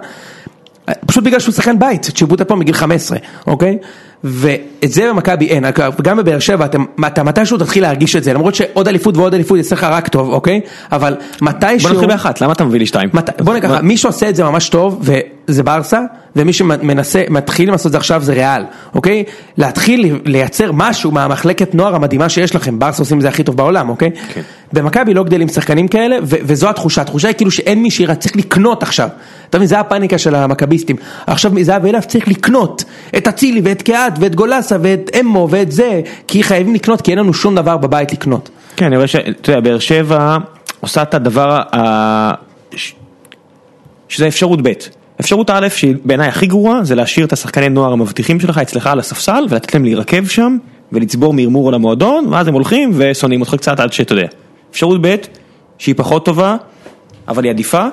פשוט 1.06 1.24
בגלל 1.24 1.40
שהוא 1.40 1.54
שחקן 1.54 1.78
בית, 1.78 2.02
צ'יבוטה 2.02 2.44
פה 2.44 2.56
מגיל 2.56 2.74
15, 2.74 3.18
אוקיי? 3.46 3.78
ואת 4.24 4.92
זה 4.92 5.08
במכבי 5.08 5.46
אין, 5.46 5.64
גם 6.02 6.16
בבאר 6.16 6.38
שבע 6.38 6.66
אתה 7.06 7.22
מתישהו 7.22 7.58
תתחיל 7.58 7.82
להרגיש 7.82 8.16
את 8.16 8.24
זה, 8.24 8.32
למרות 8.32 8.54
שעוד 8.54 8.88
אליפות 8.88 9.16
ועוד 9.16 9.34
אליפות 9.34 9.56
יעשה 9.56 9.74
לך 9.74 9.84
רק 9.84 10.08
טוב, 10.08 10.32
אוקיי? 10.32 10.60
אבל 10.92 11.16
מתישהו... 11.42 11.88
בוא 11.88 11.94
נתחיל 11.94 12.08
באחת, 12.08 12.40
למה 12.40 12.52
אתה 12.52 12.64
מביא 12.64 12.78
לי 12.78 12.86
שתיים? 12.86 13.10
בוא 13.38 13.54
נגיד 13.54 13.70
ככה, 13.70 13.82
מי 13.82 13.96
שעושה 13.96 14.28
את 14.28 14.36
זה 14.36 14.44
ממש 14.44 14.68
טוב 14.68 15.08
וזה 15.48 15.62
ברסה, 15.62 16.00
ומי 16.36 16.52
שמנסה, 16.52 17.22
מתחיל 17.30 17.70
לעשות 17.70 17.86
את 17.86 17.92
זה 17.92 17.98
עכשיו 17.98 18.22
זה 18.22 18.32
ריאל, 18.32 18.62
אוקיי? 18.94 19.24
להתחיל 19.56 20.20
לייצר 20.24 20.70
משהו 20.72 21.10
מהמחלקת 21.10 21.74
נוער 21.74 21.94
המדהימה 21.94 22.28
שיש 22.28 22.54
לכם, 22.54 22.78
ברסה 22.78 23.02
עושים 23.02 23.16
את 23.16 23.22
זה 23.22 23.28
הכי 23.28 23.44
טוב 23.44 23.56
בעולם, 23.56 23.88
אוקיי? 23.88 24.10
כן. 24.34 24.40
במכבי 24.72 25.14
לא 25.14 25.22
גדלים 25.24 25.48
שחקנים 25.48 25.88
כאלה, 25.88 26.16
ו- 26.22 26.36
וזו 26.42 26.70
התחושה, 26.70 27.00
התחושה 27.02 27.28
היא 27.28 27.36
כאילו 27.36 27.50
שאין 27.50 27.82
מי 27.82 27.90
שיראה, 27.90 28.14
צריך 28.14 28.36
לקנות 28.36 28.82
עכשיו. 28.82 29.08
אתה 29.50 29.58
מבין, 29.58 29.68
זה 29.68 29.78
הפאניקה 29.80 30.18
של 30.18 30.34
המכביסטים. 30.34 30.96
עכשיו 31.26 31.50
מזהב 31.54 31.86
אליו 31.86 32.00
צריך 32.08 32.28
לקנות 32.28 32.84
את 33.16 33.28
אצילי 33.28 33.60
ואת 33.64 33.82
קהת 33.82 34.12
ואת 34.20 34.34
גולסה 34.34 34.76
ואת 34.82 35.10
אמו 35.20 35.48
ואת 35.50 35.72
זה, 35.72 36.00
כי 36.26 36.42
חייבים 36.42 36.74
לקנות, 36.74 37.00
כי 37.00 37.10
אין 37.10 37.18
לנו 37.18 37.34
שום 37.34 37.54
דבר 37.54 37.76
בבית 37.76 38.12
לקנות. 38.12 38.50
כן, 38.76 38.86
אני 38.86 38.96
רואה 38.96 39.06
שאתה 39.06 39.50
יודע, 39.52 39.60
באר 39.60 39.78
שבע 39.78 40.36
עושה 40.80 41.02
את 41.02 41.14
הדבר, 41.14 41.60
ה- 41.72 42.32
ש- 42.76 42.94
שזה 44.08 44.26
אפשרות 44.28 44.62
ב'. 44.62 44.72
אפשרות 45.20 45.50
א', 45.50 45.68
שהיא 45.68 45.94
בעיניי 46.04 46.28
הכי 46.28 46.46
גרועה, 46.46 46.84
זה 46.84 46.94
להשאיר 46.94 47.26
את 47.26 47.32
השחקני 47.32 47.68
נוער 47.68 47.92
המבטיחים 47.92 48.40
שלך 48.40 48.58
אצלך 48.58 48.86
על 48.86 48.98
הספסל, 48.98 49.44
ולתת 49.50 49.74
להם 49.74 49.84
להירקב 49.84 50.26
שם, 50.26 50.56
ולצבור 50.92 51.34
מרמור 51.34 51.68
על 51.68 51.74
המועדון, 51.74 52.26
ואז 52.30 52.48
הם 52.48 52.54
הולכים 52.54 52.90
ושונאים 52.94 53.40
אותך 53.40 53.54
קצת 53.54 53.80
עד 53.80 53.92
שאתה 53.92 54.12
יודע. 54.12 54.26
אפשרות 54.70 55.02
ב', 55.02 55.14
שהיא 55.78 55.94
פחות 55.98 56.24
טובה, 56.24 56.56
אבל 57.28 57.44
היא 57.44 57.50
עדיפה, 57.50 57.86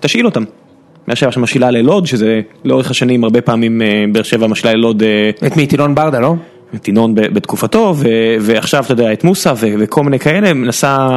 תשאיל 0.00 0.26
אותם. 0.26 0.44
שבע 1.14 1.32
שמשאילה 1.32 1.70
ללוד, 1.70 2.06
שזה 2.06 2.40
לאורך 2.64 2.90
השנים 2.90 3.24
הרבה 3.24 3.40
פעמים 3.40 3.82
אה, 3.82 4.04
באר 4.12 4.22
שבע 4.22 4.46
משאילה 4.46 4.74
ללוד 4.74 5.02
אה, 5.02 5.30
את 5.46 5.56
מי? 5.56 5.66
טילון 5.66 5.94
ברדה, 5.94 6.20
לא? 6.20 6.34
את 6.74 6.88
ינון 6.88 7.14
בתקופתו, 7.14 7.94
ועכשיו 8.40 8.84
אתה 8.84 8.92
יודע 8.92 9.12
את 9.12 9.24
מוסא 9.24 9.54
וכל 9.58 10.02
מיני 10.02 10.18
כאלה, 10.18 10.52
מנסה 10.52 11.08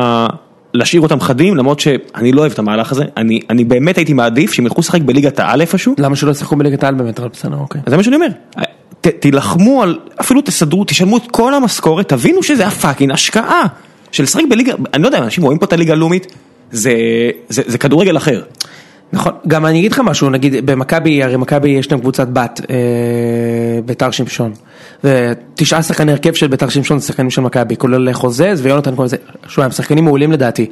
להשאיר 0.75 1.01
אותם 1.01 1.19
חדים, 1.19 1.55
למרות 1.55 1.79
שאני 1.79 2.31
לא 2.31 2.41
אוהב 2.41 2.51
את 2.51 2.59
המהלך 2.59 2.91
הזה, 2.91 3.03
אני, 3.17 3.39
אני 3.49 3.63
באמת 3.63 3.97
הייתי 3.97 4.13
מעדיף 4.13 4.53
שהם 4.53 4.65
ילכו 4.65 4.81
לשחק 4.81 5.01
בליגת 5.01 5.39
העל 5.39 5.61
איפשהו, 5.61 5.95
למה 5.97 6.15
שלא 6.15 6.31
ישחקו 6.31 6.55
בליגת 6.55 6.83
העל 6.83 6.93
באמת, 6.93 7.19
אבל 7.19 7.27
בסדר, 7.33 7.57
אוקיי. 7.57 7.81
זה 7.87 7.97
מה 7.97 8.03
שאני 8.03 8.15
אומר, 8.15 8.27
ת, 9.01 9.07
תילחמו 9.07 9.83
על, 9.83 9.99
אפילו 10.21 10.41
תסדרו, 10.41 10.83
תשלמו 10.85 11.17
את 11.17 11.23
כל 11.31 11.53
המשכורת, 11.53 12.09
תבינו 12.09 12.43
שזה 12.43 12.67
הפאקינג 12.67 13.11
השקעה, 13.11 13.63
של 14.11 14.23
לשחק 14.23 14.43
בליגה, 14.49 14.73
אני 14.93 15.03
לא 15.03 15.07
יודע, 15.07 15.17
אנשים 15.17 15.43
רואים 15.43 15.59
פה 15.59 15.65
את 15.65 15.73
הליגה 15.73 15.93
הלאומית, 15.93 16.27
זה, 16.71 16.93
זה, 17.49 17.61
זה 17.65 17.77
כדורגל 17.77 18.17
אחר. 18.17 18.41
נכון, 19.13 19.33
גם 19.47 19.65
אני 19.65 19.79
אגיד 19.79 19.91
לך 19.91 19.99
משהו, 19.99 20.29
נגיד 20.29 20.65
במכבי, 20.65 21.23
הרי 21.23 21.37
מכבי 21.37 21.69
יש 21.69 21.91
להם 21.91 21.99
קבוצת 21.99 22.27
בת, 22.27 22.61
אה, 22.69 22.75
ביתר 23.85 24.11
שמשון, 24.11 24.53
ותשעה 25.03 25.81
שחקני 25.81 26.11
הרכב 26.11 26.33
של 26.33 26.47
ביתר 26.47 26.69
שמשון 26.69 26.99
זה 26.99 27.07
שחקנים 27.07 27.29
של 27.29 27.41
מכבי, 27.41 27.75
כולל 27.75 28.13
חוזז 28.13 28.61
ויונתן 28.61 28.95
כל 28.95 29.07
זה, 29.07 29.17
שוב, 29.47 29.65
הם 29.65 29.71
שחקנים 29.71 30.03
מעולים 30.03 30.31
לדעתי, 30.31 30.65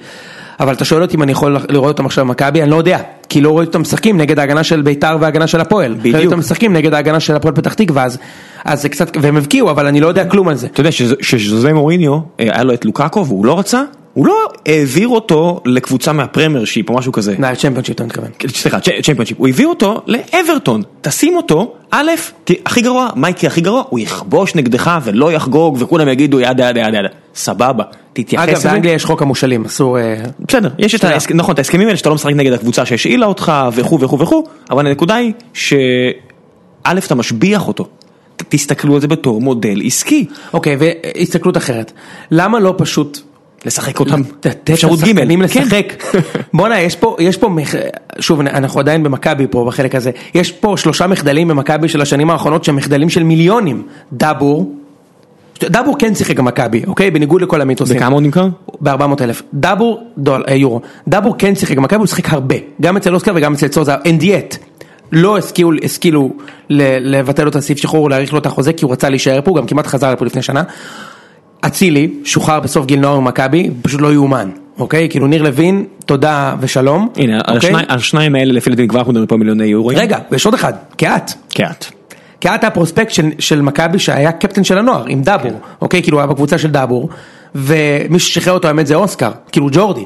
אבל 0.59 0.73
אתה 0.73 0.85
שואל 0.85 1.01
אותי 1.01 1.17
אם 1.17 1.23
אני 1.23 1.31
יכול 1.31 1.57
לראות 1.69 1.87
אותם 1.87 2.05
עכשיו 2.05 2.25
במכבי, 2.25 2.61
אני 2.61 2.71
לא 2.71 2.75
יודע, 2.75 2.99
כי 3.29 3.41
לא 3.41 3.57
ראיתי 3.57 3.67
אותם 3.67 3.81
משחקים 3.81 4.17
נגד 4.17 4.39
ההגנה 4.39 4.63
של 4.63 4.81
ביתר 4.81 5.17
וההגנה 5.19 5.47
של 5.47 5.61
הפועל. 5.61 5.93
בדיוק. 5.93 6.15
ראיתי 6.15 6.27
אותם 6.27 6.39
משחקים 6.39 6.73
נגד 6.73 6.93
ההגנה 6.93 7.19
של 7.19 7.35
הפועל 7.35 7.55
פתח 7.55 7.73
תקווה, 7.73 8.03
אז, 8.03 8.17
אז 8.65 8.81
זה 8.81 8.89
קצת, 8.89 9.17
והם 9.21 9.37
הבקיעו, 9.37 9.71
אבל 9.71 9.87
אני 9.87 10.01
לא 10.01 10.07
יודע 10.07 10.25
כלום 10.25 10.47
על 10.47 10.55
זה. 10.55 10.67
אתה 10.67 10.79
יודע 10.79 10.91
שז'וזה 11.21 11.73
מוריניו, 11.73 12.13
אה, 12.13 12.19
היה 12.39 12.63
לו 12.63 12.73
את 12.73 12.85
לוקאקו 12.85 13.25
והוא 13.25 13.45
לא 13.45 13.59
רצה, 13.59 13.83
הוא 14.13 14.27
לא 14.27 14.35
העביר 14.65 15.07
אותו 15.07 15.61
לקבוצה 15.65 16.13
מה 16.13 16.65
Premiership 16.65 16.89
או 16.89 16.95
משהו 16.95 17.11
כזה. 17.11 17.35
nah, 17.39 17.55
Championship 17.55 17.95
אתה 17.95 18.03
מתכוון. 18.03 18.29
סליחה, 18.47 18.79
Championship, 18.79 19.37
הוא 19.37 19.47
הביא 19.47 19.65
אותו 19.65 20.01
לאברטון, 20.07 20.81
תשים 21.01 21.35
אותו, 21.35 21.73
א', 21.91 22.11
הכי 22.65 22.81
גרוע, 22.81 23.09
מה 23.15 23.29
יקרה 23.29 23.47
הכי 23.47 23.61
גרוע? 23.61 23.83
הוא 23.89 23.99
יכבוש 23.99 24.55
נגדך 24.55 24.97
ולא 25.03 25.31
יחגוג 25.31 25.77
וכולם 25.79 26.07
יגידו 26.07 26.39
yada 26.39 26.69
yada 26.69 26.79
yada 26.79 26.97
yada, 26.97 27.09
סבבה, 27.35 27.83
תתייחס 28.13 28.49
אגב. 28.49 28.63
באנגליה 28.63 28.93
יש 28.93 29.05
חוק 29.05 29.21
המושאלים, 29.21 29.65
אסור... 29.65 29.99
אה, 29.99 30.15
בסדר, 30.47 30.69
יש 30.77 30.95
את 30.95 30.99
אתה 30.99 31.07
יודע. 31.07 31.15
ההסכ... 31.15 31.31
נכון, 31.31 31.53
את 31.53 31.59
ההסכמים 31.59 31.87
האלה 31.87 31.97
שאתה 31.97 32.09
לא 32.09 32.15
משחק 32.15 32.33
נגד 32.33 32.53
הקבוצה 32.53 32.85
שהשאילה 32.85 33.25
אותך 33.25 33.51
וכו' 33.73 33.99
וכו' 33.99 34.19
וכו', 34.19 34.43
אבל 34.71 34.87
הנקודה 34.87 35.15
היא 35.15 35.33
שא' 35.53 35.71
אתה 37.05 37.15
משביח 37.15 37.67
אותו, 37.67 37.87
תסתכלו 38.49 38.95
על 38.95 39.01
זה 39.01 39.07
בתור 39.07 39.41
מודל 39.41 39.81
עסקי, 39.85 40.25
אוקיי, 40.53 40.77
והסתכלות 40.79 41.57
אחרת. 41.57 41.91
למה 42.31 42.59
לא 42.59 42.73
פשוט... 42.77 43.21
לשחק 43.65 43.99
אותם, 43.99 44.21
אפשרות 44.73 44.99
ג', 44.99 45.03
כן. 45.15 45.27
לשחק. 45.41 46.03
בואנה, 46.53 46.81
יש 46.81 46.95
פה, 46.95 47.15
יש 47.19 47.37
פה, 47.37 47.49
מח- 47.49 47.75
שוב, 48.19 48.39
אנחנו 48.39 48.79
עדיין 48.79 49.03
במכבי 49.03 49.47
פה 49.49 49.65
בחלק 49.67 49.95
הזה, 49.95 50.11
יש 50.35 50.51
פה 50.51 50.73
שלושה 50.77 51.07
מחדלים 51.07 51.47
במכבי 51.47 51.87
של 51.87 52.01
השנים 52.01 52.29
האחרונות 52.29 52.63
שהם 52.63 52.75
מחדלים 52.75 53.09
של 53.09 53.23
מיליונים. 53.23 53.83
דאבור, 54.13 54.71
דאבור 55.63 55.95
כן 55.99 56.15
שיחק 56.15 56.39
במכבי, 56.39 56.81
אוקיי? 56.87 57.11
בניגוד 57.11 57.41
לכל 57.41 57.61
המיתוסים. 57.61 57.97
וכמה 57.97 58.13
הוא 58.13 58.21
נמכר? 58.21 58.47
ב-400 58.81 59.23
אלף. 59.23 59.41
דאבור, 59.53 60.03
דול, 60.17 60.43
אה, 60.47 60.55
יורו. 60.55 60.81
דאבור 61.07 61.35
כן 61.37 61.55
שיחק 61.55 61.77
במכבי, 61.77 61.99
הוא 61.99 62.07
שיחק 62.07 62.29
הרבה. 62.33 62.55
גם 62.81 62.97
אצל 62.97 63.13
אוסקר 63.15 63.31
וגם 63.35 63.53
אצל 63.53 63.67
צוזה, 63.67 63.95
אין 64.05 64.17
דיאט. 64.17 64.57
לא 65.11 65.37
השכילו, 65.37 65.71
השכילו 65.83 66.33
לבטל 66.69 67.43
לו 67.43 67.49
את 67.49 67.55
הסעיף 67.55 67.77
שחרור, 67.79 68.09
להאריך 68.09 68.33
לו 68.33 68.39
את 68.39 68.45
החוזה, 68.45 68.73
כי 68.73 68.85
הוא 68.85 68.91
רצה 68.91 69.09
להישאר 69.09 69.41
פה, 69.41 69.51
הוא 69.51 69.57
גם 69.57 69.65
כמעט 69.65 69.87
חזר 69.87 70.11
לפה 70.13 70.25
לפני 70.25 70.41
שנה. 70.41 70.63
אצילי, 71.65 72.13
שוחרר 72.23 72.59
בסוף 72.59 72.85
גיל 72.85 72.99
נוער 72.99 73.17
במכבי, 73.17 73.69
פשוט 73.81 74.01
לא 74.01 74.13
יאומן, 74.13 74.49
אוקיי? 74.79 75.09
כאילו 75.09 75.27
ניר 75.27 75.43
לוין, 75.43 75.85
תודה 76.05 76.55
ושלום. 76.59 77.09
הנה, 77.15 77.41
על 77.43 77.55
אוקיי? 77.55 77.73
השניים 77.89 78.35
האלה 78.35 78.53
לפי 78.53 78.69
דעתי 78.69 78.87
כבר 78.87 78.99
אנחנו 78.99 79.11
מדברים 79.11 79.27
פה 79.27 79.37
מיליוני 79.37 79.65
יורוים. 79.65 79.99
רגע, 79.99 80.17
ויש 80.31 80.45
עוד 80.45 80.53
אחד, 80.53 80.73
קהת. 80.97 81.33
קהת. 81.49 81.85
קהת 82.39 82.63
היה 82.63 82.71
פרוספקט 82.71 83.11
של, 83.11 83.29
של 83.39 83.61
מכבי 83.61 83.99
שהיה 83.99 84.31
קפטן 84.31 84.63
של 84.63 84.77
הנוער, 84.77 85.05
עם 85.07 85.21
דאבור, 85.21 85.51
כן. 85.51 85.57
אוקיי? 85.81 86.01
כאילו 86.03 86.17
הוא 86.17 86.21
היה 86.21 86.27
בקבוצה 86.27 86.57
של 86.57 86.71
דאבור, 86.71 87.09
ומי 87.55 88.19
ששחרר 88.19 88.53
אותו 88.53 88.67
האמת 88.67 88.87
זה 88.87 88.95
אוסקר, 88.95 89.31
כאילו 89.51 89.69
ג'ורדי. 89.71 90.05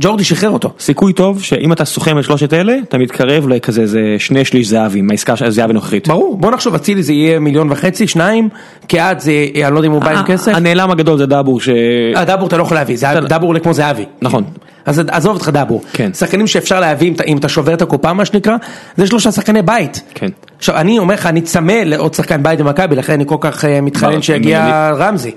ג'ורדי 0.00 0.24
שחרר 0.24 0.50
אותו. 0.50 0.72
סיכוי 0.80 1.12
טוב 1.12 1.42
שאם 1.42 1.72
אתה 1.72 1.84
סוכם 1.84 2.18
את 2.18 2.24
שלושת 2.24 2.54
אלה, 2.54 2.76
אתה 2.88 2.98
מתקרב 2.98 3.48
לכזה 3.48 3.80
איזה 3.80 4.00
שני 4.18 4.44
שליש 4.44 4.68
זהבי, 4.68 5.00
מהעסקה 5.02 5.36
של 5.36 5.50
זהבי 5.50 5.70
הנוכחית. 5.72 6.08
ברור, 6.08 6.36
בוא 6.36 6.50
נחשוב, 6.50 6.74
אצילי 6.74 7.02
זה 7.02 7.12
יהיה 7.12 7.38
מיליון 7.38 7.72
וחצי, 7.72 8.06
שניים, 8.06 8.48
קהת 8.88 9.20
זה, 9.20 9.32
אני 9.64 9.72
לא 9.74 9.78
יודע 9.78 9.86
אם 9.88 9.92
הוא 9.92 10.00
בא 10.02 10.10
עם 10.18 10.26
כסף. 10.26 10.52
הנעלם 10.54 10.90
הגדול 10.90 11.18
זה 11.18 11.26
דאבור 11.26 11.60
ש... 11.60 11.68
אה, 12.16 12.24
דאבור 12.24 12.48
אתה 12.48 12.56
לא 12.56 12.62
יכול 12.62 12.76
להביא, 12.76 12.94
בסדר. 12.96 13.26
דאבור 13.26 13.48
עולה 13.48 13.60
כמו 13.60 13.72
זהבי. 13.74 14.04
נכון. 14.22 14.44
אז 14.86 15.02
עזוב 15.08 15.34
אותך 15.34 15.48
דאבור. 15.48 15.82
כן. 15.92 16.12
שחקנים 16.12 16.46
שאפשר 16.46 16.80
להביא 16.80 17.12
אם 17.26 17.36
אתה- 17.38 17.48
שובר 17.48 17.74
את 17.74 17.82
הקופה 17.82 18.12
מה 18.12 18.24
שנקרא, 18.24 18.56
זה 18.96 19.06
שלושה 19.06 19.32
שחקני 19.32 19.62
בית. 19.62 20.02
כן. 20.14 20.28
עכשיו 20.58 20.76
אני 20.76 20.98
אומר 20.98 21.14
לך, 21.14 21.26
אני 21.26 21.40
צמא 21.40 21.72
לעוד 21.72 22.14
שחקן 22.14 22.42
בית 22.42 22.60
במכבי, 22.60 22.96
לכן 22.96 23.12
אני 23.12 23.24
כל 23.26 23.36
כך 23.40 23.64
אה, 23.64 23.80
מתחנן 23.80 24.22
שיגיע 24.22 24.90
רמזי. 24.96 25.30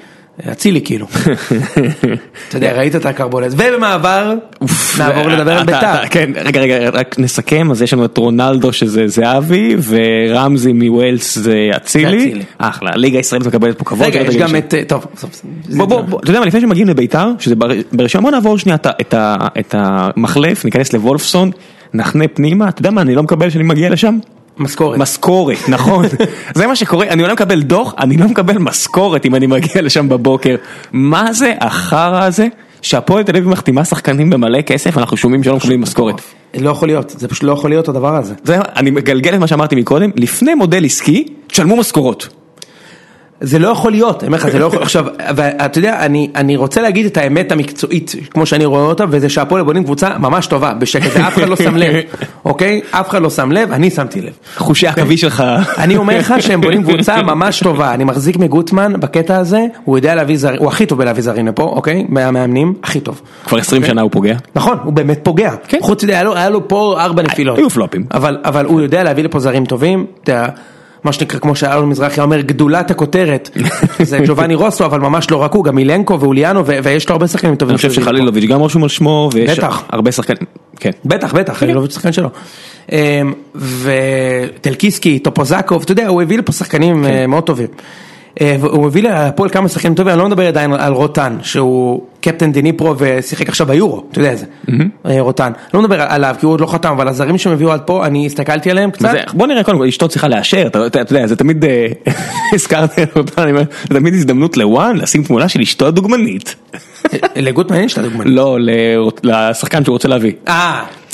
אצילי 0.52 0.82
כאילו. 0.82 1.08
אתה 2.50 2.58
יודע, 2.58 2.72
ראית 2.78 2.96
את 2.96 3.06
הקרבולת. 3.06 3.52
ובמעבר, 3.54 4.34
נעבור 4.98 5.28
לדבר 5.28 5.58
על 5.58 5.66
בית"ר. 5.66 6.08
כן, 6.10 6.32
רגע, 6.46 6.62
רגע, 6.62 6.90
רק 6.90 7.16
נסכם, 7.20 7.72
אז 7.72 7.82
יש 7.82 7.94
לנו 7.94 8.06
את 8.06 8.18
רונלדו 8.18 8.74
שזה 8.74 9.08
זהבי, 9.08 9.76
ורמזי 9.88 10.74
מווילס 10.74 11.38
זה 11.38 11.70
אצילי. 11.78 12.34
אחלה, 12.58 12.92
ליגה 12.96 13.18
הישראלית 13.18 13.48
מקבלת 13.48 13.78
פה 13.78 13.86
כבוד. 13.86 14.08
רגע, 14.08 14.20
יש 14.22 14.28
תגיד 14.28 14.42
גם 14.42 14.56
את, 14.56 14.74
אה, 14.74 14.82
טוב, 14.88 15.06
בוא, 15.76 15.86
בוא, 15.86 16.20
אתה 16.20 16.30
יודע 16.30 16.40
מה, 16.40 16.46
לפני 16.46 16.62
שמגיעים 16.62 16.88
לביתר, 16.88 17.32
שזה 17.40 17.56
בר- 17.56 17.70
ברשימה, 17.92 18.22
בוא 18.22 18.32
נעבור 18.32 18.58
שנייה 18.58 18.78
את 19.60 19.76
המחלף, 19.78 20.66
ניכנס 20.66 20.94
לוולפסון, 20.94 21.52
נחנה 21.94 22.28
פנימה, 22.28 22.70
אתה 22.70 22.82
יודע 22.82 22.92
מה 22.92 23.02
אני 23.02 23.16
לא 23.16 23.24
מקבל 23.24 23.50
כשאני 23.50 23.64
מגיע 23.64 23.90
לשם? 23.90 24.18
משכורת. 24.60 25.00
משכורת, 25.00 25.70
נכון. 25.70 26.06
זה 26.56 26.68
מה 26.68 26.76
שקורה, 26.76 27.08
אני 27.08 27.22
עולה 27.22 27.34
מקבל 27.34 27.62
דוח, 27.62 27.94
אני 28.00 28.18
לא 28.18 28.26
מקבל 28.26 28.58
משכורת 28.58 29.26
אם 29.26 29.36
אני 29.36 29.48
מגיע 29.48 29.82
לשם 29.82 30.10
בבוקר. 30.10 30.56
מה 30.92 31.34
זה 31.34 31.54
החרא 31.62 32.24
הזה? 32.24 32.48
שהפועל 32.82 33.24
תל 33.24 33.36
אביב 33.36 33.50
מחתימה 33.50 33.86
שחקנים 33.86 34.30
במלא 34.30 34.62
כסף, 34.62 34.98
אנחנו 34.98 35.18
שומעים 35.18 35.44
שלא 35.44 35.56
מקבלים 35.56 35.82
משכורת. 35.82 36.22
לא 36.58 36.70
יכול 36.70 36.88
להיות, 36.88 37.10
זה 37.10 37.28
פשוט 37.28 37.44
לא 37.44 37.52
יכול 37.52 37.70
להיות 37.70 37.90
הדבר 37.90 38.16
הזה. 38.16 38.34
זה, 38.44 38.58
אני 38.76 38.92
מגלגל 38.92 39.34
את 39.34 39.40
מה 39.40 39.48
שאמרתי 39.48 39.76
מקודם, 39.76 40.12
לפני 40.16 40.54
מודל 40.56 40.86
עסקי, 40.86 41.26
תשלמו 41.48 41.76
משכורות. 41.76 42.39
זה 43.42 43.60
לא 43.60 43.68
יכול 43.68 43.92
להיות, 43.92 44.24
אני 44.24 44.28
אומר 44.28 44.38
לך, 44.38 44.50
זה 44.50 44.60
לא 44.60 44.66
יכול, 44.66 44.84
עכשיו, 44.90 45.06
ואתה 45.36 45.80
יודע, 45.80 46.06
אני, 46.06 46.30
אני 46.36 46.56
רוצה 46.56 46.82
להגיד 46.82 47.06
את 47.06 47.18
האמת 47.18 47.52
המקצועית, 47.52 48.16
כמו 48.32 48.46
שאני 48.46 48.66
רואה 48.66 48.82
אותה, 48.82 49.06
וזה 49.10 49.30
שהפועל 49.30 49.64
בונים 49.64 49.84
קבוצה 49.84 50.18
ממש 50.18 50.48
טובה, 50.48 50.74
בשקט, 50.74 51.10
ואף 51.14 51.38
אחד 51.38 51.50
לא 51.50 51.56
שם 51.56 51.76
לב, 51.78 51.94
אוקיי? 52.46 52.82
אף 52.92 53.10
אחד 53.10 53.22
לא 53.22 53.30
שם 53.30 53.52
לב, 53.52 53.72
אני 53.72 53.90
שמתי 53.90 54.22
לב. 54.22 54.34
חושי 54.58 54.88
העכביש 54.88 55.22
שלך. 55.22 55.44
אני 55.78 55.98
אומר 55.98 56.20
לך 56.20 56.34
שהם 56.40 56.62
בונים 56.62 56.84
קבוצה 56.84 57.22
ממש 57.24 57.60
טובה, 57.60 57.94
אני 57.94 58.04
מחזיק 58.04 58.38
מגוטמן 58.38 58.94
בקטע 59.00 59.38
הזה, 59.38 59.66
הוא 59.86 59.98
יודע 59.98 60.16
להביא 60.16 60.38
זרים, 60.38 60.60
הוא 60.60 60.68
הכי 60.68 60.86
טוב 60.86 60.98
בלהביא 61.00 61.24
זרים 61.24 61.48
לפה, 61.48 61.64
אוקיי? 61.64 62.06
מהמאמנים, 62.10 62.74
הכי 62.84 63.00
טוב. 63.00 63.22
כבר 63.46 63.58
20 63.58 63.86
שנה 63.86 64.02
הוא 64.02 64.12
פוגע. 64.12 64.36
נכון, 64.56 64.78
הוא 64.84 64.94
באמת 64.94 65.20
פוגע. 65.24 65.52
כן. 65.68 65.78
חוץ 65.82 66.04
מזה, 66.04 66.14
היה 66.36 66.50
לו- 66.50 66.68
פה 66.68 66.96
ארבע 67.00 67.22
נפילות. 67.24 67.58
היו 67.58 67.70
פלופים. 67.70 68.06
אבל, 68.14 68.38
אבל 68.46 68.66
הוא 68.66 68.82
יודע 68.82 69.04
להביא 69.04 69.24
לפה 69.24 69.40
זרים 69.40 69.66
טובים, 69.66 70.06
אתה 70.24 70.32
יודע, 70.32 70.48
מה 71.04 71.14
שנקרא, 71.14 71.40
כמו 71.40 71.56
שאלון 71.56 71.90
מזרחי 71.90 72.22
אומר, 72.22 72.42
גדולת 72.42 72.92
הכותרת, 72.92 73.50
זה 74.02 74.20
ג'ובאני 74.28 74.56
רוסו, 74.56 74.86
אבל 74.86 75.00
ממש 75.00 75.32
לא 75.32 75.38
רק 75.38 75.54
הוא, 75.54 75.64
גם 75.64 75.76
מילנקו 75.76 76.20
ואוליאנו, 76.20 76.66
ויש 76.66 77.10
לו 77.10 77.14
הרבה 77.14 77.28
שחקנים 77.28 77.56
טובים. 77.56 77.74
אני 77.74 77.78
חושב. 77.78 78.02
שחלילוביץ' 78.02 78.46
גם 78.46 78.64
רשום 78.64 78.84
על 78.84 78.90
שמו, 78.90 79.30
ויש. 79.34 79.60
הרבה 79.90 80.12
שחקנים. 80.12 80.44
כן. 80.80 80.92
בטח, 81.06 81.34
בטח, 81.34 81.54
חלילוביץ' 81.54 81.94
שחקן 81.94 82.12
שלו. 82.12 82.30
אמ, 82.92 83.34
וטלקיסקי, 83.56 85.20
טופוזקוב, 85.20 85.82
אתה 85.84 85.92
יודע, 85.92 86.08
הוא 86.08 86.22
הביא 86.22 86.38
לפה 86.38 86.52
שחקנים 86.52 87.04
כן. 87.04 87.10
אה, 87.10 87.28
מאוד 87.28 87.44
טובים. 87.44 87.68
אה, 88.42 88.56
והוא 88.60 88.88
הביא 88.88 89.04
להפועל 89.04 89.50
כמה 89.50 89.70
שחקנים 89.70 89.96
טובים, 89.96 90.14
אני 90.14 90.20
לא 90.20 90.28
מדבר 90.28 90.48
עדיין 90.48 90.74
על 90.74 90.94
רוטן, 90.94 91.38
שהוא 91.42 92.02
קפטן 92.22 92.52
דיניפרו 92.52 92.96
ושיחק 92.98 93.50
עכשיו 93.50 93.68
ביורו, 93.68 94.04
אתה 94.12 94.20
יודע 94.20 94.34
את 94.34 94.38
זה, 94.38 94.46
אה, 95.06 95.22
רוטן. 95.22 95.52
לא 95.74 95.82
מדבר 95.82 96.02
עליו, 96.02 96.36
כי 96.40 96.46
הוא 96.46 96.54
עוד 96.54 96.62
לא 96.62 96.66
חתם, 96.68 96.90
אבל 96.92 97.08
הזרים 97.08 97.38
שהם 97.38 97.54
הביאו 97.54 97.72
עד 97.72 97.82
פה, 97.82 98.06
אני 98.06 98.26
הסתכלתי 98.26 98.72
עליהם 98.72 98.92
קצת. 98.92 99.02
זה- 99.12 99.34
בוא 99.34 99.48
נראה 99.48 99.64
קודם 99.64 99.78
כל, 99.78 99.88
אשתו 99.88 100.08
צריכה 100.08 100.28
לאשר, 100.28 100.68
אתה 100.68 100.86
אתה- 100.88 101.00
יודע, 101.00 101.28
זה 101.28 101.36
תמיד, 101.36 101.66
אה, 101.66 101.88
הזכרת 102.54 102.90
אותה, 103.16 103.44
אני 103.44 103.52
אומר, 103.52 103.64
זה 103.90 103.96
תמיד 104.00 104.14
הזדמנות 104.14 104.58
לוואן 104.58 104.98
לשים 104.98 105.24
תמונה 105.24 105.50
של 105.50 105.62
אשתו 105.62 105.88
הדוגמנית. 105.88 106.56
לגוטמן 107.36 107.78
אין 107.78 107.90
שאתה 107.90 108.02
דוגמנית. 108.02 108.34
לא, 108.34 108.58
לשחקן 109.24 109.84
שהוא 109.84 109.94
רוצה 109.94 110.08
להביא. 110.08 110.32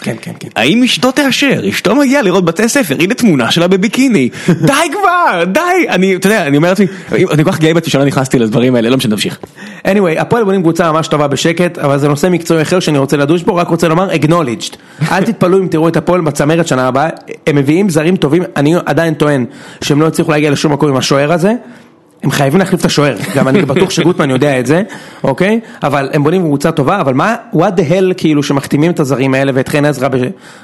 כן, 0.02 0.16
כן, 0.22 0.32
כן. 0.40 0.48
האם 0.56 0.84
אשתו 0.84 1.12
תאשר? 1.12 1.70
אשתו 1.70 1.96
מגיעה 1.96 2.22
לראות 2.22 2.46
בתי 2.46 2.70
ספר, 2.70 2.96
הנה 3.00 3.14
תמונה 3.14 3.52
שלה 3.52 3.68
בביקיני. 3.68 4.30
די 4.68 4.74
כבר, 4.92 5.44
די! 5.44 5.60
אני, 5.90 6.16
אתה 6.16 6.28
יודע, 6.28 6.48
אני 6.48 6.58
אומר 6.58 6.70
לעצמי, 6.70 6.86
אני 7.12 7.44
כל 7.44 7.52
כך 7.52 7.60
גאה 7.60 7.74
בעצמי 7.74 7.92
שלא 7.92 8.06
נכנסתי 8.06 8.40
לדברים 8.40 8.76
האלה, 8.76 8.90
לא 8.90 8.98
משנה, 8.98 9.16
תמשיך. 9.16 9.40
anyway, 9.88 10.20
הפועל 10.20 10.44
בונים 10.44 10.62
קבוצה 10.62 10.92
ממש 10.92 11.08
טובה 11.08 11.28
בשקט, 11.28 11.78
אבל 11.78 11.98
זה 11.98 12.08
נושא 12.08 12.28
מקצועי 12.32 12.62
אחר 12.62 12.80
שאני 12.80 12.98
רוצה 12.98 13.18
לדוש 13.18 13.44
בו, 13.44 13.56
רק 13.56 13.68
רוצה 13.68 13.88
לומר 13.88 14.10
acknowledged. 14.14 14.76
אל 15.12 15.24
תתפלאו 15.24 15.60
אם 15.60 15.68
תראו 15.68 15.88
את 15.88 15.98
הפועל 15.98 16.22
בצמרת 16.22 16.68
שנה 16.68 16.88
הבאה, 16.88 17.10
הם 17.48 17.56
מביאים 17.56 17.90
זרים 17.90 18.16
טובים, 18.16 18.44
אני 18.56 18.76
עדיין 18.86 19.14
טוען 19.14 19.46
שהם 19.82 20.02
לא 20.02 20.08
הצליחו 20.08 20.32
להגיע 20.32 20.52
לשום 20.52 20.74
מקום 20.74 20.90
עם 20.90 20.98
השוער 20.98 21.34
הזה. 21.34 21.54
הם 22.26 22.32
חייבים 22.32 22.60
להחליף 22.60 22.80
את 22.80 22.86
השוער, 22.86 23.16
גם 23.36 23.48
אני 23.48 23.62
בטוח 23.62 23.90
שגוטמן 23.90 24.30
יודע 24.30 24.60
את 24.60 24.66
זה, 24.66 24.82
אוקיי? 25.24 25.60
אבל 25.84 26.10
הם 26.14 26.24
בונים 26.24 26.42
קבוצה 26.42 26.72
טובה, 26.72 27.02
אבל 27.02 27.14
מה, 27.14 27.36
what 27.54 27.58
the 27.78 27.92
hell 27.92 28.14
כאילו 28.18 28.44
שמחתימים 28.44 28.92
את 28.92 29.00
הזרים 29.00 29.34
האלה 29.34 29.52
ואת 29.56 29.70
חן 29.70 29.86
עזרא, 29.86 30.08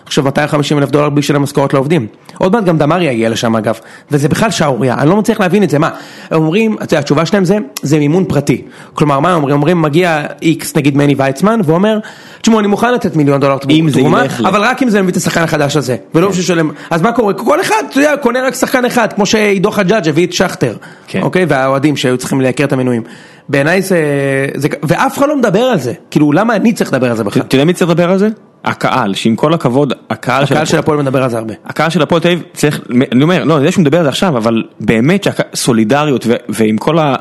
עכשיו 0.06 0.24
250 0.24 0.78
אלף 0.78 0.90
דולר 0.90 1.10
בלי 1.10 1.20
לשלם 1.20 1.42
משכורת 1.42 1.74
לעובדים. 1.74 2.08
עוד 2.38 2.52
מעט 2.52 2.64
גם 2.64 2.78
דמרי 2.78 3.06
יגיע 3.06 3.30
לשם 3.30 3.56
אגב, 3.56 3.80
וזה 4.12 4.30
בכלל 4.30 4.52
שערורייה, 4.52 4.94
אני 4.94 5.10
לא 5.10 5.16
מצליח 5.18 5.40
להבין 5.40 5.64
את 5.64 5.70
זה, 5.70 5.80
מה? 5.80 5.90
הם 6.32 6.42
אומרים, 6.42 6.74
אתה 6.74 6.84
יודע, 6.84 7.00
התשובה 7.00 7.26
שלהם 7.26 7.46
זה, 7.46 7.58
זה 7.82 8.00
מימון 8.00 8.26
פרטי. 8.26 8.62
כלומר, 8.94 9.20
מה 9.20 9.30
הם 9.30 9.36
אומרים? 9.36 9.56
אומרים, 9.56 9.82
מגיע 9.82 10.24
איקס 10.42 10.76
נגיד 10.76 10.98
מני 10.98 11.16
ויצמן, 11.18 11.60
ואומר, 11.64 12.00
תשמעו, 12.42 12.60
אני 12.60 12.68
מוכן 12.68 12.94
לתת 12.94 13.16
מיליון 13.16 13.40
דולר 13.40 13.58
תרומה, 13.58 14.24
אבל 14.40 14.62
רק 14.62 14.84
אם 14.84 14.90
זה 14.90 15.02
מביא 15.02 15.12
את 15.12 15.18
השחקן 15.18 15.44
החדש 15.44 15.76
הזה, 15.76 15.96
ולא 16.16 16.30
בשביל 16.30 16.44
לשלם, 16.44 16.72
אז 16.90 17.02
מה 17.02 17.12
קורה? 17.12 17.34
כל 17.34 17.62
אחד, 17.62 17.84
אתה 17.90 18.00
יודע, 18.00 18.18
קונה 18.18 18.48
רק 18.48 18.56
שחקן 18.56 18.86
אחד, 18.86 19.14
כמו 19.14 19.26
שעידו 19.26 19.72
חג'אג' 19.72 20.10
הביא 20.10 20.28
את 20.28 20.34
שכטר, 20.34 20.76
כן. 21.08 21.22
אוקיי? 21.22 21.46
והאוהדים 21.52 21.98
שהיו 21.98 22.18
צריכים 22.18 22.42
לייקר 22.42 22.64
את 22.64 22.74
המנויים. 22.74 23.04
בעיניי 23.50 23.82
זה, 23.82 24.00
זה, 24.56 24.68
ואף 24.84 25.18
אחד 25.18 25.28
לא 25.28 25.38
מדבר 25.38 25.60
על 25.60 25.80
זה, 25.80 25.94
כאילו 26.12 26.32
למה 26.32 26.56
אני 26.56 26.74
צריך 26.74 26.94
לדבר 26.94 27.10
על 27.10 27.18
זה 27.18 27.24
בכלל? 27.24 27.44
אתה 27.44 27.56
יודע 27.56 27.66
מי 27.66 27.74
צריך 27.74 27.92
לדבר 27.92 28.12
על 28.12 28.18
זה? 28.18 28.30
הקהל, 28.66 29.14
שעם 29.14 29.36
כל 29.36 29.54
הכבוד, 29.54 29.94
הקהל 30.10 30.46
של 30.46 30.54
הקהל 30.54 30.66
של 30.66 30.80
הפועל 30.80 31.02
מדבר 31.02 31.24
על 31.24 31.30
זה 31.30 31.38
הרבה. 31.38 31.54
הקהל 31.66 31.90
של 31.90 32.02
הפועל 32.02 32.22
תל 32.22 32.28
אביב 32.28 32.44
צריך, 32.54 32.82
אני 33.12 33.24
אומר, 33.24 33.44
לא, 33.44 33.54
אני 33.54 33.62
יודע 33.62 33.72
שהוא 33.72 33.82
מדבר 33.82 33.98
על 33.98 34.04
זה 34.04 34.10
עכשיו, 34.10 34.38
אבל 34.38 34.64
באמת 34.80 35.24
שהסולידריות 35.24 36.28
ועם 36.50 36.78
כל 36.78 37.00
ה... 37.00 37.16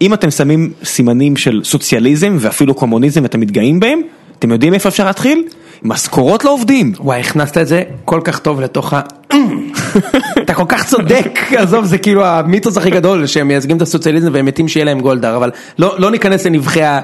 אם 0.00 0.14
אתם 0.14 0.30
שמים 0.30 0.72
סימנים 0.84 1.36
של 1.36 1.60
סוציאליזם 1.64 2.36
ואפילו 2.40 2.74
קומוניזם 2.74 3.22
ואתם 3.22 3.40
מתגאים 3.40 3.80
בהם, 3.80 4.00
אתם 4.38 4.50
יודעים 4.50 4.74
איפה 4.74 4.88
אפשר 4.88 5.04
להתחיל? 5.04 5.42
משכורות 5.82 6.44
לעובדים. 6.44 6.92
וואי, 7.00 7.20
הכנסת 7.20 7.58
את 7.58 7.66
זה 7.66 7.82
כל 8.04 8.20
כך 8.24 8.38
טוב 8.38 8.60
לתוך 8.60 8.94
ה... 8.94 9.00
אתה 10.42 10.54
כל 10.54 10.64
כך 10.68 10.84
צודק, 10.84 11.38
עזוב, 11.58 11.84
זה 11.84 11.98
כאילו 11.98 12.24
המיתוס 12.24 12.76
הכי 12.76 12.90
גדול, 12.90 13.26
שהם 13.26 13.48
מייצגים 13.48 13.76
את 13.76 13.82
הסוציאליזם 13.82 14.28
והם 14.32 14.44
מתים 14.44 14.68
שיהיה 14.68 14.84
להם 14.84 15.00
גולדהר, 15.00 15.36
אבל 15.36 15.50
לא 15.78 15.94
לא 15.98 16.10
ניכנס 16.10 16.46
לנבחי 16.46 16.82
ה... 16.82 17.00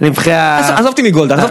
לנבחי 0.00 0.32
ה... 0.32 0.58
עזוב 0.58 0.86
אותי 0.86 1.02
מגולדה, 1.02 1.34
עזוב. 1.34 1.50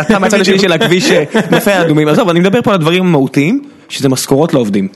אתה 0.00 0.18
מהצד 0.20 0.40
השני 0.40 0.58
של 0.58 0.72
הכביש 0.72 1.10
אה, 1.10 1.24
נופי 1.50 1.70
האדומים, 1.70 2.08
עזוב, 2.08 2.28
אני 2.28 2.40
מדבר 2.40 2.62
פה 2.62 2.70
על 2.70 2.74
הדברים 2.74 3.02
המהותיים, 3.02 3.62
שזה 3.88 4.08
משכורות 4.08 4.54
לעובדים. 4.54 4.88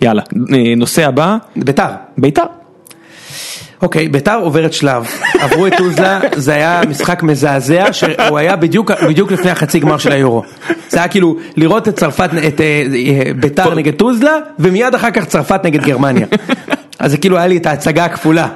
יאללה, 0.00 0.22
נושא 0.76 1.08
הבא, 1.08 1.36
ביתר. 1.56 1.88
בית"ר. 2.18 2.63
אוקיי, 3.84 4.08
ביתר 4.08 4.38
עוברת 4.42 4.72
שלב, 4.72 5.06
עברו 5.40 5.66
את 5.66 5.72
טוזלה, 5.78 6.20
זה 6.36 6.54
היה 6.54 6.80
משחק 6.88 7.22
מזעזע, 7.22 7.92
שהוא 7.92 8.38
היה 8.38 8.56
בדיוק, 8.56 8.90
בדיוק 9.08 9.32
לפני 9.32 9.50
החצי 9.50 9.78
גמר 9.78 9.98
של 9.98 10.12
היורו. 10.12 10.42
זה 10.88 10.98
היה 10.98 11.08
כאילו 11.08 11.36
לראות 11.56 11.88
את 11.88 11.96
צרפת, 11.96 12.30
את 12.46 12.60
אה, 12.60 12.84
אה, 12.94 13.32
ביתר 13.34 13.74
נגד 13.74 13.94
טוזלה, 13.94 14.32
ומיד 14.58 14.94
אחר 14.94 15.10
כך 15.10 15.24
צרפת 15.24 15.60
נגד 15.64 15.82
גרמניה. 15.82 16.26
אז 16.98 17.10
זה 17.10 17.16
כאילו 17.16 17.38
היה 17.38 17.46
לי 17.46 17.56
את 17.56 17.66
ההצגה 17.66 18.04
הכפולה. 18.04 18.48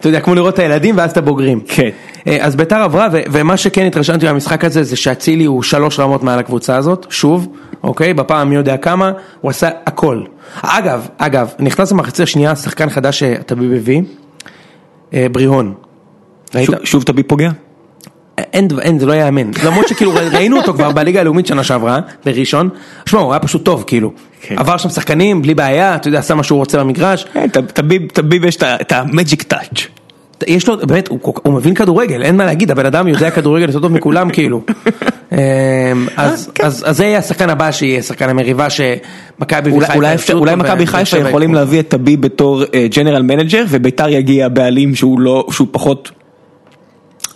אתה 0.00 0.08
יודע, 0.08 0.20
כמו 0.20 0.34
לראות 0.34 0.54
את 0.54 0.58
הילדים 0.58 0.96
ואז 0.96 1.10
את 1.10 1.16
הבוגרים. 1.16 1.60
כן. 1.68 1.88
אה, 2.26 2.36
אז 2.40 2.56
ביתר 2.56 2.82
עברה, 2.82 3.08
ו- 3.12 3.22
ומה 3.32 3.56
שכן 3.56 3.86
התרשמתי 3.86 4.26
מהמשחק 4.26 4.64
הזה, 4.64 4.82
זה 4.82 4.96
שאצילי 4.96 5.44
הוא 5.44 5.62
שלוש 5.62 6.00
רמות 6.00 6.22
מעל 6.22 6.38
הקבוצה 6.38 6.76
הזאת, 6.76 7.06
שוב, 7.10 7.48
אוקיי? 7.82 8.14
בפעם 8.14 8.48
מי 8.48 8.54
יודע 8.54 8.76
כמה, 8.76 9.12
הוא 9.40 9.50
עשה 9.50 9.68
הכל. 9.86 10.22
אגב, 10.62 11.08
אגב, 11.18 11.50
נכנס 11.58 11.92
למחצית 11.92 12.20
השנייה 12.20 12.56
שחקן 12.56 12.90
חדש 12.90 13.18
שהטביב 13.18 13.72
הביא, 13.72 14.02
אה, 15.14 15.26
בריהון. 15.32 15.74
ראית? 16.54 16.70
שוב- 16.84 17.02
טביב 17.02 17.24
פוגע? 17.28 17.50
אין, 18.38 18.68
אין, 18.80 18.98
זה 18.98 19.06
לא 19.06 19.12
ייאמן. 19.12 19.50
למרות 19.64 19.88
שכאילו 19.88 20.12
ראינו 20.32 20.56
אותו 20.56 20.74
כבר 20.74 20.92
בליגה 20.92 21.20
הלאומית 21.20 21.46
שנה 21.46 21.64
שעברה, 21.64 21.98
בראשון. 22.24 22.68
שמע, 23.06 23.20
הוא 23.20 23.32
היה 23.32 23.40
פשוט 23.40 23.64
טוב, 23.64 23.84
כאילו. 23.86 24.12
כן. 24.42 24.58
עבר 24.58 24.76
שם 24.76 24.88
שחקנים, 24.88 25.42
בלי 25.42 25.54
בעיה, 25.54 25.94
אתה 25.96 26.08
יודע, 26.08 26.18
עשה 26.18 26.34
מה 26.34 26.42
שהוא 26.42 26.58
רוצה 26.58 26.78
במגרש. 26.78 27.24
כן, 27.32 27.46
טביב 27.50 28.02
טביב 28.12 28.44
יש 28.44 28.56
את 28.56 28.92
ה 28.92 29.00
magic 29.00 29.42
touch. 29.42 29.86
יש 30.46 30.68
לו, 30.68 30.76
באמת, 30.78 31.08
הוא, 31.08 31.18
הוא 31.42 31.52
מבין 31.54 31.74
כדורגל, 31.74 32.22
אין 32.22 32.36
מה 32.36 32.44
להגיד, 32.44 32.70
הבן 32.70 32.86
אדם 32.86 33.08
יודע 33.08 33.30
כדורגל 33.30 33.66
יותר 33.66 33.80
טוב 33.80 33.92
מכולם, 33.92 34.30
כאילו. 34.34 34.60
אמ, 35.32 35.38
אז, 36.16 36.50
כן. 36.54 36.64
אז, 36.64 36.84
אז 36.86 36.96
זה 36.96 37.04
יהיה 37.04 37.18
השחקן 37.18 37.50
הבא 37.50 37.70
שיהיה 37.72 38.02
שחקן 38.02 38.28
המריבה 38.28 38.66
שמכבי 38.70 39.70
וחיפה 39.76 39.94
אולי 39.94 40.14
אפשר- 40.14 40.34
אולי 40.34 40.54
מכבי 40.56 40.86
חיפה 40.86 41.18
יכולים. 41.18 41.54
להביא 41.54 41.80
את 41.80 41.88
טביב 41.88 42.22
בתור 42.22 42.62
general 42.96 43.22
manager 43.22 43.64
וביתר 43.68 44.08
יגיע 44.08 44.48
בעלים 44.48 44.94
שהוא 44.94 45.20
לא, 45.20 45.46
שהוא 45.50 45.66
פחות 45.70 46.10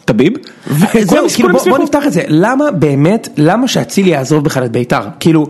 טביב. 0.05 0.33
זהו, 1.01 1.29
כאילו 1.35 1.59
כולם 1.59 1.77
בוא. 1.77 1.85
נפתח 1.85 2.07
את 2.07 2.13
זה, 2.13 2.23
למה 2.29 2.71
באמת, 2.71 3.29
למה 3.37 3.69
שאצילי 3.69 4.11
יעזוב 4.11 4.45
בכלל 4.45 4.65
את 4.65 4.73
ביתר? 4.73 5.01
כאילו, 5.21 5.47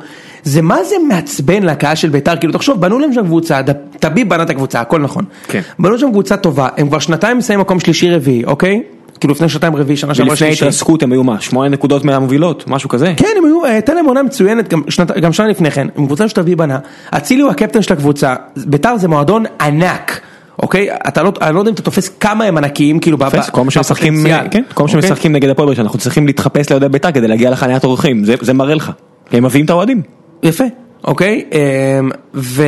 זה 0.46 0.62
מה 0.62 0.84
זה 0.84 0.94
מעצבן 1.08 1.62
לקהל 1.62 1.94
של 1.94 2.08
ביתר, 2.08 2.36
כאילו 2.36 2.52
תחשוב, 2.52 2.80
בנו 2.80 2.98
להם 2.98 3.12
שם 3.12 3.22
קבוצה, 3.24 3.60
טביב 4.00 4.28
בנה 4.28 4.42
את 4.42 4.50
הקבוצה, 4.50 4.80
הכל 4.80 5.00
נכון. 5.00 5.24
כן. 5.48 5.60
בנו 5.78 5.98
שם 5.98 6.10
קבוצה 6.10 6.36
טובה, 6.36 6.68
הם 6.76 6.88
כבר 6.88 6.98
שנתיים 6.98 7.38
מסיימים 7.38 7.60
מקום 7.60 7.80
שלישי 7.80 8.10
רביעי, 8.14 8.44
אוקיי? 8.44 8.82
כאילו 9.20 9.34
לפני 9.34 9.48
שנתיים 9.48 9.76
רביעי, 9.76 9.96
שנה 9.96 10.14
שעברה 10.14 10.30
ולפני 10.30 10.46
שלישי. 10.46 10.64
ההתרסקות 10.64 11.02
הם 11.02 11.12
היו 11.12 11.24
מה? 11.24 11.40
שמונה 11.40 11.68
נקודות 11.68 12.04
מהמובילות? 12.04 12.64
משהו 12.66 12.88
כזה? 12.88 13.12
כן, 13.16 13.26
הם 13.38 13.44
היו, 13.44 13.64
הייתה 13.66 13.94
להם 13.94 14.06
עונה 14.06 14.22
מצוינת 14.22 14.68
גם, 14.68 14.82
שנת, 14.88 15.10
גם 15.10 15.32
שנה 15.32 15.46
לפני 15.48 15.70
כן, 15.70 15.86
עם 15.96 16.06
קבוצה 16.06 16.28
שטבי 16.28 16.54
בנה, 16.56 16.78
אצילי 17.10 17.42
הוא 17.42 17.50
הקפטן 17.50 17.82
של 17.82 17.92
הקבוצה, 17.92 18.34
ביתר 18.66 18.96
זה 18.96 19.08
מועדון 19.08 19.44
ענק, 19.60 20.20
אוקיי? 20.62 20.88
אתה 21.08 21.22
לא, 21.22 21.32
אני 21.42 21.54
לא 21.54 21.60
יודע 21.60 21.70
אם 21.70 21.74
אתה 21.74 21.82
תופס 21.82 22.08
כמה 22.08 22.44
הם 22.44 22.56
ענקיים, 22.56 22.98
כאילו, 23.00 23.16
תופס, 23.16 23.50
כל 23.50 23.64
מה 23.64 23.70
שמשחקים, 23.70 24.14
כן, 24.50 24.62
כל 24.74 24.84
מה 24.84 24.88
אוקיי? 24.92 25.02
שמשחקים 25.02 25.32
נגד 25.32 25.48
הפועל 25.48 25.68
אנחנו 25.78 25.98
צריכים 25.98 26.26
להתחפש 26.26 26.70
לאוהדי 26.70 26.88
בית"ר 26.88 27.12
כדי 27.12 27.28
להגיע 27.28 27.50
לחניית 27.50 27.84
אורחים, 27.84 28.24
זה- 28.24 28.34
זה 28.40 28.52
מראה 28.52 28.74
לך. 28.74 28.92
הם 29.32 29.44
מביאים 29.44 29.64
את 29.64 29.70
האוהדים. 29.70 30.02
יפה, 30.42 30.64
אוקיי? 31.04 31.44
אמ, 31.52 32.10
ו... 32.34 32.62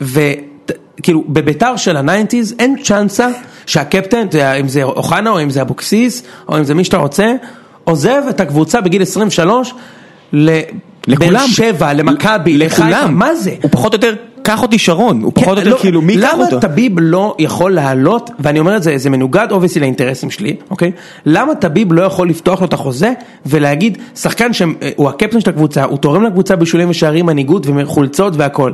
ו... 0.00 0.20
ת- 0.66 0.72
כאילו 1.02 1.24
בביתר 1.28 1.76
של 1.76 1.96
ה 1.96 2.02
nineties 2.02 2.54
אין 2.58 2.76
צ'אנסה 2.82 3.28
שהקפטן, 3.66 4.26
אם 4.60 4.68
זה 4.68 4.82
אוחנה 4.82 5.30
או 5.30 5.42
אם 5.42 5.50
זה 5.50 5.62
אבוקסיס 5.62 6.22
או 6.48 6.58
אם 6.58 6.64
זה 6.64 6.74
מי 6.74 6.84
שאתה 6.84 6.96
רוצה, 6.96 7.32
עוזב 7.84 8.22
את 8.30 8.40
הקבוצה 8.40 8.80
בגיל 8.80 9.02
23 9.02 9.74
לבאר. 10.32 11.46
שבע, 11.46 11.92
למכבי, 11.92 12.58
לחיפה, 12.58 12.88
לכולם. 12.88 13.14
מה 13.18 13.34
זה? 13.34 13.54
הוא 13.62 13.70
פחות 13.70 13.94
או 13.94 13.98
יותר, 13.98 14.14
קח 14.44 14.62
אותי 14.62 14.78
שרון, 14.78 15.22
הוא 15.22 15.32
פחות 15.34 15.48
או 15.48 15.54
כן, 15.54 15.60
יותר 15.60 15.70
לא, 15.70 15.82
כאילו, 15.82 16.02
מי 16.02 16.12
ייקח 16.12 16.32
אותו? 16.32 16.50
למה 16.50 16.60
טביב 16.60 16.92
לא 17.00 17.34
יכול 17.38 17.74
לעלות, 17.74 18.30
ואני 18.38 18.58
אומר 18.60 18.76
את 18.76 18.82
זה, 18.82 18.98
זה 18.98 19.10
מנוגד 19.10 19.46
אובייסי 19.50 19.80
לאינטרסים 19.80 20.30
שלי, 20.30 20.56
אוקיי? 20.70 20.90
למה 21.26 21.54
טביב 21.54 21.92
לא 21.92 22.02
יכול 22.02 22.28
לפתוח 22.28 22.60
לו 22.60 22.66
את 22.66 22.72
החוזה 22.72 23.12
ולהגיד, 23.46 23.98
שחקן 24.16 24.52
שהוא 24.52 25.08
הקפטן 25.08 25.40
של 25.40 25.50
הקבוצה, 25.50 25.84
הוא 25.84 25.98
תורם 25.98 26.22
לקבוצה 26.24 26.56
בישולים 26.56 26.90
ושערים, 26.90 27.26
מנהיגות 27.26 27.66
וחולצות 27.66 28.32
והכל. 28.36 28.72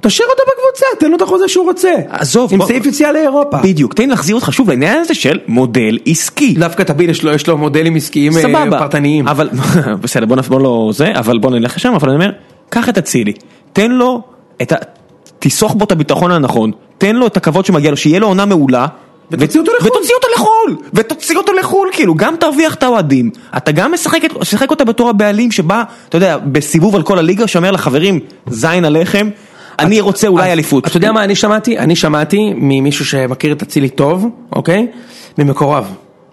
תשאיר 0.00 0.28
אותו 0.30 0.42
בקבוצה, 0.42 0.86
תן 1.00 1.10
לו 1.10 1.16
את 1.16 1.22
החוזה 1.22 1.48
שהוא 1.48 1.64
רוצה. 1.64 1.90
עזוב, 2.08 2.52
עם 2.52 2.58
בוא- 2.58 2.66
סעיף 2.66 2.86
יציאה 2.86 3.12
לאירופה. 3.12 3.58
בדיוק, 3.62 3.94
תן 3.94 4.02
לי 4.02 4.08
להחזיר 4.08 4.36
אותך 4.36 4.52
שוב 4.52 4.70
לעניין 4.70 5.00
הזה 5.00 5.14
של 5.14 5.38
מודל 5.48 5.98
עסקי. 6.06 6.54
דווקא 6.54 6.82
טביב 6.84 7.10
יש 7.10 7.22
לו, 7.22 7.32
יש 7.32 7.46
לו 7.46 7.58
מודלים 7.58 7.96
עסקיים 7.96 8.36
אה, 8.36 8.42
סבבה, 8.42 8.78
פרטניים. 8.78 9.28
אבל 9.28 9.48
בסדר 10.02 10.26
בוא 10.26 10.60
לו 10.60 10.90
זה, 10.92 11.12
אבל 11.14 11.38
בוא 11.38 11.50
נלך 11.50 11.76
לשם, 11.76 11.94
אבל 11.94 12.08
אני 12.08 12.16
אומר, 12.16 12.30
קח 12.68 12.88
את 12.88 12.98
אצילי, 12.98 13.32
תן 13.72 13.90
לו 13.90 14.20
את 14.62 14.72
ה... 14.72 14.76
תסוך 15.48 15.74
בו 15.74 15.84
את 15.84 15.92
הביטחון 15.92 16.30
הנכון, 16.30 16.70
תן 16.98 17.16
לו 17.16 17.26
את 17.26 17.36
הכבוד 17.36 17.64
שמגיע 17.64 17.90
לו, 17.90 17.96
שיהיה 17.96 18.18
לו 18.18 18.26
עונה 18.26 18.44
מעולה. 18.44 18.86
ותוציא 19.30 19.60
אותו 19.60 19.72
לחו"ל. 19.78 19.90
ותוציא 19.90 20.14
אותו 20.14 20.28
לחו"ל, 20.36 20.76
ותוציא 20.94 21.36
אותו 21.36 21.52
לחו"ל, 21.52 21.88
כאילו, 21.92 22.14
גם 22.14 22.34
תרוויח 22.40 22.74
את 22.74 22.82
האוהדים, 22.82 23.30
אתה 23.56 23.72
גם 23.72 23.92
משחק, 23.92 24.24
את- 24.24 24.36
משחק 24.40 24.70
אותה 24.70 24.84
בתור 24.84 25.10
הבעלים 25.10 25.50
שבא, 25.50 25.82
אתה 26.08 26.16
יודע, 26.16 26.38
בסיבוב 26.38 26.96
על 26.96 27.02
כל 27.02 27.18
הליגה, 27.18 27.46
שאומר 27.46 27.70
לחברים, 27.70 28.20
זין 28.46 28.84
עליכם, 28.84 29.30
אני 29.78 30.00
רוצה 30.00 30.26
אולי 30.28 30.52
אליפות. 30.52 30.86
אתה 30.86 30.96
יודע 30.96 31.12
מה 31.12 31.24
אני 31.24 31.34
שמעתי? 31.34 31.78
אני 31.78 31.96
שמעתי 31.96 32.52
ממישהו 32.56 33.04
שמכיר 33.04 33.52
את 33.52 33.62
אצילי 33.62 33.88
טוב, 33.88 34.26
אוקיי? 34.52 34.86
ממקורב. 35.38 35.84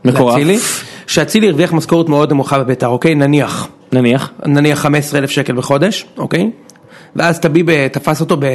מקורב. 0.06 0.36
שאצילי 1.08 1.48
הרוויח 1.50 1.74
משכורת 1.74 2.10
מאוד 2.10 2.32
נמוכה 2.32 2.60
בביתר, 2.60 2.88
אוקיי? 2.88 3.16
נניח. 3.16 3.68
נניח. 3.92 4.32
נניח 4.46 4.80
15 4.80 5.20
אלף 5.20 5.30
שקל 5.30 5.54
בחודש, 5.54 6.06
אוקיי? 6.18 6.50
ואז 7.16 7.40
טביב 7.40 7.68
תפס 7.88 8.22
אותו 8.22 8.38
ב... 8.40 8.46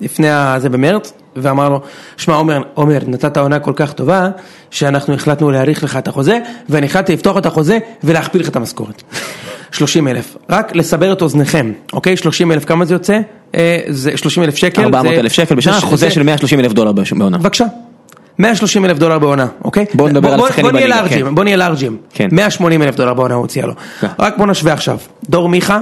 לפני 0.00 0.28
זה 0.58 0.68
במרץ, 0.68 1.12
ואמר 1.36 1.68
לו, 1.68 1.80
שמע 2.16 2.34
עומר, 2.34 2.62
עומר, 2.74 2.98
נתת 3.06 3.36
עונה 3.36 3.58
כל 3.58 3.72
כך 3.76 3.92
טובה, 3.92 4.28
שאנחנו 4.70 5.14
החלטנו 5.14 5.50
להאריך 5.50 5.84
לך 5.84 5.96
את 5.96 6.08
החוזה, 6.08 6.38
ואני 6.68 6.86
החלטתי 6.86 7.12
לפתוח 7.12 7.36
את 7.38 7.46
החוזה 7.46 7.78
ולהכפיל 8.04 8.40
לך 8.40 8.48
את 8.48 8.56
המשכורת. 8.56 9.02
30 9.72 10.08
אלף. 10.08 10.36
רק 10.50 10.76
לסבר 10.76 11.12
את 11.12 11.22
אוזניכם, 11.22 11.72
אוקיי? 11.92 12.16
30 12.16 12.52
אלף, 12.52 12.64
כמה 12.64 12.84
זה 12.84 12.94
יוצא? 12.94 13.18
אה, 13.54 13.78
זה 13.88 14.16
30 14.16 14.42
אלף 14.42 14.56
שקל. 14.56 14.82
400 14.82 15.14
זה- 15.14 15.20
אלף 15.20 15.32
שקל 15.32 15.54
בשנה, 15.54 15.74
זה- 15.74 15.80
חוזה 15.80 16.06
זה- 16.06 16.10
של 16.14 16.22
130 16.22 16.60
אלף 16.60 16.72
דולר 16.72 16.92
בעונה. 16.92 17.38
בבקשה. 17.38 17.64
130 18.38 18.84
אלף 18.84 18.98
דולר 18.98 19.18
בעונה, 19.18 19.46
אוקיי? 19.64 19.84
בוא 19.94 20.08
נדבר 20.08 20.28
על 20.32 20.36
בוא- 20.38 20.46
השחקנים 20.46 20.64
בוא 20.64 20.72
נהיה 20.72 20.86
בליגה, 20.86 21.00
לארג'ים, 21.02 21.26
כן. 21.26 21.34
בוא 21.34 21.44
נהיה 21.44 21.56
לארג'ים. 21.56 21.96
כן. 22.14 22.28
180 22.32 22.82
אלף 22.82 22.96
דולר 22.96 23.14
בעונה 23.14 23.34
הוא 23.34 23.44
הציע 23.44 23.66
לו. 23.66 23.72
כן. 24.00 24.06
רק 24.18 24.38
בוא 24.38 24.46
נשווה 24.46 24.72
עכשיו. 24.72 24.98
דור 25.30 25.48
מיכה, 25.48 25.80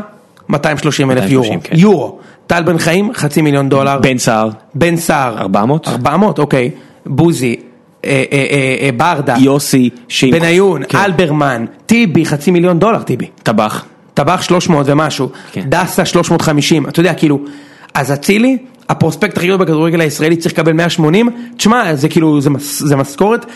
230 0.49 1.11
אלף 1.11 1.23
230, 1.23 1.53
יורו. 1.53 1.63
כן. 1.63 1.77
יורו. 1.77 2.19
טל 2.47 2.63
בן 2.63 2.79
חיים, 2.79 3.11
חצי 3.15 3.43
מיליון 3.43 3.69
דולר. 3.69 3.99
בן 3.99 4.19
סער, 4.19 4.51
בן 4.75 4.97
סער. 4.97 5.39
400. 5.39 5.89
400, 5.89 6.39
אוקיי. 6.39 6.71
בוזי. 7.07 7.57
אה, 8.05 8.25
אה, 8.33 8.47
אה, 8.51 8.77
אה, 8.81 8.91
ברדה. 8.97 9.35
יוסי, 9.39 9.91
בניון. 10.33 10.83
כן. 10.89 10.99
אלברמן. 10.99 11.65
טיבי, 11.87 12.27
חצי 12.27 12.51
מיליון 12.51 12.79
דולר 12.79 13.03
טיבי. 13.03 13.27
טבח. 13.43 13.85
טבח 14.15 14.43
300 14.43 14.87
ומשהו, 14.89 15.29
כן. 15.53 15.63
דסה 15.69 16.05
350, 16.05 16.89
אתה 16.89 17.01
יודע, 17.01 17.15
כאילו, 17.15 17.39
אז 17.95 18.13
אצילי, 18.13 18.59
הפרוספקט 18.89 19.37
הכי 19.37 19.47
גדול 19.47 19.59
בכדורגל 19.59 20.01
הישראלי 20.01 20.37
צריך 20.37 20.55
לקבל 20.55 20.73
180, 20.73 21.31
תשמע, 21.57 21.95
זה 21.95 22.09
כאילו, 22.09 22.41
זה, 22.41 22.51
מס, 22.51 22.83
זה 22.83 22.97
משכורת 22.97 23.47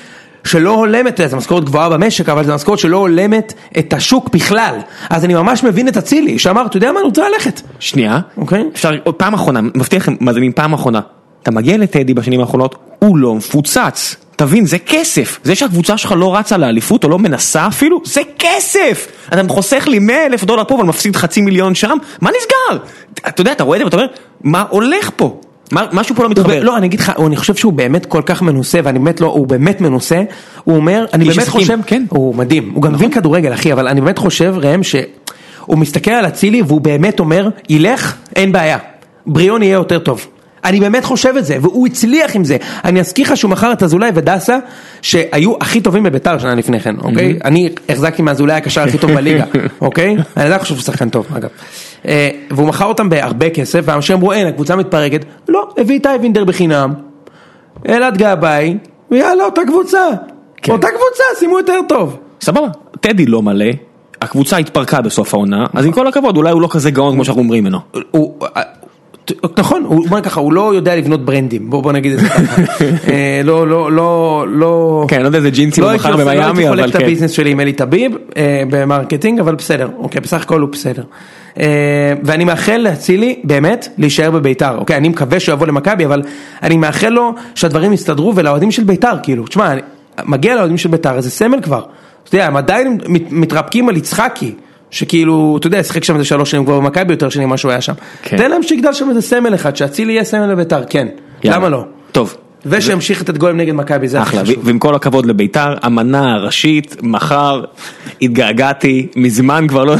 שלא 0.44 0.70
הולמת, 0.74 1.20
זה 1.26 1.36
משכורת 1.36 1.64
גבוהה 1.64 1.88
במשק, 1.88 2.28
אבל 2.28 2.44
זה 2.44 2.54
משכורת 2.54 2.78
שלא 2.78 2.96
הולמת 2.96 3.52
את 3.78 3.92
השוק 3.92 4.28
בכלל. 4.34 4.78
אז 5.10 5.24
אני 5.24 5.34
ממש 5.34 5.64
מבין 5.64 5.88
את 5.88 5.96
אצילי, 5.96 6.38
שאמר, 6.38 6.66
אתה 6.66 6.76
יודע 6.76 6.92
מה, 6.92 6.98
אני 7.00 7.06
רוצה 7.06 7.28
ללכת. 7.28 7.60
שנייה, 7.78 8.20
אוקיי. 8.36 8.64
אפשר, 8.72 8.90
עוד 9.04 9.14
פעם 9.14 9.34
אחרונה, 9.34 9.60
מבטיח 9.60 10.02
לכם, 10.02 10.14
מאזינים, 10.20 10.52
פעם 10.52 10.72
אחרונה. 10.72 11.00
אתה 11.42 11.50
מגיע 11.50 11.76
לטדי 11.76 12.14
בשנים 12.14 12.40
האחרונות, 12.40 12.74
הוא 12.98 13.16
לא 13.16 13.34
מפוצץ. 13.34 14.16
תבין, 14.36 14.66
זה 14.66 14.78
כסף. 14.78 15.38
זה 15.44 15.54
שהקבוצה 15.54 15.96
שלך 15.96 16.14
לא 16.16 16.36
רצה 16.36 16.56
לאליפות 16.56 17.04
או 17.04 17.08
לא 17.08 17.18
מנסה 17.18 17.66
אפילו, 17.66 18.00
זה 18.04 18.20
כסף! 18.38 19.08
אתה 19.28 19.42
חוסך 19.48 19.84
לי 19.88 19.98
100 19.98 20.26
אלף 20.26 20.44
דולר 20.44 20.64
פה 20.64 20.74
אבל 20.74 20.84
מפסיד 20.84 21.16
חצי 21.16 21.40
מיליון 21.40 21.74
שם, 21.74 21.98
מה 22.20 22.30
נסגר? 22.30 22.84
אתה 23.28 23.40
יודע, 23.40 23.52
אתה 23.52 23.64
רואה 23.64 23.76
את 23.76 23.80
זה 23.80 23.84
ואתה 23.84 23.96
אומר, 23.96 24.08
מה 24.40 24.64
הולך 24.70 25.10
פה? 25.16 25.40
משהו 25.72 26.14
פה 26.14 26.22
לא 26.22 26.28
מתחבר. 26.30 26.62
לא, 26.62 26.76
אני 26.76 26.86
אגיד 26.86 27.00
לך, 27.00 27.12
אני 27.26 27.36
חושב 27.36 27.54
שהוא 27.54 27.72
באמת 27.72 28.06
כל 28.06 28.22
כך 28.26 28.42
מנוסה, 28.42 28.80
ואני 28.84 28.98
באמת 28.98 29.20
לא, 29.20 29.26
הוא 29.26 29.46
באמת 29.46 29.80
מנוסה, 29.80 30.22
הוא 30.64 30.76
אומר, 30.76 31.04
אני 31.14 31.24
באמת 31.24 31.48
חושב, 31.48 31.78
כן. 31.86 32.04
הוא 32.08 32.34
מדהים, 32.34 32.70
הוא 32.74 32.82
גם 32.82 32.92
מבין 32.92 33.10
כדורגל 33.10 33.52
אחי, 33.54 33.72
אבל 33.72 33.88
אני 33.88 34.00
באמת 34.00 34.18
חושב 34.18 34.54
ראם 34.58 34.82
שהוא 34.82 35.08
מסתכל 35.68 36.10
על 36.10 36.26
אצילי 36.26 36.62
והוא 36.62 36.80
באמת 36.80 37.20
אומר, 37.20 37.48
ילך, 37.68 38.16
אין 38.36 38.52
בעיה, 38.52 38.78
בריאון 39.26 39.62
יהיה 39.62 39.72
יותר 39.72 39.98
טוב, 39.98 40.26
אני 40.64 40.80
באמת 40.80 41.04
חושב 41.04 41.34
את 41.38 41.44
זה, 41.44 41.56
והוא 41.60 41.86
הצליח 41.86 42.36
עם 42.36 42.44
זה. 42.44 42.56
אני 42.84 43.00
אזכיר 43.00 43.26
לך 43.26 43.36
שהוא 43.36 43.50
מכר 43.50 43.72
את 43.72 43.82
אזולאי 43.82 44.10
ודסה, 44.14 44.58
שהיו 45.02 45.54
הכי 45.60 45.80
טובים 45.80 46.02
בביתר 46.02 46.38
שנה 46.38 46.54
לפני 46.54 46.80
כן, 46.80 46.94
אוקיי? 47.02 47.38
אני 47.44 47.68
החזקתי 47.88 48.22
מאזולאי 48.22 48.56
הקשר 48.56 48.80
הכי 48.80 48.98
טוב 48.98 49.12
בליגה, 49.12 49.44
אוקיי? 49.80 50.16
אני 50.36 50.44
עדיין 50.44 50.58
חושב 50.60 50.74
שהוא 50.74 50.84
שחקן 50.84 51.08
טוב, 51.08 51.26
אגב. 51.36 51.48
אה, 52.06 52.28
והוא 52.50 52.68
מכר 52.68 52.84
אותם 52.84 53.08
בהרבה 53.08 53.50
כסף, 53.50 53.80
ואנשים 53.84 54.16
אמרו, 54.16 54.32
אין, 54.32 54.46
הקבוצה 54.46 54.76
מתפרקת. 54.76 55.24
לא, 55.48 55.68
הביא 55.78 55.98
את 55.98 56.06
אייבינדר 56.06 56.44
בחינם, 56.44 56.94
אלעד 57.88 58.18
גבאי, 58.18 58.76
ויאללה, 59.10 59.44
אותה 59.44 59.60
קבוצה. 59.66 60.06
כן. 60.62 60.72
אותה 60.72 60.86
קבוצה, 60.86 61.24
שימו 61.38 61.58
יותר 61.58 61.78
טוב. 61.88 62.16
סבבה, 62.40 62.68
טדי 63.00 63.26
לא 63.26 63.42
מלא, 63.42 63.66
הקבוצה 64.22 64.56
התפרקה 64.56 65.00
בסוף 65.00 65.34
העונה, 65.34 65.66
אז 65.74 65.86
עם 65.86 65.92
כל 65.92 66.06
הכבוד, 66.08 66.36
אולי 66.36 66.50
הוא 66.50 66.62
לא 66.62 66.68
כזה 66.70 66.90
גאון 66.90 67.14
כמו 67.14 67.24
שאנחנו 67.24 67.42
אומרים 67.42 67.64
ממנו. 67.64 67.78
הוא, 68.10 68.34
נכון, 69.58 69.84
הוא, 69.86 70.06
נגיד 70.06 70.24
ככה, 70.24 70.40
הוא 70.40 70.52
לא 70.52 70.74
יודע 70.74 70.96
לבנות 70.96 71.24
ברנדים, 71.24 71.70
בוא, 71.70 71.82
בוא 71.82 71.92
נגיד 71.92 72.12
את 72.12 72.18
זה 72.20 72.28
ככה. 72.28 72.62
אה, 73.12 73.40
לא, 73.44 73.68
לא, 73.68 73.92
לא, 73.92 74.44
לא... 74.48 75.04
כן, 75.08 75.20
לא 75.22 75.26
יודע 75.26 75.38
איזה 75.38 75.50
ג'ינסים 75.50 75.84
הוא 75.84 75.90
לא 75.92 75.96
מכר 75.98 76.08
הייתי 76.08 76.22
עושה- 76.22 76.34
לא 76.34 76.40
במיאמי, 76.40 76.58
הייתי 76.58 76.68
אבל 76.68 76.80
חולק 76.82 76.94
את 76.94 76.98
כן. 76.98 77.04
הביזנס 77.04 77.30
שלי 77.30 77.50
עם 77.50 77.60
אלי 77.60 77.72
טביב 77.72 78.12
אה, 78.36 78.62
ב 78.70 78.76
marketing, 78.76 79.40
אבל 79.40 79.54
בסדר, 79.54 79.88
אוקיי, 79.98 80.20
בסך 80.20 80.42
הכל 80.42 80.60
הוא 80.60 80.68
בסדר. 80.68 81.02
אה, 81.60 81.64
ואני 82.22 82.44
מאחל 82.44 82.76
לאצילי 82.76 83.40
באמת 83.44 83.88
להישאר 83.98 84.30
בביתר, 84.30 84.78
אוקיי, 84.78 84.96
אני 84.96 85.08
מקווה 85.08 85.40
שהוא 85.40 85.52
יבוא 85.52 85.66
למכבי, 85.66 86.04
אבל 86.04 86.22
אני 86.62 86.76
מאחל 86.76 87.08
לו 87.08 87.32
שהדברים 87.54 87.92
יסתדרו 87.92 88.32
ולאוהדים 88.36 88.70
של 88.70 88.84
ביתר, 88.84 89.14
כאילו, 89.22 89.46
תשמע, 89.46 89.72
אני- 89.72 89.80
מגיע 90.24 90.54
לאוהדים 90.54 90.78
של 90.78 90.88
ביתר, 90.88 91.20
זה 91.20 91.30
סמל 91.30 91.60
כבר. 91.62 91.82
אתה 92.28 92.36
יודע, 92.36 92.46
הם 92.46 92.56
עדיין 92.56 92.98
מת- 93.08 93.32
מתרפקים 93.32 93.88
על 93.88 93.96
יצחקי. 93.96 94.54
שכאילו, 94.90 95.56
אתה 95.60 95.66
יודע, 95.66 95.82
שיחק 95.82 96.04
שם 96.04 96.14
איזה 96.14 96.24
שלוש 96.24 96.50
שנים 96.50 96.64
כבר 96.64 96.80
במכבי 96.80 97.12
יותר 97.12 97.28
שנים 97.28 97.48
ממה 97.48 97.56
שהוא 97.56 97.70
היה 97.70 97.80
שם. 97.80 97.92
כן. 98.22 98.36
תן 98.36 98.50
להם 98.50 98.62
שיגדל 98.62 98.92
שם 98.92 99.08
איזה 99.10 99.22
סמל 99.22 99.54
אחד, 99.54 99.76
שאצילי 99.76 100.12
יהיה 100.12 100.24
סמל 100.24 100.46
לביתר, 100.46 100.82
כן. 100.90 101.08
יאללה. 101.44 101.58
למה 101.58 101.68
לא? 101.68 101.84
טוב. 102.12 102.36
ושימשיך 102.66 103.22
את 103.22 103.28
הגולים 103.28 103.56
נגד 103.56 103.74
מכבי, 103.74 104.08
זה 104.08 104.20
הכי 104.20 104.38
חשוב. 104.38 104.56
ועם 104.62 104.78
כל 104.78 104.94
הכבוד 104.94 105.26
לביתר, 105.26 105.74
המנה 105.82 106.34
הראשית, 106.34 106.96
מחר, 107.02 107.64
התגעגעתי, 108.22 109.06
מזמן 109.16 109.66
כבר 109.68 109.84
לא... 109.84 109.94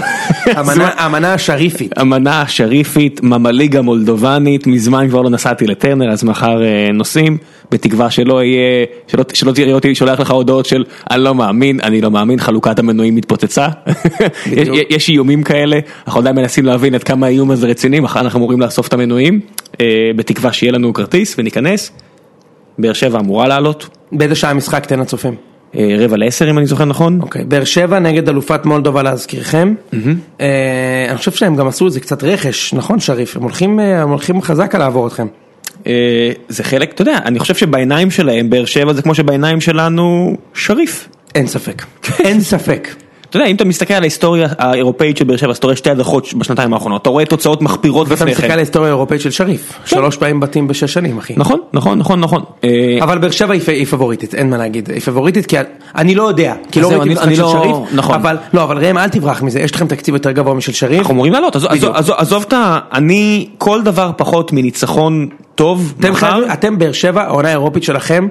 המנה- 0.98 1.34
השריפית. 1.34 1.98
המנה 1.98 2.42
השריפית, 2.42 3.22
ממליגה 3.22 3.82
מולדובנית, 3.82 4.66
מזמן 4.66 5.08
כבר 5.08 5.22
לא 5.22 5.30
נסעתי 5.30 5.66
לטרנר, 5.66 6.10
אז 6.10 6.24
מחר 6.24 6.62
אה, 6.62 6.88
נוסעים, 6.94 7.38
בתקווה 7.70 8.10
שלא 8.10 8.44
יהיה, 8.44 8.84
שלא, 9.34 9.52
תראה 9.52 9.72
אותי 9.72 9.94
שולח 9.94 10.20
לך 10.20 10.30
הודעות 10.30 10.66
של 10.66 10.84
אני 11.10 11.22
לא 11.22 11.34
מאמין, 11.34 11.80
אני 11.80 12.00
לא 12.00 12.10
מאמין, 12.10 12.40
חלוקת 12.40 12.78
המנויים 12.78 13.14
מתפוצצה. 13.14 13.68
יש, 14.46 14.68
יש 14.90 15.08
איומים 15.08 15.42
כאלה, 15.42 15.78
אנחנו 16.06 16.20
עדיין 16.20 16.36
מנסים 16.36 16.64
להבין 16.66 16.94
עד 16.94 17.02
כמה 17.02 17.26
האיום 17.26 17.50
הזה 17.50 17.66
רציני, 17.66 18.00
מחר 18.00 18.20
אנחנו 18.20 18.38
אמורים 18.38 18.60
לאסוף 18.60 18.88
את 18.88 18.92
המנויים, 18.92 19.40
אה, 19.80 19.86
בתקווה 20.16 20.52
שיהיה 20.52 20.72
לנו 20.72 20.92
כרטיס 20.92 21.34
וניכנס. 21.38 21.90
באר 22.78 22.92
שבע 22.92 23.18
אמורה 23.18 23.48
לעלות, 23.48 23.88
באיזה 24.12 24.34
שעה 24.34 24.50
המשחק 24.50 24.86
תן 24.86 25.00
לצופים? 25.00 25.34
אה, 25.76 25.96
רבע 25.98 26.16
לעשר 26.16 26.50
אם 26.50 26.58
אני 26.58 26.66
זוכר 26.66 26.84
נכון. 26.84 27.20
אוקיי, 27.22 27.44
באר 27.44 27.64
שבע 27.64 27.98
נגד 27.98 28.28
אלופת 28.28 28.66
מולדובה 28.66 29.02
להזכירכם. 29.02 29.74
אה, 30.40 31.06
אני 31.08 31.18
חושב 31.18 31.32
שהם 31.32 31.56
גם 31.56 31.66
עשו 31.68 31.86
איזה 31.86 32.00
קצת 32.00 32.24
רכש, 32.24 32.74
נכון 32.74 33.00
שריף? 33.00 33.36
הם 33.36 33.42
הולכים, 33.42 33.80
אה, 33.80 34.40
חזק 34.42 34.74
על 34.74 34.80
לעבור 34.80 35.06
אתכם. 35.06 35.26
זה 36.48 36.64
חלק, 36.64 36.92
אתה 36.92 37.02
יודע, 37.02 37.18
אני 37.24 37.38
חושב 37.38 37.54
שבעיניים 37.54 38.10
שלהם 38.10 38.50
באר 38.50 38.64
שבע 38.64 38.92
זה 38.92 39.02
כמו 39.02 39.14
שבעיניים 39.14 39.60
שלנו 39.60 40.36
שריף. 40.54 41.08
אין 41.34 41.46
ספק. 41.46 41.82
אין 42.24 42.40
ספק. 42.40 42.88
אתה 43.30 43.36
יודע, 43.36 43.46
אם 43.48 43.56
אתה 43.56 43.64
מסתכל 43.64 43.94
על 43.94 44.02
ההיסטוריה 44.02 44.48
האירופאית 44.58 45.16
של 45.16 45.24
באר 45.24 45.36
שבע, 45.36 45.50
אז 45.50 45.56
אתה 45.56 45.66
רואה 45.66 45.76
שתי 45.76 45.90
הדחות 45.90 46.34
בשנתיים 46.34 46.74
האחרונות, 46.74 47.02
אתה 47.02 47.10
רואה 47.10 47.24
תוצאות 47.24 47.62
מחפירות 47.62 48.08
ואתה 48.08 48.14
לפני 48.24 48.30
מסתכל 48.30 48.44
על 48.46 48.52
כן. 48.52 48.56
ההיסטוריה 48.58 48.88
האירופאית 48.88 49.20
של 49.20 49.30
שריף. 49.30 49.72
שלוש 49.84 50.16
פעמים 50.16 50.40
בתים 50.40 50.68
בשש 50.68 50.92
שנים, 50.92 51.18
אחי. 51.18 51.34
נכון, 51.36 51.58
נכון, 51.72 51.98
נכון, 51.98 52.20
נכון. 52.20 52.42
אה, 52.64 52.98
אבל 53.02 53.18
באר 53.18 53.30
שבע 53.30 53.54
היא 53.54 53.86
פבוריטית, 53.86 54.34
אין 54.34 54.50
מה 54.50 54.56
להגיד, 54.58 54.90
היא 54.90 55.00
פבוריטית 55.00 55.46
כי 55.46 55.56
אני 55.96 56.14
לא 56.14 56.22
יודע, 56.22 56.54
כי 56.72 56.80
לא 56.80 56.88
ראיתי 56.88 57.08
משחק 57.08 57.34
של 57.34 57.42
לא- 57.42 57.52
שריף, 57.52 57.76
נכון. 57.92 58.14
אבל 58.14 58.36
לא, 58.52 58.62
אבל 58.62 58.78
ראם 58.86 58.98
אל 58.98 59.08
תברח 59.08 59.42
מזה, 59.42 59.60
יש 59.60 59.74
לכם 59.74 59.86
תקציב 59.86 60.14
יותר 60.14 60.30
גבוה 60.30 60.54
משל 60.54 60.72
שריף, 60.72 60.98
אנחנו 60.98 61.14
אמורים 61.14 61.32
לעלות, 61.32 61.56
עזוב- 61.56 62.42
את 62.42 62.52
ה... 62.52 62.78
אני, 62.92 63.48
כל 63.58 63.82
דבר 63.82 64.10
פחות 64.16 64.52
מניצחון 64.52 65.28
טוב, 65.54 65.94
אתם 66.00 66.12
מחר, 66.12 66.52
אתם 66.52 66.78
באר 66.78 66.92
שבע, 66.92 67.22
העונה 67.22 67.48
האירופית 67.48 67.82
שלכם, 67.82 68.28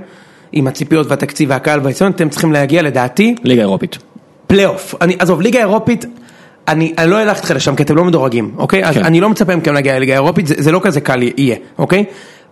עם 0.52 0.68
הציפיות 0.68 1.08
והתקציב 1.10 1.50
והקהל 1.50 1.80
והיציון, 1.84 2.12
אתם 2.12 2.30
צריכים 2.30 2.52
להגיע 2.52 2.82
לדעתי 2.82 3.36
ליגה 3.44 3.62
אירופית. 3.62 3.98
פלייאוף, 4.48 4.96
אני, 5.02 5.16
עזוב, 5.20 5.42
ליגה 5.42 5.60
אירופית, 5.60 6.06
אני, 6.68 6.94
אני 6.98 7.12
לא 7.12 7.22
אלך 7.22 7.40
אתכם 7.40 7.56
לשם 7.56 7.76
כי 7.76 7.84
אתם 7.84 7.96
לא 7.96 8.06
מדורגים, 8.06 8.52
אוקיי? 8.58 8.86
אז 8.86 8.96
כן. 8.96 9.06
אני 9.06 9.22
לא 9.22 9.30
מצפה 9.30 9.56
מכם 9.56 9.74
להגיע 9.74 9.96
לליגה 9.96 10.14
אירופית, 10.14 10.48
זה, 10.48 10.56
זה 10.58 10.72
לא 10.72 10.80
כזה 10.84 11.02
קל 11.02 11.24
יהיה, 11.24 11.56
אוקיי? 11.78 12.06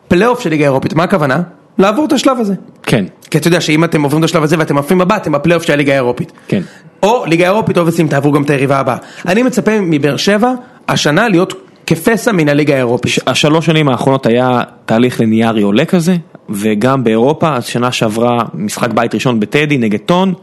פלייאוף 0.07 0.39
של 0.39 0.49
ליגה 0.49 0.65
אירופית, 0.65 0.93
מה 0.93 1.03
הכוונה? 1.03 1.41
לעבור 1.77 2.05
את 2.05 2.13
השלב 2.13 2.39
הזה. 2.39 2.53
כן, 2.83 3.05
כי 3.31 3.37
אתה 3.37 3.47
יודע 3.47 3.61
שאם 3.61 3.83
אתם 3.83 4.03
עוברים 4.03 4.23
את 4.23 4.29
השלב 4.29 4.43
הזה 4.43 4.55
ואתם 4.59 4.77
עפים 4.77 5.01
הבא, 5.01 5.15
אתם 5.15 5.31
בפלייאוף 5.31 5.63
של 5.63 5.73
הליגה 5.73 5.93
האירופית. 5.93 6.31
כן. 6.47 6.61
או 7.03 7.25
ליגה 7.25 7.45
אירופית, 7.45 7.77
או 7.77 7.85
וסים 7.85 8.07
תעברו 8.07 8.31
גם 8.31 8.43
את 8.43 8.49
היריבה 8.49 8.79
הבאה. 8.79 8.97
אני 9.27 9.43
מצפה 9.43 9.71
מבאר 9.81 10.17
שבע, 10.17 10.53
השנה 10.87 11.29
להיות 11.29 11.53
כפסע 11.87 12.31
מן 12.31 12.49
הליגה 12.49 12.73
האירופית. 12.73 13.17
השלוש 13.27 13.65
שנים 13.65 13.89
האחרונות 13.89 14.25
היה 14.25 14.61
תהליך 14.85 15.19
ליניארי 15.19 15.61
עולה 15.61 15.85
כזה, 15.85 16.15
וגם 16.49 17.03
באירופה, 17.03 17.55
אז 17.55 17.65
שנה 17.65 17.91
שעברה 17.91 18.45
משחק 18.53 18.93
בית 18.93 19.15
ראשון 19.15 19.39
בטדי 19.39 19.77
נגד 19.77 19.99
טון, 19.99 20.33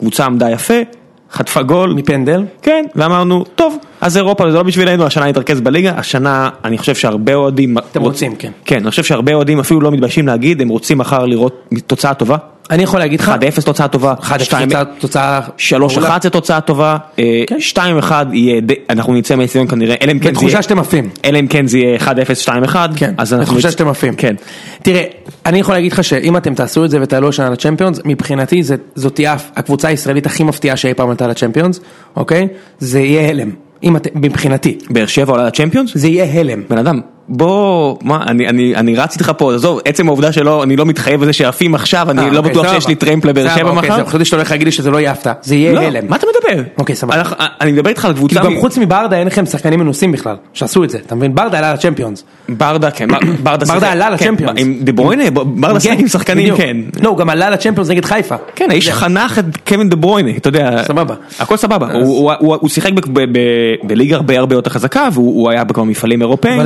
קבוצה 0.00 0.24
עמדה 0.24 0.50
יפה, 0.50 0.74
חטפה 1.32 1.62
גול, 1.62 1.92
מפנדל. 1.92 2.44
כן, 2.62 2.84
ואמרנו, 2.96 3.44
טוב, 3.54 3.76
אז 4.00 4.16
אירופה 4.16 4.50
זה 4.50 4.56
לא 4.56 4.62
בשבילנו, 4.62 5.06
השנה 5.06 5.26
נתרכז 5.26 5.60
בליגה, 5.60 5.92
השנה 5.96 6.50
אני 6.64 6.78
חושב 6.78 6.94
שהרבה 6.94 7.34
אוהדים... 7.34 7.78
אתם 7.78 8.02
רוצים, 8.02 8.36
כן. 8.36 8.50
כן, 8.64 8.76
אני 8.76 8.90
חושב 8.90 9.04
שהרבה 9.04 9.34
אוהדים 9.34 9.60
אפילו 9.60 9.80
לא 9.80 9.90
מתביישים 9.90 10.26
להגיד, 10.26 10.62
הם 10.62 10.68
רוצים 10.68 10.98
מחר 10.98 11.26
לראות 11.26 11.68
תוצאה 11.86 12.14
טובה. 12.14 12.36
אני 12.70 12.82
יכול 12.82 13.00
להגיד 13.00 13.20
לך, 13.20 13.28
1-0 13.58 13.62
תוצאה 13.64 13.88
טובה, 13.88 14.14
1-0 14.20 14.44
שתיים- 14.44 14.68
תוצאה- 14.68 14.84
תוצאה... 14.98 15.40
3-1 15.58 16.22
זה 16.22 16.30
תוצאה 16.30 16.60
טובה, 16.60 16.96
אה, 17.18 17.24
כן. 17.46 17.56
2-1 17.60 18.12
יהיה, 18.32 18.60
אנחנו 18.90 19.14
נצא 19.14 19.36
מהאצטדיון 19.36 19.66
כנראה, 19.68 19.94
אלא 20.02 20.12
אם 20.12 20.18
כן 20.18 20.24
זה 20.24 20.30
בתחושה 20.30 20.52
יהיה- 20.52 20.62
שאתם 20.62 20.78
עפים. 20.78 21.08
אלא 21.24 21.38
אם 21.38 21.46
כן 21.46 21.66
זה 21.66 21.78
יהיה 21.78 21.96
1-0, 21.98 22.40
2-1, 22.40 22.76
כן. 22.96 23.14
בתחושה 23.40 23.70
שאתם 23.70 23.88
עפים. 23.88 24.14
כן. 24.14 24.34
תראה, 24.82 25.02
אני 25.46 25.58
יכול 25.60 25.74
להגיד 25.74 25.92
לך 25.92 26.04
שאם 26.04 26.36
אתם 26.36 26.54
תעשו 26.54 26.84
את 26.84 26.90
זה 26.90 26.98
ותעלו 27.02 27.28
השנה 27.28 27.50
לצ'מפיונס, 27.50 28.00
מבחינתי 28.04 28.62
זאת 28.94 29.14
תהיה 29.14 29.36
הקבוצה 29.56 29.88
הישראלית 29.88 30.26
הכי 30.26 30.42
מפתיעה 30.42 30.76
שאי 30.76 30.94
פעם 30.94 31.10
עלתה 31.10 31.26
לצ'מפיונס, 31.26 31.80
אוקיי? 32.16 32.48
זה 32.78 33.00
יהיה 33.00 33.28
הלם. 33.28 33.50
מבחינתי. 34.14 34.78
באר 34.90 35.06
שבע 35.06 35.32
עולה 35.32 35.44
לצ'מפיונס? 35.46 35.90
זה 35.94 36.08
יהיה 36.08 36.40
הלם. 36.40 36.62
בן 36.70 36.78
אדם, 36.78 37.00
בוא, 37.32 37.96
מה, 38.02 38.22
אני, 38.26 38.48
אני, 38.48 38.76
אני 38.76 38.96
רץ 38.96 39.14
איתך 39.14 39.32
פה, 39.38 39.54
עזוב, 39.54 39.80
עצם 39.84 40.06
העובדה 40.08 40.32
שלא, 40.32 40.62
אני 40.62 40.76
לא 40.76 40.86
מתחייב 40.86 41.22
לזה 41.22 41.32
שעפים 41.32 41.74
עכשיו, 41.74 42.10
אני 42.10 42.22
אה, 42.22 42.30
לא 42.30 42.38
אוקיי, 42.38 42.52
בטוח. 42.52 42.72
שיש 42.72 42.86
לי 42.88 42.94
טרמפ 42.94 43.24
לבאר 43.24 43.48
שבע 43.54 43.70
אוקיי, 43.70 43.90
מחר. 43.90 44.04
חשבתי 44.06 44.24
שאתה 44.24 44.36
הולך 44.36 44.50
להגיד 44.50 44.66
לי 44.66 44.72
שזה 44.72 44.90
לא 44.90 44.98
יהיה 45.00 45.10
הפתעה. 45.10 45.32
זה 45.42 45.54
יהיה 45.54 45.72
לא, 45.72 45.80
הלם. 45.80 46.04
מה 46.08 46.16
אתה 46.16 46.26
מדבר? 46.26 46.62
אוקיי, 46.78 46.96
סבבה. 46.96 47.14
אנחנו- 47.14 47.36
אני 47.60 47.72
מדבר 47.72 47.90
איתך 47.90 48.04
על 48.04 48.12
קבוצה, 48.12 48.40
גם 48.40 48.56
חוץ 48.60 48.78
מברדה 48.78 49.16
אין 49.16 49.26
לכם 49.26 49.46
שחקנים 49.46 49.80
מנוסים 49.80 50.12
בכלל, 50.12 50.36
שעשו 50.52 50.84
את 50.84 50.90
זה, 50.90 50.98
אתה 51.06 51.14
מבין? 51.14 51.34
ברדה 51.34 51.58
עלה 51.58 51.72
לצ'מפיונס. 51.74 52.24
ברדה, 52.48 52.90
כן, 52.90 53.08
בר- 53.08 53.18
ברדה 53.42 53.92
עלה 53.92 54.06
כן, 54.06 54.12
לצ'מפיונס. 54.26 54.60
עם 54.60 54.74
דה 54.80 54.92
ברויינה, 54.92 55.24
ברדה 55.30 55.80
שיחק 55.80 55.98
עם 55.98 56.08
שחקנים. 56.08 56.56
כן. 56.56 56.76
לא, 57.02 57.08
הוא 57.08 57.18
גם 57.18 57.30
עלה 57.30 57.50
לצ'מפיונס 57.50 57.90
נגד 57.90 58.04
חיפה. 58.04 58.34
כן, 58.56 58.66
האיש. 58.70 58.90
חנך 58.90 59.38
את 59.38 59.44
קווין 59.68 59.88
דה 59.88 59.96
ברויינה, 59.96 60.30
אתה 60.36 60.48
יודע. 60.48 60.82
סבבה. 60.84 61.14
הכל 61.40 61.56
סבבה, 61.56 61.92
הוא- 61.92 62.68
שיחק 62.68 62.90
בליגה 63.82 64.16
הרבה 64.16 64.38
הרבה 64.38 64.54
יותר 64.54 64.70
חזקה, 64.70 65.08
והוא 65.12 65.42
הוא 65.42 65.50
היה 65.50 65.64
בכמה 65.64 65.84
מפעלים 65.84 66.20
אירופאים. 66.22 66.60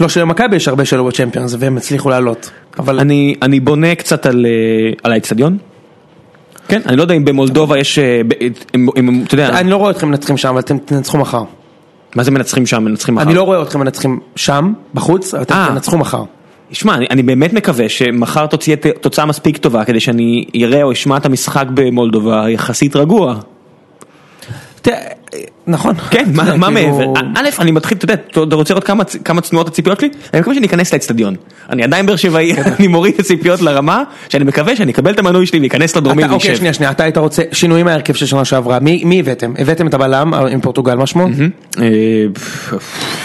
לא 0.00 0.08
שלמכבי 0.08 0.56
יש 0.56 0.68
הרבה 0.68 0.84
שלו 0.84 1.04
בצ'מפיונס 1.04 1.54
והם 1.58 1.76
הצליחו 1.76 2.10
לעלות. 2.10 2.50
אבל 2.78 3.00
אני, 3.00 3.34
אני 3.42 3.60
בונה 3.60 3.94
קצת 3.94 4.26
על, 4.26 4.46
אה, 4.46 4.92
על 5.02 5.12
האצטדיון. 5.12 5.58
כן, 6.68 6.80
אני 6.86 6.96
לא 6.96 7.02
יודע 7.02 7.14
אם 7.14 7.24
במולדובה 7.24 7.78
יש, 7.78 7.98
אה, 7.98 8.20
ב- 8.28 8.32
אם, 8.74 8.88
אם, 8.98 9.22
אתה 9.26 9.34
יודע, 9.34 9.48
אני 9.48 9.70
לא 9.70 9.76
רואה 9.76 9.90
אתכם 9.90 10.08
מנצחים 10.08 10.36
שם, 10.36 10.48
אבל 10.48 10.58
אתם 10.58 10.78
תנצחו 10.78 11.18
מחר. 11.18 11.42
מה 12.16 12.22
זה 12.22 12.30
מנצחים 12.30 12.66
שם, 12.66 12.84
מנצחים 12.84 13.14
מחר? 13.14 13.24
אני 13.24 13.34
לא 13.34 13.42
רואה 13.42 13.62
אתכם 13.62 13.80
מנצחים 13.80 14.20
שם, 14.36 14.72
בחוץ, 14.94 15.34
אבל 15.34 15.42
אתם 15.42 15.54
אה. 15.54 15.66
תנצחו 15.68 15.98
מחר. 15.98 16.22
שמע, 16.72 16.94
אני, 16.94 17.06
אני 17.10 17.22
באמת 17.22 17.52
מקווה 17.52 17.88
שמחר 17.88 18.46
תוציא 18.46 18.76
תוצאה 19.00 19.26
מספיק 19.26 19.56
טובה 19.56 19.84
כדי 19.84 20.00
שאני 20.00 20.44
אראה 20.56 20.82
או 20.82 20.92
אשמע 20.92 21.16
את 21.16 21.26
המשחק 21.26 21.64
במולדובה 21.74 22.50
יחסית 22.50 22.96
רגוע. 22.96 23.34
נכון. 25.66 25.94
כן, 26.10 26.24
מה, 26.34 26.44
כאילו- 26.44 26.70
מעבר? 26.70 27.12
א', 27.36 27.48
אני 27.58 27.70
מתחיל, 27.70 27.98
אתה 27.98 28.04
יודע, 28.04 28.14
אתה 28.48 28.56
רוצה 28.56 28.74
לראות 28.74 28.84
כמה, 29.24 29.40
צנועות 29.40 29.68
הציפיות 29.68 30.00
שלי? 30.00 30.08
אני 30.34 30.40
מקווה 30.40 30.54
שאני 30.54 30.66
אכנס 30.66 30.92
לאצטדיון. 30.92 31.34
אני 31.70 31.82
עדיין 31.82 32.06
באר 32.06 32.16
שבעי, 32.16 32.52
אני 32.78 32.86
מוריד 32.86 33.14
את 33.14 33.20
הציפיות 33.20 33.62
לרמה, 33.62 34.02
שאני 34.28 34.44
מקווה 34.44 34.76
שאני 34.76 34.92
אקבל 34.92 35.10
את 35.10 35.18
המנוי 35.18 35.46
שלי 35.46 35.60
ואכנס 35.62 35.96
לדרומי 35.96 36.24
אתה- 36.24 36.32
אוקיי. 36.32 36.56
שנייה, 36.56 36.72
שנייה, 36.72 36.90
אתה 36.90 37.02
היית 37.04 37.18
רוצה 37.18 37.42
שינויים 37.52 37.86
מההרכב 37.86 38.14
של 38.14 38.26
שנה 38.26 38.44
שעברה, 38.44 38.78
מי 38.80 39.20
הבאתם? 39.20 39.52
הבאתם 39.58 39.86
את 39.86 39.94
הבלם 39.94 40.34
אה, 40.34 40.48
עם 40.48 40.60
פורטוגל, 40.60 40.94
מה 40.94 41.06
שמו? 41.06 41.26
אה, 41.80 41.84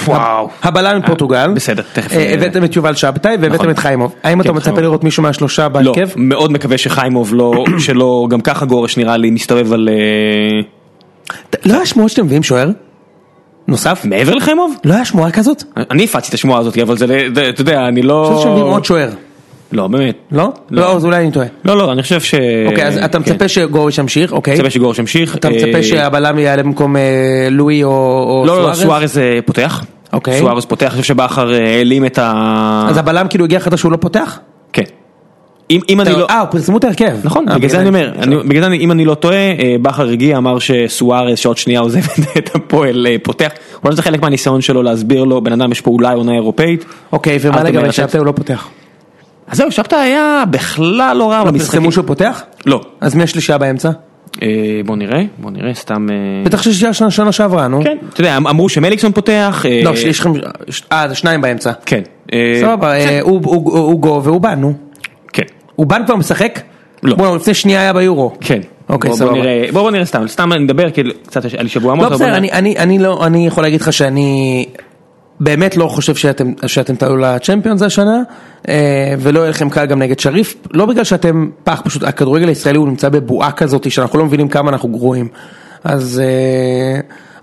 וואו. 0.05 0.49
הבלם 0.63 0.95
עם 0.95 1.01
פורטוגל. 1.01 1.51
בסדר, 1.55 1.83
תכף, 1.93 2.13
אה, 2.13 2.17
אה, 2.17 2.33
הבאתם 2.33 2.63
את 2.63 2.75
יובל 2.75 2.95
שבתאי 2.95 3.31
והבאתם 3.31 3.53
נכון. 3.55 3.69
את 3.69 3.79
חיימוב. 3.79 4.13
האם 4.23 4.37
כן, 4.37 4.41
אתה 4.41 4.51
מצפה. 4.53 4.81
לראות 4.81 5.03
מישהו 5.03 5.23
מהשלושה 5.23 5.63
לא, 5.63 5.67
בהרכב? 5.69 6.09
מאוד 6.15 6.51
מקווה 6.51 6.77
שחיימוב 6.77 7.33
לא, 7.33 7.63
שלא, 7.79 8.27
גם 8.29 8.41
ככה 8.41 8.65
גורש 8.65 8.97
נראה 8.97 9.17
לי 9.17 9.29
מסתובב 9.31 9.73
על... 9.73 9.89
אה, 11.31 11.35
לא 11.65 11.73
היה 11.73 11.85
שמועות 11.85 12.11
שאתם 12.11 12.25
מביאים 12.25 12.43
שוער? 12.43 12.69
נוסף? 13.67 14.05
מעבר 14.05 14.35
לחיימוב? 14.35 14.75
לא 14.85 14.93
היה 14.93 15.05
שמועה 15.05 15.31
כזאת? 15.31 15.63
אני 15.91 16.03
הפצתי 16.03 16.29
את 16.29 16.33
השמועה 16.33 16.59
הזאת, 16.59 16.77
אבל 16.77 16.97
זה, 16.97 17.05
אתה 17.49 17.61
יודע, 17.61 17.87
אני 17.87 18.01
לא... 18.01 18.27
אני 18.27 18.35
חושב 18.35 18.47
שמביאים 18.47 18.67
עוד 18.67 18.85
שוער. 18.85 19.09
לא, 19.71 19.87
באמת. 19.87 20.15
לא? 20.31 20.51
לא. 20.71 20.81
לא, 20.81 20.95
אז 20.95 21.05
אולי 21.05 21.23
אני 21.23 21.31
טועה. 21.31 21.47
לא, 21.65 21.77
לא, 21.77 21.91
אני 21.91 22.01
חושב 22.01 22.21
ש... 22.21 22.35
אוקיי, 22.67 22.87
אז 22.87 22.97
אתה 22.97 23.19
כן. 23.19 23.31
מצפה 23.31 23.47
שגוריש 23.47 23.97
ימשיך, 23.97 24.31
אוקיי. 24.31 24.53
מצפה 24.53 24.69
שגורש 24.69 24.99
ימשיך. 24.99 25.35
אתה 25.35 25.47
אה, 25.47 25.53
מצפה 25.53 25.83
שהבלם 25.83 26.39
יעלה 26.39 26.63
במקום 26.63 26.95
אה, 26.97 27.47
לואי 27.51 27.83
או 27.83 27.89
או 27.89 28.43
לא, 28.47 28.57
לא, 28.57 28.61
סוארז? 28.63 28.81
סוארז 28.81 29.17
אה, 29.17 29.39
פותח. 29.45 29.83
אוקיי. 30.13 30.39
סוארז 30.39 30.65
פותח, 30.65 30.93
אני 30.93 31.01
חושב 31.01 31.13
שבכר 31.13 31.53
אה, 31.53 31.77
העלים 31.77 32.05
את 32.05 32.17
ה... 32.17 32.87
אז 32.89 32.97
הבלם 32.97 33.27
כאילו 33.27 33.45
הגיע 33.45 33.59
חדש 33.59 33.79
שהוא 33.79 33.91
לא 33.91 33.97
פותח? 33.97 34.39
אם 35.73 35.79
אם 35.89 36.01
אני 36.01 36.09
לא... 36.11 36.25
אה, 36.29 36.45
פרסמו 36.45 36.77
את 36.77 36.83
ההרכב. 36.83 37.17
נכון, 37.23 37.49
אה, 37.49 37.55
בגלל 37.55 37.69
זה 37.69 37.79
אני 37.79 37.87
אומר, 37.87 38.11
בגלל 38.45 38.61
זה 38.61 38.67
אני- 38.67 38.77
אם 38.77 38.91
אני 38.91 39.05
לא 39.05 39.13
טועה, 39.15 39.35
אה, 39.35 39.75
בכר 39.81 40.09
הגיע, 40.09 40.37
אמר 40.37 40.59
שסוארז 40.59 41.37
שעוד 41.37 41.57
שנייה 41.57 41.79
עוזב 41.79 41.99
את 42.37 42.55
הפועל 42.55 43.07
אה, 43.09 43.15
פותח, 43.23 43.49
אולי 43.83 43.95
זה 43.95 44.01
חלק 44.01 44.21
מהניסיון 44.21 44.61
שלו 44.61 44.83
להסביר 44.83 45.23
לו, 45.23 45.41
בן 45.41 45.51
אדם 45.61 45.71
יש 45.71 45.81
פה 45.81 45.91
אולי 45.91 46.15
עונה 46.15 46.33
אירופאית. 46.33 46.85
אוקיי, 47.11 47.37
ומה 47.41 47.63
לגבי 47.63 47.77
תמהר 47.77 47.91
שבתא 47.91 48.17
הוא 48.17 48.25
לא 48.25 48.31
פותח? 48.31 48.67
אז 49.47 49.57
זהו, 49.57 49.71
שבתא 49.71 49.95
היה 49.95 50.43
בכלל 50.51 51.17
לא 51.17 51.31
רע 51.31 51.43
לא 51.45 51.51
במשחקים. 51.51 51.71
פרסמו 51.79 51.91
שהוא 51.91 52.05
פותח? 52.07 52.43
לא. 52.65 52.81
אז 53.01 53.15
מי 53.15 53.23
השלישייה 53.23 53.57
באמצע? 53.57 53.89
בוא 54.85 54.95
נראה, 54.95 55.23
בוא 55.37 55.51
נראה, 55.51 55.73
סתם... 55.73 56.07
בטח 56.45 56.61
שלישייה 56.61 56.93
שנה- 56.93 57.11
שנה 57.11 57.31
שעברה, 57.31 57.67
נו. 57.67 57.83
כן, 57.83 57.97
אתה 58.13 58.21
יודע, 58.21 58.37
אמרו 58.37 58.69
שמליקסון 58.69 59.11
פותח. 59.11 59.65
לא, 59.83 59.91
יש 59.95 60.19
לכם... 60.19 60.31
אה, 60.91 61.05
זה 61.09 61.15
שניים 61.15 61.41
באמצע. 61.41 61.71
כן. 61.85 62.01
סבבה, 62.61 62.93
הוא- 63.21 63.99
גו 63.99 64.21
ואובן, 64.23 64.59
נו. 64.59 64.73
אובן 65.79 66.01
כבר 66.05 66.15
משחק? 66.15 66.59
לא. 67.03 67.15
בוא, 67.15 67.35
לפני 67.35 67.53
שנייה 67.53 67.81
היה 67.81 67.93
ביורו. 67.93 68.33
כן. 68.41 68.59
אוקיי, 68.89 69.09
בוא- 69.09 69.17
סבבה. 69.17 69.31
בוא 69.31 69.39
נראה, 69.41 69.65
בוא 69.73 69.81
בוא 69.81 69.91
נראה 69.91 70.05
סתם, 70.05 70.27
סתם 70.27 70.53
אני 70.53 70.63
מדבר, 70.63 70.91
כאילו, 70.91 71.11
קצת 71.25 71.45
לי 71.45 71.69
שבוע 71.69 71.91
עמוס. 71.91 72.03
לא 72.05 72.09
בסדר. 72.09 72.37
אני, 72.37 72.51
אני, 72.51 72.77
אני 72.77 72.99
לא, 72.99 73.25
אני 73.25 73.47
יכול 73.47 73.63
להגיד 73.63 73.81
לך 73.81 73.93
שאני 73.93 74.65
באמת 75.39 75.77
לא 75.77 75.87
חושב 75.87 76.15
שאתם, 76.15 76.51
שאתם 76.65 76.95
תעלו 76.95 77.17
לצ'מפיונס 77.17 77.81
השנה, 77.81 78.21
אה, 78.69 78.73
ולא 79.19 79.39
יהיה 79.39 79.49
לכם 79.49 79.69
קל 79.69 79.85
גם 79.85 79.99
נגד 79.99 80.19
שריף, 80.19 80.55
לא 80.71 80.85
בגלל 80.85 81.03
שאתם 81.03 81.49
פח, 81.63 81.81
פשוט 81.85 82.03
הכדורגל 82.03 82.47
הישראלי 82.47 82.77
הוא 82.77 82.87
נמצא 82.87 83.09
בבועה 83.09 83.51
כזאת 83.51 83.91
שאנחנו 83.91 84.19
לא 84.19 84.25
מבינים 84.25 84.47
כמה 84.47 84.69
אנחנו 84.71 84.89
גרועים. 84.89 85.27
אז, 85.83 86.21
אה, 86.23 86.99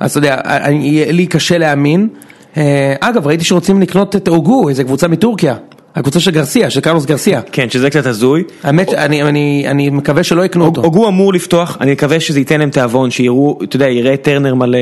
אתה 0.07 0.19
יודע, 0.19 0.37
אני, 0.45 1.05
לי 1.13 1.27
קשה 1.27 1.59
להאמין. 1.59 2.09
אה, 2.57 2.95
אגב, 3.01 3.27
ראיתי 3.27 3.45
שרוצים 3.45 3.81
לקנות 3.83 4.17
את 4.17 4.29
אוגו, 4.29 4.69
איזה 4.69 4.85
קבוצה 4.85 5.09
מטורקיה, 5.09 5.55
הקבוצה 5.95 6.21
של 6.21 6.31
גרסיה, 6.31 6.71
של 6.71 6.81
קרלוס 6.81 7.07
גרסיה. 7.07 7.43
כן, 7.53 7.71
שזה 7.71 7.91
קצת 7.91 8.07
הזוי. 8.07 8.45
האמת, 8.63 8.95
אני, 8.95 9.23
אני, 9.23 9.65
אני 9.69 9.91
מקווה 9.91 10.23
שלא 10.23 10.45
יקנו 10.45 10.67
אותו. 10.67 10.83
הוגו 10.83 11.09
אמור 11.09 11.33
לפתוח, 11.33 11.77
אני 11.81 11.93
מקווה 11.93 12.21
שזה 12.21 12.39
ייתן 12.39 12.61
להם 12.61 12.71
תיאבון, 12.71 13.11
שיראו, 13.11 13.59
אתה 13.63 13.77
יודע, 13.77 13.89
יראה 13.89 14.17
טרנר 14.17 14.55
מלא. 14.55 14.79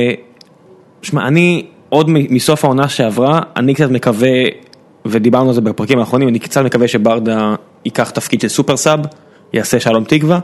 שמע, 1.03 1.29
אני 1.29 1.67
עוד 1.89 2.07
מסוף 2.11 2.65
העונה 2.65 2.89
שעברה, 2.89 3.41
אני 3.57 3.75
קצת 3.75 3.91
מקווה, 3.91 4.29
ודיברנו 5.07 5.49
על 5.49 5.55
זה 5.55 5.61
בפרקים 5.61 5.99
האחרונים, 5.99 6.29
אני 6.29 6.39
קצת 6.39 6.65
מקווה 6.65 6.89
שברדה 6.89 7.55
ייקח 7.85 8.11
תפקיד 8.11 8.41
של 8.41 8.49
סופר 8.49 8.77
סאב, 8.77 9.01
יעשה 9.53 9.81
שלום 9.81 10.05
תקווה. 10.05 10.39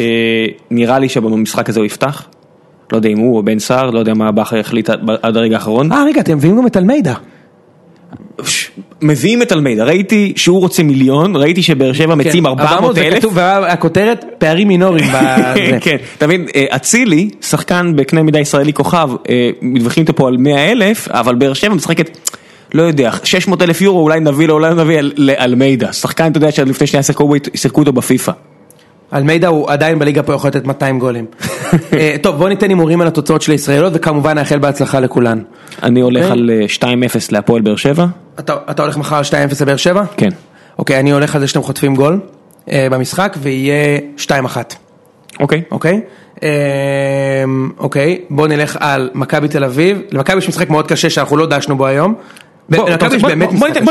אה, 0.00 0.46
נראה 0.70 0.98
לי 0.98 1.08
שבמשחק 1.08 1.68
הזה 1.68 1.80
הוא 1.80 1.86
יפתח. 1.86 2.26
לא 2.92 2.96
יודע 2.96 3.08
אם 3.08 3.18
הוא 3.18 3.36
או 3.36 3.42
בן 3.42 3.58
סער, 3.58 3.90
לא 3.90 3.98
יודע 3.98 4.14
מה 4.14 4.32
בכר 4.32 4.58
החליט 4.58 4.90
עד 5.22 5.36
הרגע 5.36 5.56
האחרון. 5.56 5.92
אה, 5.92 6.04
רגע, 6.04 6.20
אתם 6.20 6.36
מביאים 6.36 6.56
גם 6.56 6.66
את 6.66 6.76
אלמידה. 6.76 7.14
מביאים 9.02 9.42
את 9.42 9.52
אלמידה, 9.52 9.84
ראיתי 9.84 10.32
שהוא 10.36 10.60
רוצה 10.60 10.82
מיליון, 10.82 11.36
ראיתי 11.36 11.62
שבאר 11.62 11.92
שבע 11.92 12.14
מציעים 12.14 12.44
כן, 12.44 12.50
400 12.50 12.98
אלף. 12.98 13.24
והכותרת, 13.32 14.24
פערים 14.38 14.68
מינוריים. 14.68 15.10
כן, 15.80 15.96
אתה 16.18 16.26
מבין, 16.26 16.46
אה, 16.56 16.64
אצילי, 16.70 17.30
שחקן 17.40 17.92
בקנה 17.96 18.22
מידה 18.22 18.38
ישראלי 18.38 18.72
כוכב, 18.72 19.08
אה, 19.28 19.50
מתווכחים 19.62 20.00
איתו 20.00 20.16
פה 20.16 20.28
על 20.28 20.36
100 20.36 20.72
אלף, 20.72 21.08
אבל 21.08 21.34
באר 21.34 21.52
שבע 21.52 21.74
משחקת, 21.74 22.18
לא 22.74 22.82
יודע, 22.82 23.10
600 23.24 23.62
אלף 23.62 23.80
יורו, 23.80 24.00
אולי 24.00 24.20
נביא 24.20 24.48
לו, 24.48 24.54
אולי 24.54 24.74
נביא 24.74 24.98
לאלמידה. 25.16 25.92
שחקן, 25.92 26.30
אתה 26.30 26.38
יודע, 26.38 26.52
שעד 26.52 26.68
לפני 26.68 26.86
שנייה 26.86 27.02
שיחקו 27.54 27.80
אותו 27.80 27.92
בפיפא. 27.92 28.32
אלמידה 29.14 29.48
הוא 29.48 29.70
עדיין 29.70 29.98
בליגה 29.98 30.22
פה 30.22 30.34
יכול 30.34 30.48
לתת 30.48 30.66
200 30.66 30.98
גולים. 30.98 31.24
אה, 31.92 32.16
טוב, 32.22 32.36
בוא 32.36 32.48
ניתן 32.48 32.68
הימורים 32.68 33.00
על 33.00 33.06
התוצאות 33.06 33.42
של 33.42 33.52
הישראליות, 33.52 33.92
וכמובן 33.96 34.34
נאחל 34.34 34.58
בהצלחה 34.58 35.00
לכולן. 35.00 35.42
אני 35.82 36.00
הולך 36.00 36.24
אוקיי. 36.24 36.32
על 36.32 36.50
אה, 36.50 36.88
2-0 37.18 37.28
להפועל 37.30 37.62
באר 37.62 37.76
שבע. 37.76 38.06
אתה 38.40 38.56
אתה 38.70 38.82
הולך 38.82 38.96
מחר 38.96 39.16
על 39.16 39.24
2-0 39.24 39.34
לבאר 39.60 39.76
שבע? 39.76 40.02
כן. 40.16 40.28
אוקיי, 40.78 41.00
אני 41.00 41.10
הולך 41.10 41.34
על 41.34 41.40
זה 41.40 41.46
שאתם 41.46 41.62
חוטפים 41.62 41.94
גול 41.94 42.20
אה, 42.70 42.88
במשחק, 42.90 43.36
ויהיה 43.42 43.98
2-1. 44.18 44.30
אוקיי. 45.40 45.62
אוקיי? 45.70 46.00
אה, 46.42 46.48
אוקיי, 47.78 48.20
בוא 48.30 48.48
נלך 48.48 48.76
על 48.80 49.10
מכבי 49.14 49.48
תל 49.48 49.64
אביב. 49.64 49.98
למכבי 50.12 50.38
יש 50.38 50.48
משחק 50.48 50.70
מאוד 50.70 50.86
קשה 50.86 51.10
שאנחנו 51.10 51.36
לא 51.36 51.46
דשנו 51.46 51.76
בו 51.76 51.86
היום. 51.86 52.14
בוא, 52.68 52.88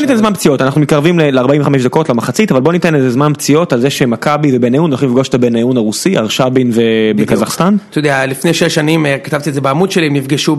ניתן, 0.01 0.15
זמן 0.15 0.33
פציעות, 0.33 0.61
אנחנו 0.61 0.81
מתקרבים 0.81 1.19
ל-45 1.19 1.83
דקות 1.83 2.09
למחצית, 2.09 2.51
אבל 2.51 2.61
בוא 2.61 2.73
ניתן 2.73 2.95
איזה 2.95 3.09
זמן 3.09 3.33
פציעות 3.33 3.73
על 3.73 3.81
זה 3.81 3.89
שמכבי 3.89 4.57
ובניון 4.57 4.91
הולכים 4.91 5.09
לפגוש 5.09 5.29
את 5.29 5.33
הבניון 5.33 5.77
הרוסי, 5.77 6.17
ארשבין 6.17 6.71
ובקזחסטן. 6.73 7.75
אתה 7.89 7.99
יודע, 7.99 8.25
לפני 8.25 8.53
שש 8.53 8.75
שנים 8.75 9.05
אה, 9.05 9.17
כתבתי 9.23 9.49
את 9.49 9.53
זה 9.53 9.61
בעמוד 9.61 9.91
שלי, 9.91 10.07
הם 10.07 10.13
נפגשו 10.13 10.55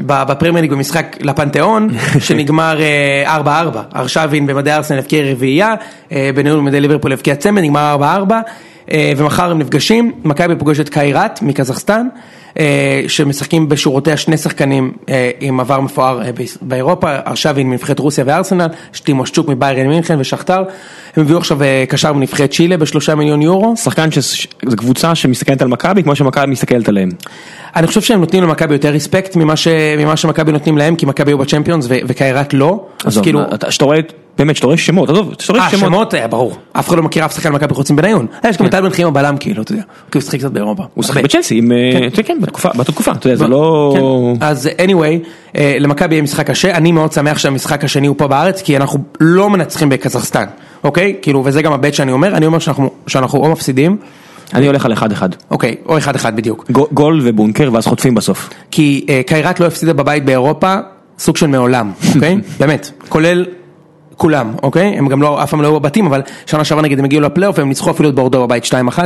בפרמייר 0.00 0.62
ליג 0.62 0.70
במשחק 0.70 1.16
לפנתיאון, 1.20 1.88
שנגמר 2.26 2.80
אה, 2.80 3.36
4-4. 3.38 3.96
ארשבין 3.96 4.46
במדעי 4.46 4.74
ארסנל 4.74 4.98
הבקיע 4.98 5.32
רביעייה, 5.32 5.74
אה, 6.12 6.30
בניהול 6.34 6.58
במדעי 6.60 6.80
ליברפול 6.80 7.12
הבקיע 7.12 7.34
צמד, 7.34 7.62
נגמר 7.62 7.96
4-4, 8.28 8.32
אה, 8.90 9.12
ומחר 9.16 9.50
הם 9.50 9.58
נפגשים, 9.58 10.12
מכבי 10.24 10.56
פוגשת 10.56 10.88
קיירת 10.88 11.42
מקזחסטן, 11.42 12.06
אה, 12.58 13.02
שמשחקים 13.08 13.68
בשורותיה 13.68 14.16
שני 14.16 14.36
שחקנים 14.36 14.92
אה, 15.08 15.30
עם 15.40 15.60
עבר 15.60 15.80
מפואר 15.80 16.22
אה, 16.22 16.30
באירופה, 16.62 17.16
ארשבין 17.26 17.70
מנבחרת 17.70 17.98
רוסיה 17.98 18.24
וארסנל, 18.26 18.66
שטימושצ'וק 18.92 19.48
מביירן 19.48 19.86
מינכן 19.86 20.20
ושכתר, 20.20 20.62
הם 21.16 21.22
הביאו 21.22 21.38
עכשיו 21.38 21.62
אה, 21.62 21.84
קשר 21.88 22.12
מנבחרת 22.12 22.50
צ'ילה 22.50 22.76
בשלושה 22.76 23.14
מיליון 23.14 23.42
יורו. 23.42 23.76
שחקן 23.76 24.10
שזו 24.10 24.76
קבוצה 24.76 25.14
שמסתכלת 25.14 25.62
על 25.62 25.68
מכבי 25.68 26.02
כמו 26.02 26.16
שמכבי 26.16 26.46
מסתכלת 26.46 26.88
עליהם. 26.88 27.08
אני 27.76 27.86
חושב 27.86 28.00
שהם 28.00 28.20
נותנים 28.20 28.42
למכבי 28.42 28.74
יותר 28.74 28.88
ריספקט 28.88 29.36
ממה, 29.36 30.16
שמכבי 30.16 30.52
נותנים 30.52 30.78
להם, 30.78 30.96
כי 30.96 31.06
מכבי 31.06 31.30
היו 31.30 31.38
בצ'מפיונס. 31.38 31.86
וקיירת 31.88 32.54
לא. 32.54 32.84
אז 33.04 33.18
כאילו, 33.18 33.42
אתה- 33.54 33.70
שאתה 33.70 33.84
רואה, 33.84 33.98
באמת, 34.38 34.56
שאתה 34.56 34.66
רואה 34.66 34.76
שמות, 34.76 35.10
עזוב, 35.10 35.34
שאתה 35.38 35.52
רואה 35.52 35.64
אה, 35.64 35.70
שמות. 35.70 35.80
שמות, 35.88 36.14
אה, 36.14 36.26
ברור. 36.26 36.56
אף 36.72 36.88
אחד 36.88 36.96
לא 36.96 37.02
מכיר 37.02 37.24
אף 37.24 37.34
שחקן 37.34 37.52
מכבי 37.52 37.74
חוץ 37.74 37.90
מבניון. 37.90 38.26
אה, 38.44 38.50
יש 38.50 38.56
גם 38.56 38.66
את 38.66 38.70
טל 38.70 38.80
בן 38.80 38.90
חיים 38.90 39.08
הבלם, 39.08 39.36
כאילו, 39.40 39.62
אתה 39.62 39.72
יודע. 39.72 39.82
כי 40.12 40.18
הוא 40.18 40.22
שיחק 40.22 40.38
קצת 40.38 40.50
באירופה. 40.50 40.82
הוא 40.94 41.04
שיחק 41.04 41.16
הרבה. 41.16 41.28
בצ'לסי, 41.28 41.60
אה, 41.60 42.10
כן. 42.14 42.22
כן, 42.22 42.38
באותה 42.74 42.92
תקופה, 42.92 43.12
אתה 43.12 43.26
יודע, 43.26 43.36
זה 43.36 43.46
לא... 43.48 43.94
כן. 44.40 44.46
אז 44.46 44.68
anyway, 44.86 45.28
למכבי 45.80 46.14
יהיה 46.14 46.22
משחק 46.22 46.50
קשה, 46.50 46.70
אני 46.74 46.92
מאוד 46.92 47.12
שמח 47.12 47.38
שהמשחק 47.38 47.84
השני 47.84 48.06
הוא 48.06 48.16
פה 48.18 48.26
בארץ, 48.26 48.62
כי 48.62 48.76
אנחנו 48.76 48.98
לא 49.20 49.50
מנצחים 49.50 49.88
בקזחסטן, 49.88 50.44
אוקיי? 50.84 51.14
כאילו, 51.22 51.42
וזה 51.44 51.62
גם 51.62 51.72
הבט 51.72 51.94
שאני 51.94 52.12
אומר, 52.12 52.36
אני 52.36 52.46
אומר 52.46 52.58
שאנחנו 53.06 53.38
או 53.44 53.48
מפסידים, 53.52 53.96
אני 54.54 54.66
הולך 54.66 54.84
על 54.84 54.92
1-1. 54.92 54.96
אוקיי, 55.50 55.74
או 55.86 55.98
אחד 55.98 56.14
אחד 56.16 56.36
בדיוק. 56.36 56.70
גול- 56.70 57.20
ובונקר 57.24 57.70
ואז 57.72 57.86
חוטפים 57.86 58.14
בסוף. 58.14 58.50
כי 58.70 59.06
אה, 59.08 59.20
קיירת 59.26 59.60
לא 59.60 59.66
הפסידה 59.66 59.92
בבית 59.92 60.24
באירופה, 60.24 60.74
סוג 61.18 61.36
של 61.36 61.46
מעולם, 61.46 61.92
אוקיי? 62.14 62.36
באמת, 62.60 62.90
כולל 63.08 63.44
כולם, 64.16 64.52
אוקיי? 64.62 64.86
הם 64.98 65.08
גם 65.08 65.22
לא, 65.22 65.42
אף 65.42 65.50
פעם 65.50 65.62
לא 65.62 65.66
היו 65.66 65.80
בבתים, 65.80 66.06
אבל 66.06 66.22
שנה 66.46 66.64
שעברה 66.64 66.82
נגיד 66.82 66.98
הם 66.98 67.04
הגיעו 67.04 67.22
לפלייאוף, 67.22 67.58
הם 67.58 67.68
ניצחו 67.68 67.90
אפילו 67.90 68.08
את 68.08 68.14
בורדו 68.14 68.42
בבית 68.46 68.64
2-1, 68.64 68.98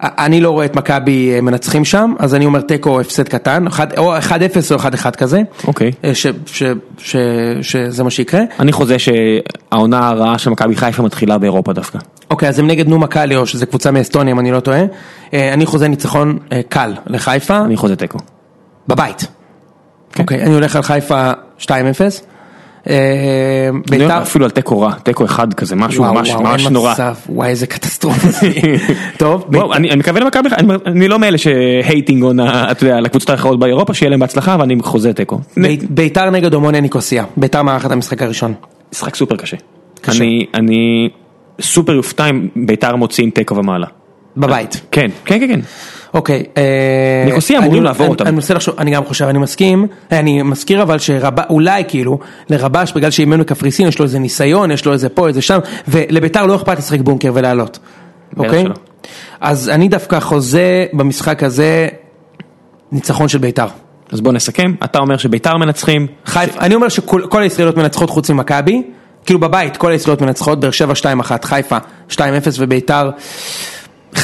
ואני 0.00 0.40
לא 0.40 0.50
רואה 0.50 0.64
את 0.64 0.76
מכבי 0.76 1.32
אה, 1.34 1.40
מנצחים 1.40 1.84
שם, 1.84 2.12
אז 2.18 2.34
אני 2.34 2.46
אומר 2.46 2.60
תיקו 2.60 2.90
או 2.90 3.00
הפסד 3.00 3.28
קטן, 3.28 3.64
או 3.96 4.16
1-0 4.18 4.30
או 4.70 4.76
1-1 4.78 5.10
כזה, 5.10 5.40
אוקיי. 5.66 5.92
אה, 6.04 6.14
ש- 6.14 6.26
ש- 6.46 6.62
ש- 6.98 7.16
שזה 7.62 8.04
מה 8.04 8.10
שיקרה. 8.10 8.40
אני 8.60 8.72
חוזה 8.72 8.96
שהעונה 8.98 10.08
הרעה 10.08 10.38
של 10.38 10.50
מכבי 10.50 10.76
חיפה 10.76 11.02
מתחילה 11.02 11.38
באירופה 11.38 11.72
דווקא. 11.72 11.98
אוקיי, 12.30 12.48
אז 12.48 12.58
הם 12.58 12.66
נגד 12.66 12.88
נומה 12.88 13.06
קליו, 13.06 13.46
שזה 13.46 13.66
קבוצה 13.66 13.90
מאסטוניה, 13.90 14.32
אם 14.34 14.38
אני 14.38 14.50
לא 14.52 14.60
טועה. 14.60 14.82
אה, 15.34 15.52
אני 15.52 15.66
חוזה 15.66 15.88
ניצחון 15.88 16.38
אה, 16.52 16.60
קל 16.68 16.94
לחיפה, 17.06 17.58
אני 17.58 17.76
חוזה 17.76 17.96
תיקו. 17.96 18.18
בבית. 18.88 19.26
כן. 20.12 20.22
אוקיי, 20.22 20.42
אני 20.42 20.54
הולך 20.54 20.76
על 20.76 20.82
חיפה 20.82 21.30
2-0. 21.60 21.66
אה, 22.90 22.94
אני 23.68 23.80
ביתר, 23.98 24.22
אפילו 24.22 24.44
על 24.44 24.50
תיקו 24.50 24.80
רע, 24.80 24.92
תיקו 25.02 25.24
אחד 25.24 25.54
כזה, 25.54 25.76
משהו 25.76 26.04
ממש 26.42 26.66
נורא. 26.72 26.94
וואי 27.28 27.48
איזה 27.48 27.66
קטסטרופה. 27.66 28.28
טוב, 29.18 29.44
אני 29.72 29.90
אני 29.90 29.96
מקווה 29.98 30.20
למכבי 30.20 30.48
חיפה, 30.50 30.60
אני- 30.62 30.74
אני 30.86 31.08
לא 31.08 31.18
מאלה 31.18 31.38
שהייטינג 31.38 32.24
on 32.24 32.42
ה- 32.42 32.70
אתה 32.70 32.84
יודע, 32.86 33.00
לקבוצות 33.00 33.30
האחרות 33.30 33.58
באירופה, 33.58 33.94
שיהיה 33.94 34.10
להם 34.10 34.20
בהצלחה 34.20 34.56
ואני 34.60 34.76
חוזה 34.82 35.12
תיקו. 35.12 35.38
בי- 35.56 35.78
ביתר 35.90 36.30
נגד 36.30 36.54
אומוניה 36.54 36.80
ניקוסיה, 36.80 37.24
ביתר 37.36 37.62
מארחת 37.62 37.90
המשחק 37.90 38.22
הראשון. 38.22 38.54
משחק 38.92 39.14
סופר 39.14 39.36
קשה. 39.36 39.56
קשה. 40.00 40.18
אני, 40.24 40.46
אני 40.54 41.08
סופר 41.60 41.92
יופתע 41.92 42.30
אם 42.30 42.48
ביתר 42.56 42.96
מוציאים 42.96 43.30
תיקו 43.30 43.56
ומעלה. 43.56 43.86
בבית. 44.36 44.80
כן, 44.90 45.10
כן, 45.24 45.40
כן, 45.40 45.48
כן. 45.48 45.60
אוקיי. 46.14 46.42
אה, 46.56 47.22
ניקוסיה 47.26 47.58
אמורים 47.58 47.82
לעבור 47.82 48.06
אותם. 48.06 48.26
אני 48.26 48.34
מנסה 48.34 48.54
לחשוב, 48.54 48.74
אני 48.78 48.90
גם 48.90 49.04
חושב, 49.04 49.24
אני 49.24 49.38
מסכים, 49.38 49.86
אני 50.12 50.42
מזכיר 50.42 50.82
אבל 50.82 50.98
שאולי 50.98 51.84
כאילו, 51.88 52.18
לרבש 52.50 52.92
בגלל 52.92 53.10
שאימנו 53.10 53.44
קפריסין 53.44 53.88
יש 53.88 53.98
לו 53.98 54.04
איזה 54.04 54.18
ניסיון, 54.18 54.70
יש 54.70 54.86
לו 54.86 54.92
איזה 54.92 55.08
פה, 55.08 55.28
איזה 55.28 55.42
שם, 55.42 55.58
ולביתר 55.88 56.46
לא 56.46 56.56
אכפת 56.56 56.78
לשחק 56.78 57.00
בונקר 57.00 57.30
ולעלות. 57.34 57.78
אוקיי? 58.36 58.64
אז 59.40 59.68
אני 59.68 59.88
דווקא 59.88 60.20
חוזה 60.20 60.86
במשחק 60.92 61.42
הזה 61.42 61.88
ניצחון 62.92 63.28
של 63.28 63.38
ביתר. 63.38 63.66
אז 64.12 64.20
בוא 64.20 64.32
נסכם, 64.32 64.74
אתה 64.84 64.98
אומר 64.98 65.16
שביתר 65.16 65.56
מנצחים, 65.56 66.06
חיפה, 66.26 66.60
אני 66.60 66.74
אומר 66.74 66.88
שכל 66.88 67.22
כל 67.28 67.42
הישראליות 67.42 67.76
מנצחות 67.76 68.10
חוץ 68.10 68.30
ממכבי, 68.30 68.82
כאילו 69.26 69.40
בבית 69.40 69.76
כל 69.76 69.92
הישראליות 69.92 70.22
מנצחות, 70.22 70.60
באר 70.60 70.70
שבע 70.70 70.92
2-1, 71.22 71.46
חיפה 71.46 71.76
2-0 72.10 72.16
וביתר 72.58 73.10
1-0, 74.14 74.22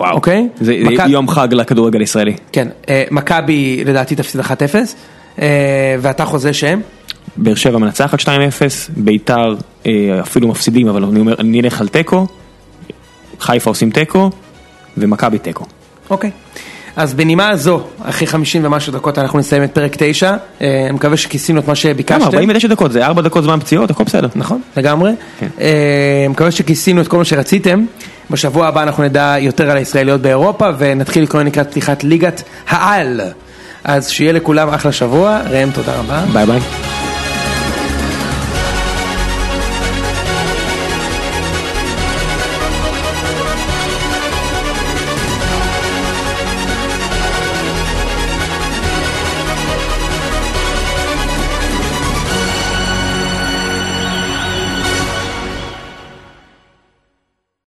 וואו, 0.00 0.14
אוקיי? 0.14 0.48
זה 0.60 0.74
יום 1.08 1.28
חג 1.28 1.48
לכדורגל 1.54 2.00
הישראלי. 2.00 2.36
כן, 2.52 2.68
אה, 2.88 3.04
מכבי 3.10 3.82
לדעתי 3.84 4.16
תפסיד 4.16 4.40
1-0, 4.40 4.50
אה, 5.38 5.96
ואתה 6.00 6.24
חוזה 6.24 6.52
שהם? 6.52 6.80
באר 7.36 7.54
שבע 7.54 7.78
מנצחת 7.78 8.20
2-0, 8.20 8.26
ביתר 8.96 9.54
אה, 9.86 10.20
אפילו 10.20 10.48
מפסידים, 10.48 10.88
אבל 10.88 11.04
אני 11.04 11.20
אומר, 11.20 11.34
אני 11.38 11.60
אלך 11.60 11.80
על 11.80 11.88
תיקו, 11.88 12.26
חיפה 13.40 13.70
עושים 13.70 13.90
תיקו, 13.90 14.30
ומכבי 14.96 15.38
תיקו. 15.38 15.64
אוקיי. 16.10 16.30
אז 16.96 17.14
בנימה 17.14 17.48
הזו, 17.48 17.80
אחרי 18.02 18.26
50 18.26 18.64
ומשהו 18.64 18.92
דקות 18.92 19.18
אנחנו 19.18 19.38
נסיים 19.38 19.64
את 19.64 19.70
פרק 19.72 19.96
9, 19.98 20.36
אה, 20.60 20.82
אני 20.84 20.92
מקווה 20.92 21.16
שכיסינו 21.16 21.60
את 21.60 21.64
מה 21.64 21.66
כמה? 21.66 21.76
שביקשתם. 21.76 22.22
49 22.22 22.68
דקות, 22.68 22.92
זה 22.92 23.06
4 23.06 23.22
דקות 23.22 23.44
זמן 23.44 23.60
פציעות, 23.60 23.90
הכל 23.90 24.04
בסדר. 24.04 24.28
נכון, 24.34 24.60
לגמרי. 24.76 25.12
כן. 25.40 25.46
אה, 25.60 26.26
מקווה 26.30 26.50
שכיסינו 26.50 27.00
את 27.00 27.08
כל 27.08 27.16
מה 27.16 27.24
שרציתם. 27.24 27.84
בשבוע 28.30 28.66
הבא 28.66 28.82
אנחנו 28.82 29.02
נדע 29.02 29.34
יותר 29.38 29.70
על 29.70 29.76
הישראליות 29.76 30.20
באירופה 30.20 30.68
ונתחיל 30.78 31.22
להתכונן 31.22 31.46
לקראת 31.46 31.70
פתיחת 31.70 32.04
ליגת 32.04 32.42
העל. 32.68 33.20
אז 33.84 34.10
שיהיה 34.10 34.32
לכולם 34.32 34.68
אחלה 34.68 34.92
שבוע, 34.92 35.40
ראם 35.50 35.70
תודה 35.70 35.94
רבה. 35.94 36.24
ביי 36.32 36.46
ביי. 36.46 37.05